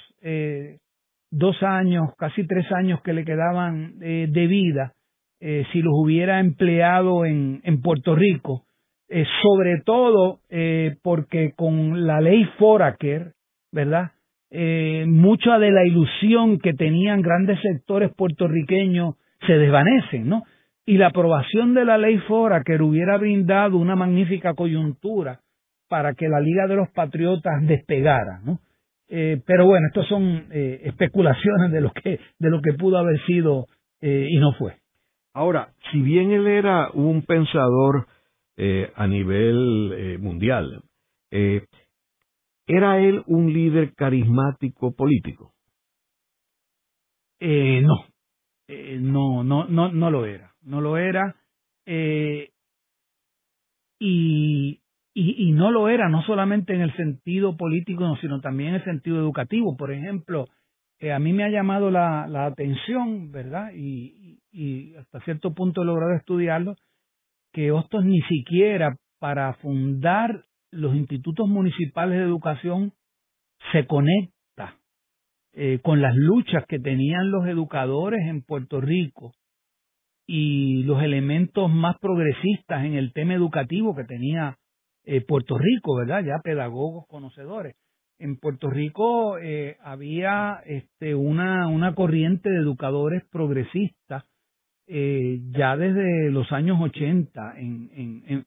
dos 1.31 1.63
años, 1.63 2.09
casi 2.17 2.45
tres 2.47 2.71
años 2.71 3.01
que 3.01 3.13
le 3.13 3.25
quedaban 3.25 3.99
de 3.99 4.47
vida, 4.47 4.93
si 5.39 5.81
los 5.81 5.93
hubiera 5.95 6.39
empleado 6.39 7.25
en, 7.25 7.61
en 7.63 7.81
Puerto 7.81 8.15
Rico, 8.15 8.65
eh, 9.11 9.25
sobre 9.41 9.81
todo 9.83 10.41
eh, 10.49 10.95
porque 11.01 11.53
con 11.55 12.05
la 12.05 12.21
ley 12.21 12.45
Foraker, 12.59 13.33
¿verdad? 13.71 14.11
Eh, 14.51 15.05
mucha 15.07 15.57
de 15.57 15.71
la 15.71 15.83
ilusión 15.83 16.59
que 16.59 16.73
tenían 16.73 17.23
grandes 17.23 17.59
sectores 17.61 18.11
puertorriqueños 18.15 19.15
se 19.47 19.53
desvanecen, 19.53 20.29
¿no? 20.29 20.43
Y 20.85 20.97
la 20.97 21.07
aprobación 21.07 21.73
de 21.73 21.85
la 21.85 21.97
ley 21.97 22.19
Foraker 22.19 22.83
hubiera 22.83 23.17
brindado 23.17 23.77
una 23.77 23.95
magnífica 23.95 24.53
coyuntura 24.53 25.39
para 25.89 26.13
que 26.13 26.29
la 26.29 26.39
Liga 26.39 26.67
de 26.67 26.75
los 26.75 26.89
Patriotas 26.91 27.65
despegara, 27.67 28.39
¿no? 28.43 28.59
Eh, 29.09 29.41
pero 29.45 29.65
bueno, 29.65 29.87
estas 29.87 30.07
son 30.07 30.47
eh, 30.51 30.81
especulaciones 30.83 31.71
de 31.71 31.81
lo 31.81 31.91
que 31.91 32.19
de 32.37 32.49
lo 32.49 32.61
que 32.61 32.73
pudo 32.73 32.97
haber 32.97 33.19
sido 33.25 33.65
y 34.01 34.37
no 34.37 34.53
fue. 34.53 34.77
Ahora, 35.33 35.73
si 35.91 36.01
bien 36.01 36.31
él 36.31 36.47
era 36.47 36.89
un 36.93 37.23
pensador 37.23 38.07
eh, 38.61 38.91
a 38.93 39.07
nivel 39.07 39.93
eh, 39.93 40.17
mundial. 40.17 40.83
Eh, 41.31 41.65
¿Era 42.67 42.99
él 42.99 43.23
un 43.27 43.53
líder 43.53 43.93
carismático 43.95 44.93
político? 44.93 45.53
no, 47.39 48.05
no, 48.67 49.43
no, 49.45 49.65
no, 49.65 49.91
no 49.93 50.11
lo 50.11 50.25
era, 50.25 50.53
no 50.63 50.81
lo 50.81 50.97
era. 50.97 51.37
Y, 53.97 54.81
y, 55.13 55.51
no 55.51 55.71
lo 55.71 55.89
era, 55.89 56.07
no 56.07 56.21
solamente 56.23 56.73
en 56.73 56.81
el 56.81 56.95
sentido 56.95 57.57
político, 57.57 58.15
sino 58.21 58.39
también 58.39 58.69
en 58.69 58.75
el 58.75 58.83
sentido 58.83 59.17
educativo. 59.17 59.75
Por 59.75 59.91
ejemplo, 59.91 60.47
a 61.13 61.19
mí 61.19 61.33
me 61.33 61.43
ha 61.43 61.49
llamado 61.49 61.91
la, 61.91 62.45
atención, 62.45 63.31
¿verdad? 63.31 63.71
Y, 63.75 64.39
y, 64.51 64.95
hasta 64.95 65.19
cierto 65.21 65.53
punto 65.53 65.81
he 65.81 65.85
logrado 65.85 66.13
estudiarlo, 66.13 66.75
que 67.51 67.71
Hostos 67.71 68.05
ni 68.05 68.21
siquiera 68.21 68.95
para 69.19 69.53
fundar 69.55 70.45
los 70.71 70.95
institutos 70.95 71.47
municipales 71.47 72.19
de 72.19 72.25
educación 72.25 72.93
se 73.71 73.85
conecta 73.85 74.77
eh, 75.53 75.79
con 75.81 76.01
las 76.01 76.15
luchas 76.15 76.63
que 76.67 76.79
tenían 76.79 77.31
los 77.31 77.45
educadores 77.47 78.21
en 78.27 78.41
Puerto 78.43 78.79
Rico 78.79 79.33
y 80.27 80.83
los 80.83 81.01
elementos 81.01 81.71
más 81.71 81.97
progresistas 81.99 82.85
en 82.85 82.93
el 82.93 83.13
tema 83.13 83.33
educativo 83.33 83.95
que 83.95 84.03
tenía 84.03 84.57
eh, 85.09 85.21
Puerto 85.21 85.57
Rico, 85.57 85.95
¿verdad? 85.95 86.23
Ya 86.23 86.37
pedagogos 86.43 87.07
conocedores. 87.07 87.75
En 88.19 88.37
Puerto 88.37 88.69
Rico 88.69 89.39
eh, 89.39 89.77
había 89.81 90.61
este, 90.65 91.15
una, 91.15 91.67
una 91.67 91.95
corriente 91.95 92.49
de 92.49 92.57
educadores 92.57 93.23
progresistas 93.31 94.23
eh, 94.87 95.39
ya 95.51 95.75
desde 95.77 96.29
los 96.29 96.51
años 96.51 96.77
80 96.79 97.53
en, 97.57 97.89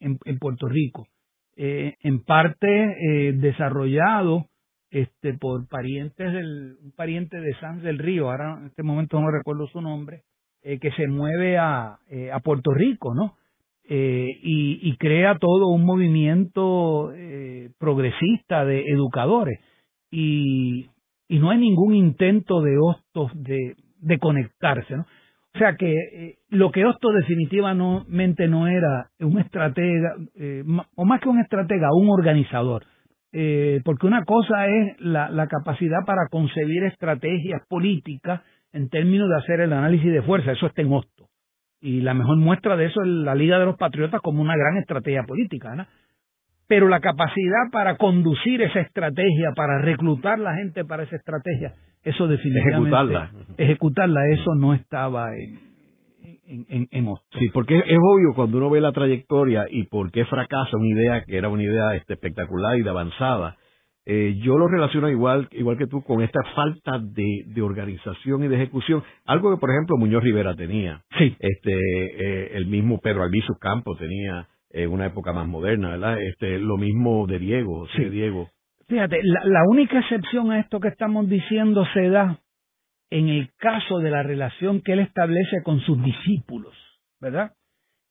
en, 0.00 0.18
en, 0.24 0.38
Puerto 0.38 0.68
Rico, 0.68 1.08
eh, 1.56 1.96
en 2.00 2.22
parte 2.22 2.68
eh, 2.68 3.32
desarrollado 3.32 4.46
este, 4.90 5.34
por 5.34 5.66
parientes 5.68 6.32
del, 6.32 6.76
un 6.82 6.92
pariente 6.92 7.40
de 7.40 7.54
San 7.60 7.82
del 7.82 7.98
Río, 7.98 8.30
ahora 8.30 8.58
en 8.60 8.66
este 8.66 8.82
momento 8.84 9.20
no 9.20 9.30
recuerdo 9.30 9.66
su 9.68 9.80
nombre, 9.80 10.22
eh, 10.62 10.78
que 10.78 10.92
se 10.92 11.08
mueve 11.08 11.58
a, 11.58 11.98
a 12.32 12.40
Puerto 12.40 12.72
Rico, 12.72 13.14
¿no? 13.14 13.36
Y, 13.88 14.78
y 14.82 14.96
crea 14.96 15.38
todo 15.38 15.68
un 15.68 15.84
movimiento 15.84 17.12
progresista 17.78 18.64
de 18.64 18.84
educadores. 18.88 19.60
Y, 20.10 20.86
y 21.32 21.38
no 21.38 21.48
hay 21.48 21.56
ningún 21.56 21.94
intento 21.94 22.60
de 22.60 22.76
hostos 22.76 23.32
de, 23.34 23.74
conectarse. 24.18 24.96
O 24.96 25.58
sea 25.58 25.76
que 25.76 25.90
eh, 25.90 26.34
lo 26.50 26.70
que 26.70 26.82
esto 26.82 27.08
definitivamente 27.10 28.48
no 28.48 28.66
era 28.66 29.08
un 29.18 29.38
estratega, 29.38 30.14
eh, 30.34 30.62
o 30.94 31.04
más 31.06 31.22
que 31.22 31.30
un 31.30 31.40
estratega, 31.40 31.88
un 31.94 32.10
organizador. 32.10 32.84
Eh, 33.32 33.80
porque 33.82 34.06
una 34.06 34.26
cosa 34.26 34.66
es 34.66 35.00
la, 35.00 35.30
la, 35.30 35.46
capacidad 35.46 36.04
para 36.04 36.28
concebir 36.30 36.84
estrategias 36.84 37.62
políticas 37.66 38.42
en 38.74 38.90
términos 38.90 39.26
de 39.30 39.36
hacer 39.36 39.60
el 39.60 39.72
análisis 39.72 40.12
de 40.12 40.20
fuerza, 40.20 40.52
eso 40.52 40.66
está 40.66 40.82
en 40.82 40.92
Hosto. 40.92 41.21
Y 41.82 42.00
la 42.00 42.14
mejor 42.14 42.36
muestra 42.36 42.76
de 42.76 42.86
eso 42.86 43.02
es 43.02 43.08
la 43.08 43.34
Liga 43.34 43.58
de 43.58 43.66
los 43.66 43.76
Patriotas 43.76 44.20
como 44.22 44.40
una 44.40 44.56
gran 44.56 44.76
estrategia 44.78 45.24
política. 45.24 45.74
¿no? 45.74 45.84
Pero 46.68 46.88
la 46.88 47.00
capacidad 47.00 47.70
para 47.72 47.96
conducir 47.96 48.62
esa 48.62 48.80
estrategia, 48.80 49.50
para 49.56 49.82
reclutar 49.82 50.38
la 50.38 50.54
gente 50.54 50.84
para 50.84 51.02
esa 51.02 51.16
estrategia, 51.16 51.74
eso 52.04 52.28
definitivamente 52.28 52.88
ejecutarla, 52.88 53.30
ejecutarla 53.58 54.20
eso 54.28 54.54
no 54.54 54.74
estaba 54.74 55.36
en, 55.36 55.58
en, 56.68 56.88
en, 56.90 57.14
Sí, 57.38 57.48
porque 57.52 57.78
es, 57.78 57.98
obvio 57.98 58.34
cuando 58.34 58.58
uno 58.58 58.70
ve 58.70 58.80
la 58.80 58.92
trayectoria 58.92 59.66
y 59.68 59.84
por 59.84 60.10
qué 60.12 60.24
fracasa 60.24 60.76
una 60.76 60.88
idea 60.88 61.24
que 61.24 61.36
era 61.36 61.48
una 61.48 61.62
idea 61.62 61.94
este, 61.96 62.14
espectacular 62.14 62.78
y 62.78 62.82
de 62.82 62.90
avanzada. 62.90 63.56
Eh, 64.04 64.36
yo 64.42 64.58
lo 64.58 64.66
relaciono 64.66 65.08
igual 65.08 65.48
igual 65.52 65.78
que 65.78 65.86
tú 65.86 66.02
con 66.02 66.22
esta 66.22 66.40
falta 66.56 66.98
de, 66.98 67.44
de 67.46 67.62
organización 67.62 68.42
y 68.42 68.48
de 68.48 68.56
ejecución, 68.56 69.04
algo 69.26 69.54
que 69.54 69.60
por 69.60 69.70
ejemplo 69.70 69.96
Muñoz 69.96 70.24
Rivera 70.24 70.56
tenía, 70.56 71.02
sí. 71.16 71.36
este 71.38 71.72
eh, 71.72 72.50
el 72.54 72.66
mismo 72.66 72.98
Pedro 72.98 73.22
Albizu 73.22 73.54
Campos 73.60 73.98
tenía 73.98 74.48
en 74.70 74.90
una 74.90 75.06
época 75.06 75.32
más 75.32 75.46
moderna, 75.46 75.90
¿verdad? 75.90 76.20
Este 76.20 76.58
lo 76.58 76.76
mismo 76.78 77.26
de 77.28 77.38
Diego, 77.38 77.86
sí. 77.94 78.04
Diego. 78.06 78.50
Fíjate, 78.88 79.20
la, 79.22 79.62
única 79.68 80.00
excepción 80.00 80.50
a 80.50 80.58
esto 80.58 80.80
que 80.80 80.88
estamos 80.88 81.28
diciendo 81.28 81.86
se 81.94 82.10
da 82.10 82.40
en 83.10 83.28
el 83.28 83.50
caso 83.56 84.00
de 84.00 84.10
la 84.10 84.22
relación 84.22 84.80
que 84.82 84.94
él 84.94 85.00
establece 85.00 85.62
con 85.62 85.80
sus 85.80 86.02
discípulos, 86.02 86.74
¿verdad? 87.20 87.52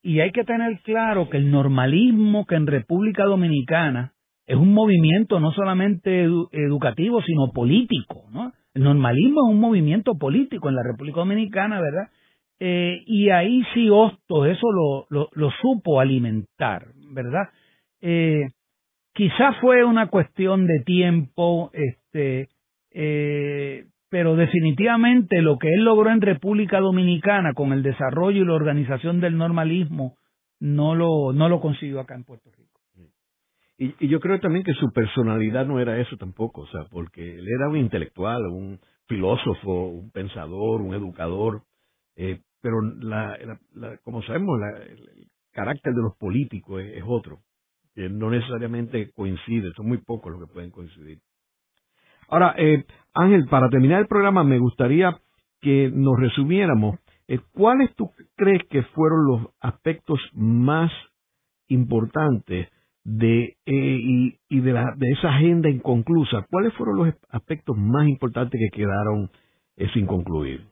Y 0.01 0.21
hay 0.21 0.31
que 0.31 0.43
tener 0.43 0.79
claro 0.83 1.29
que 1.29 1.37
el 1.37 1.51
normalismo 1.51 2.45
que 2.45 2.55
en 2.55 2.65
República 2.65 3.25
Dominicana 3.25 4.13
es 4.51 4.57
un 4.57 4.73
movimiento 4.73 5.39
no 5.39 5.51
solamente 5.51 6.23
educativo, 6.51 7.21
sino 7.21 7.51
político, 7.53 8.25
¿no? 8.31 8.51
El 8.73 8.83
normalismo 8.83 9.47
es 9.47 9.53
un 9.53 9.59
movimiento 9.59 10.15
político 10.15 10.69
en 10.69 10.75
la 10.75 10.83
República 10.83 11.19
Dominicana, 11.19 11.81
¿verdad? 11.81 12.09
Eh, 12.59 13.03
y 13.05 13.29
ahí 13.29 13.63
sí 13.73 13.89
Hostos 13.89 14.47
eso 14.47 14.67
lo, 14.71 15.27
lo, 15.31 15.51
supo 15.61 15.99
alimentar, 15.99 16.87
¿verdad? 17.11 17.49
Eh, 18.01 18.41
Quizás 19.13 19.57
fue 19.59 19.83
una 19.83 20.07
cuestión 20.07 20.67
de 20.67 20.79
tiempo, 20.85 21.69
este, 21.73 22.47
eh, 22.91 23.85
pero 24.09 24.35
definitivamente 24.35 25.41
lo 25.41 25.57
que 25.57 25.67
él 25.67 25.83
logró 25.83 26.11
en 26.11 26.21
República 26.21 26.79
Dominicana 26.79 27.53
con 27.53 27.73
el 27.73 27.83
desarrollo 27.83 28.41
y 28.41 28.45
la 28.45 28.53
organización 28.53 29.19
del 29.19 29.37
normalismo 29.37 30.15
no 30.61 30.95
lo, 30.95 31.33
no 31.33 31.49
lo 31.49 31.59
consiguió 31.59 31.99
acá 31.99 32.15
en 32.15 32.23
Puerto 32.23 32.49
Rico. 32.51 32.60
Y, 33.81 33.95
y, 33.99 34.09
yo 34.09 34.19
creo 34.19 34.39
también 34.39 34.63
que 34.63 34.75
su 34.75 34.91
personalidad 34.93 35.65
no 35.65 35.79
era 35.79 35.99
eso 35.99 36.15
tampoco, 36.15 36.61
o 36.61 36.67
sea, 36.67 36.81
porque 36.91 37.39
él 37.39 37.47
era 37.47 37.67
un 37.67 37.77
intelectual, 37.77 38.45
un 38.45 38.79
filósofo, 39.07 39.87
un 39.87 40.11
pensador, 40.11 40.81
un 40.81 40.93
educador, 40.93 41.63
eh, 42.15 42.41
pero 42.61 42.79
la, 42.99 43.35
la, 43.73 43.97
como 44.03 44.21
sabemos, 44.21 44.59
el, 44.85 45.27
carácter 45.51 45.93
de 45.95 46.01
los 46.03 46.15
políticos 46.15 46.83
es 46.83 47.03
otro 47.07 47.39
que 47.95 48.07
no 48.07 48.29
necesariamente 48.29 49.09
coincide, 49.13 49.71
son 49.75 49.87
muy 49.87 49.97
pocos 49.97 50.31
los 50.31 50.47
que 50.47 50.53
pueden 50.53 50.69
coincidir. 50.69 51.17
Ahora, 52.29 52.53
eh, 52.59 52.85
Ángel, 53.15 53.47
para 53.49 53.67
terminar 53.69 54.01
el 54.01 54.07
programa 54.07 54.43
me 54.43 54.59
gustaría 54.59 55.19
que 55.59 55.89
nos 55.91 56.19
resumiéramos 56.19 56.99
eh, 57.27 57.39
cuáles 57.51 57.95
tú 57.95 58.11
crees 58.35 58.61
que 58.69 58.83
fueron 58.83 59.25
los 59.25 59.47
aspectos 59.59 60.19
más 60.33 60.91
importantes 61.67 62.69
de 63.03 63.55
eh, 63.65 63.73
y, 63.73 64.37
y 64.49 64.59
de, 64.59 64.73
la, 64.73 64.93
de 64.95 65.11
esa 65.11 65.29
agenda 65.29 65.69
inconclusa. 65.69 66.45
¿Cuáles 66.49 66.73
fueron 66.73 66.97
los 66.97 67.15
aspectos 67.29 67.77
más 67.77 68.07
importantes 68.07 68.59
que 68.59 68.77
quedaron 68.77 69.29
sin 69.93 70.05
concluir? 70.05 70.71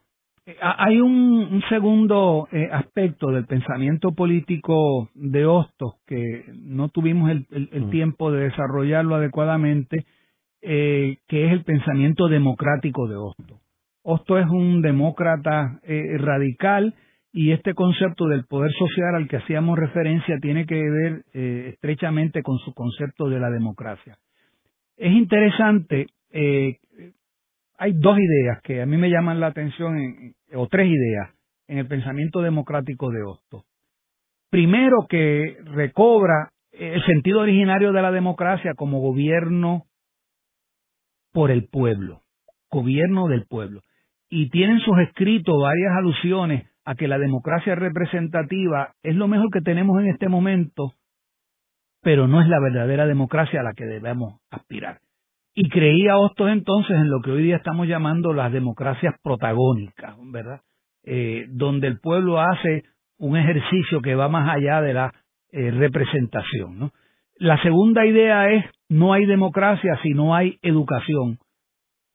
hay 0.62 1.00
un, 1.02 1.62
segundo 1.70 2.48
eh, 2.52 2.70
aspecto 2.72 3.32
del 3.32 3.46
pensamiento 3.46 4.14
político 4.14 5.10
de 5.14 5.46
Hostos 5.46 5.96
que 6.08 6.46
no 6.56 6.90
tuvimos 6.90 7.32
el, 7.32 7.48
mm. 7.52 7.90
tiempo 7.92 8.32
de 8.32 8.46
desarrollarlo 8.46 9.16
adecuadamente, 9.16 10.06
eh, 10.62 11.18
que 11.28 11.48
es 11.48 11.52
el 11.52 11.64
pensamiento 11.64 12.28
democrático 12.28 13.08
de 13.08 13.16
Hostos. 13.16 13.60
Hostos 14.04 14.42
es 14.42 14.48
un 14.48 14.82
demócrata 14.82 15.80
eh, 15.84 16.18
radical 16.18 16.96
y 17.32 17.52
este 17.52 17.74
concepto 17.74 18.28
del 18.28 18.46
poder 18.46 18.72
social 18.74 19.16
al 19.16 19.28
que 19.28 19.38
hacíamos 19.38 19.78
referencia 19.78 20.38
tiene 20.42 20.66
que 20.66 20.76
ver 20.76 21.24
estrechamente 21.34 22.42
con 22.44 22.58
su 22.60 22.74
concepto 22.74 23.30
de 23.30 23.40
la 23.40 23.50
democracia. 23.50 24.18
Es 24.98 25.14
interesante 25.14 26.08
hay 27.80 27.94
dos 27.94 28.18
ideas 28.20 28.62
que 28.62 28.82
a 28.82 28.86
mí 28.86 28.98
me 28.98 29.10
llaman 29.10 29.40
la 29.40 29.48
atención, 29.48 29.98
o 30.54 30.68
tres 30.68 30.88
ideas, 30.88 31.30
en 31.68 31.78
el 31.78 31.88
pensamiento 31.88 32.42
democrático 32.42 33.10
de 33.10 33.24
Hosto. 33.24 33.64
Primero, 34.50 35.08
que 35.08 35.58
recobra 35.64 36.52
el 36.74 37.02
sentido 37.06 37.40
originario 37.40 37.94
de 37.94 38.02
la 38.02 38.12
democracia 38.12 38.74
como 38.76 39.00
gobierno 39.00 39.86
por 41.32 41.52
el 41.52 41.70
pueblo, 41.70 42.24
gobierno 42.70 43.28
del 43.28 43.46
pueblo. 43.46 43.82
Y 44.30 44.50
tienen 44.50 44.80
sus 44.80 45.00
escritos 45.08 45.56
varias 45.62 45.96
alusiones 45.98 46.69
a 46.90 46.96
que 46.96 47.08
la 47.08 47.20
democracia 47.20 47.76
representativa 47.76 48.96
es 49.04 49.16
lo 49.16 49.28
mejor 49.28 49.52
que 49.52 49.62
tenemos 49.62 50.02
en 50.02 50.08
este 50.08 50.28
momento, 50.28 50.94
pero 52.02 52.28
no 52.28 52.42
es 52.42 52.48
la 52.48 52.60
verdadera 52.60 53.06
democracia 53.06 53.60
a 53.60 53.64
la 53.64 53.74
que 53.74 53.86
debemos 53.86 54.42
aspirar. 54.50 54.98
Y 55.54 55.70
creía 55.70 56.18
Hostos 56.18 56.50
entonces 56.50 56.96
en 56.96 57.12
lo 57.12 57.22
que 57.22 57.30
hoy 57.30 57.44
día 57.44 57.58
estamos 57.58 57.88
llamando 57.88 58.34
las 58.34 58.52
democracias 58.52 59.14
protagónicas, 59.22 60.16
¿verdad? 60.32 60.62
Eh, 61.04 61.46
donde 61.50 61.86
el 61.86 62.00
pueblo 62.00 62.42
hace 62.42 62.86
un 63.20 63.38
ejercicio 63.38 64.02
que 64.02 64.16
va 64.16 64.28
más 64.28 64.50
allá 64.50 64.82
de 64.82 64.96
la 64.96 65.14
eh, 65.52 65.70
representación. 65.70 66.92
La 67.36 67.62
segunda 67.62 68.04
idea 68.08 68.50
es 68.50 68.66
no 68.90 69.14
hay 69.14 69.28
democracia 69.28 70.00
si 70.02 70.16
no 70.16 70.34
hay 70.34 70.58
educación, 70.64 71.38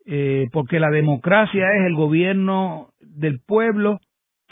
eh, 0.04 0.48
porque 0.52 0.80
la 0.80 0.90
democracia 0.90 1.64
es 1.78 1.86
el 1.86 1.94
gobierno 1.94 2.88
del 2.98 3.38
pueblo 3.38 4.00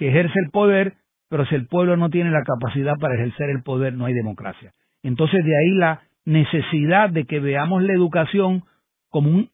ejerce 0.06 0.38
el 0.44 0.50
poder, 0.50 0.94
pero 1.28 1.46
si 1.46 1.54
el 1.54 1.66
pueblo 1.66 1.96
no 1.96 2.10
tiene 2.10 2.30
la 2.30 2.42
capacidad 2.42 2.94
para 3.00 3.14
ejercer 3.14 3.50
el 3.50 3.62
poder, 3.62 3.94
no 3.94 4.06
hay 4.06 4.14
democracia. 4.14 4.72
Entonces 5.02 5.44
de 5.44 5.56
ahí 5.56 5.70
la 5.70 6.02
necesidad 6.24 7.10
de 7.10 7.24
que 7.24 7.40
veamos 7.40 7.82
la 7.82 7.92
educación 7.92 8.64
como 9.08 9.30
un, 9.30 9.50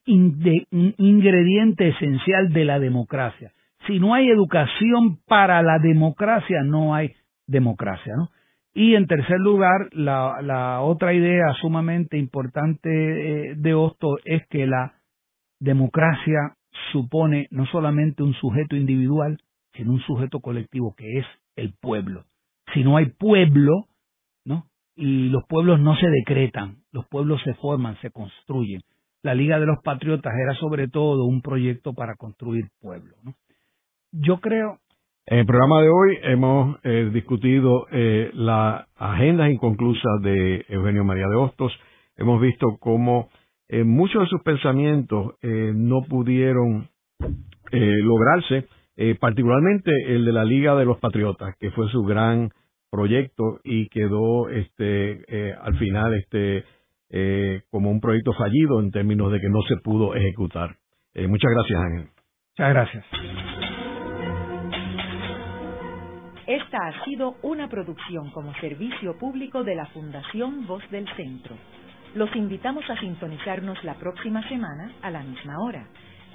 ingrediente 0.97 1.89
esencial 1.89 2.53
de 2.53 2.65
la 2.65 2.79
democracia. 2.79 3.51
Si 3.87 3.99
no 3.99 4.13
hay 4.13 4.29
educación 4.29 5.19
para 5.27 5.61
la 5.61 5.79
democracia, 5.79 6.63
no 6.63 6.95
hay 6.95 7.13
democracia. 7.47 8.13
¿no? 8.15 8.29
Y 8.73 8.95
en 8.95 9.07
tercer 9.07 9.39
lugar, 9.39 9.89
la, 9.91 10.81
otra 10.81 11.13
idea 11.13 11.53
sumamente 11.59 12.17
importante 12.17 12.89
eh, 12.89 13.55
de 13.57 13.73
Osto 13.73 14.17
es 14.23 14.47
que 14.47 14.65
la 14.65 14.93
democracia 15.59 16.55
supone 16.93 17.47
no 17.51 17.65
solamente 17.65 18.23
un 18.23 18.33
sujeto 18.35 18.75
individual, 18.75 19.39
sino 19.73 19.93
un 19.93 20.01
sujeto 20.01 20.39
colectivo 20.39 20.93
que 20.97 21.19
es 21.19 21.25
el 21.55 21.73
pueblo. 21.79 22.25
Si 22.73 22.83
no 22.83 22.97
hay 22.97 23.07
pueblo, 23.07 23.87
¿no? 24.45 24.65
Y 24.95 25.29
los 25.29 25.43
pueblos 25.47 25.79
no 25.79 25.95
se 25.95 26.07
decretan, 26.09 26.77
los 26.91 27.07
pueblos 27.07 27.41
se 27.43 27.53
forman, 27.55 27.97
se 28.01 28.11
construyen 28.11 28.81
la 29.21 29.35
Liga 29.35 29.59
de 29.59 29.65
los 29.65 29.81
Patriotas 29.83 30.33
era 30.41 30.53
sobre 30.55 30.87
todo 30.87 31.25
un 31.25 31.41
proyecto 31.41 31.93
para 31.93 32.15
construir 32.15 32.65
pueblo. 32.81 33.15
Yo 34.11 34.39
creo... 34.39 34.79
En 35.25 35.39
el 35.39 35.45
programa 35.45 35.81
de 35.81 35.89
hoy 35.89 36.17
hemos 36.23 36.77
eh, 36.83 37.11
discutido 37.13 37.85
eh, 37.91 38.31
la 38.33 38.87
agenda 38.95 39.49
inconclusa 39.49 40.09
de 40.21 40.65
Eugenio 40.69 41.03
María 41.03 41.27
de 41.27 41.35
Hostos. 41.35 41.71
Hemos 42.17 42.41
visto 42.41 42.77
cómo 42.79 43.29
eh, 43.67 43.83
muchos 43.83 44.23
de 44.23 44.27
sus 44.27 44.41
pensamientos 44.41 45.35
no 45.41 46.01
pudieron 46.09 46.89
lograrse, 47.71 48.67
particularmente 49.19 49.91
el 50.07 50.25
de 50.25 50.33
la 50.33 50.43
Liga 50.43 50.75
de 50.75 50.85
los 50.85 50.99
Patriotas, 50.99 51.55
que 51.59 51.71
fue 51.71 51.87
su 51.89 52.03
gran 52.03 52.49
proyecto 52.91 53.59
y 53.63 53.87
quedó 53.89 54.49
este 54.49 55.53
al 55.61 55.77
final 55.77 56.13
este 56.15 56.65
eh, 57.11 57.63
como 57.71 57.89
un 57.89 57.99
proyecto 57.99 58.33
fallido 58.33 58.79
en 58.79 58.91
términos 58.91 59.31
de 59.31 59.39
que 59.39 59.49
no 59.49 59.61
se 59.63 59.77
pudo 59.77 60.13
ejecutar. 60.13 60.75
Eh, 61.15 61.27
muchas 61.27 61.51
gracias, 61.51 61.81
Ángel. 61.81 62.09
Muchas 62.51 62.69
gracias. 62.69 63.05
Esta 66.45 66.77
ha 66.77 67.05
sido 67.05 67.35
una 67.41 67.67
producción 67.67 68.29
como 68.31 68.53
servicio 68.55 69.17
público 69.17 69.63
de 69.63 69.75
la 69.75 69.87
Fundación 69.87 70.67
Voz 70.67 70.83
del 70.91 71.07
Centro. 71.15 71.55
Los 72.13 72.35
invitamos 72.35 72.87
a 72.89 72.99
sintonizarnos 72.99 73.83
la 73.83 73.95
próxima 73.95 74.47
semana 74.47 74.91
a 75.01 75.09
la 75.09 75.23
misma 75.23 75.53
hora. 75.63 75.87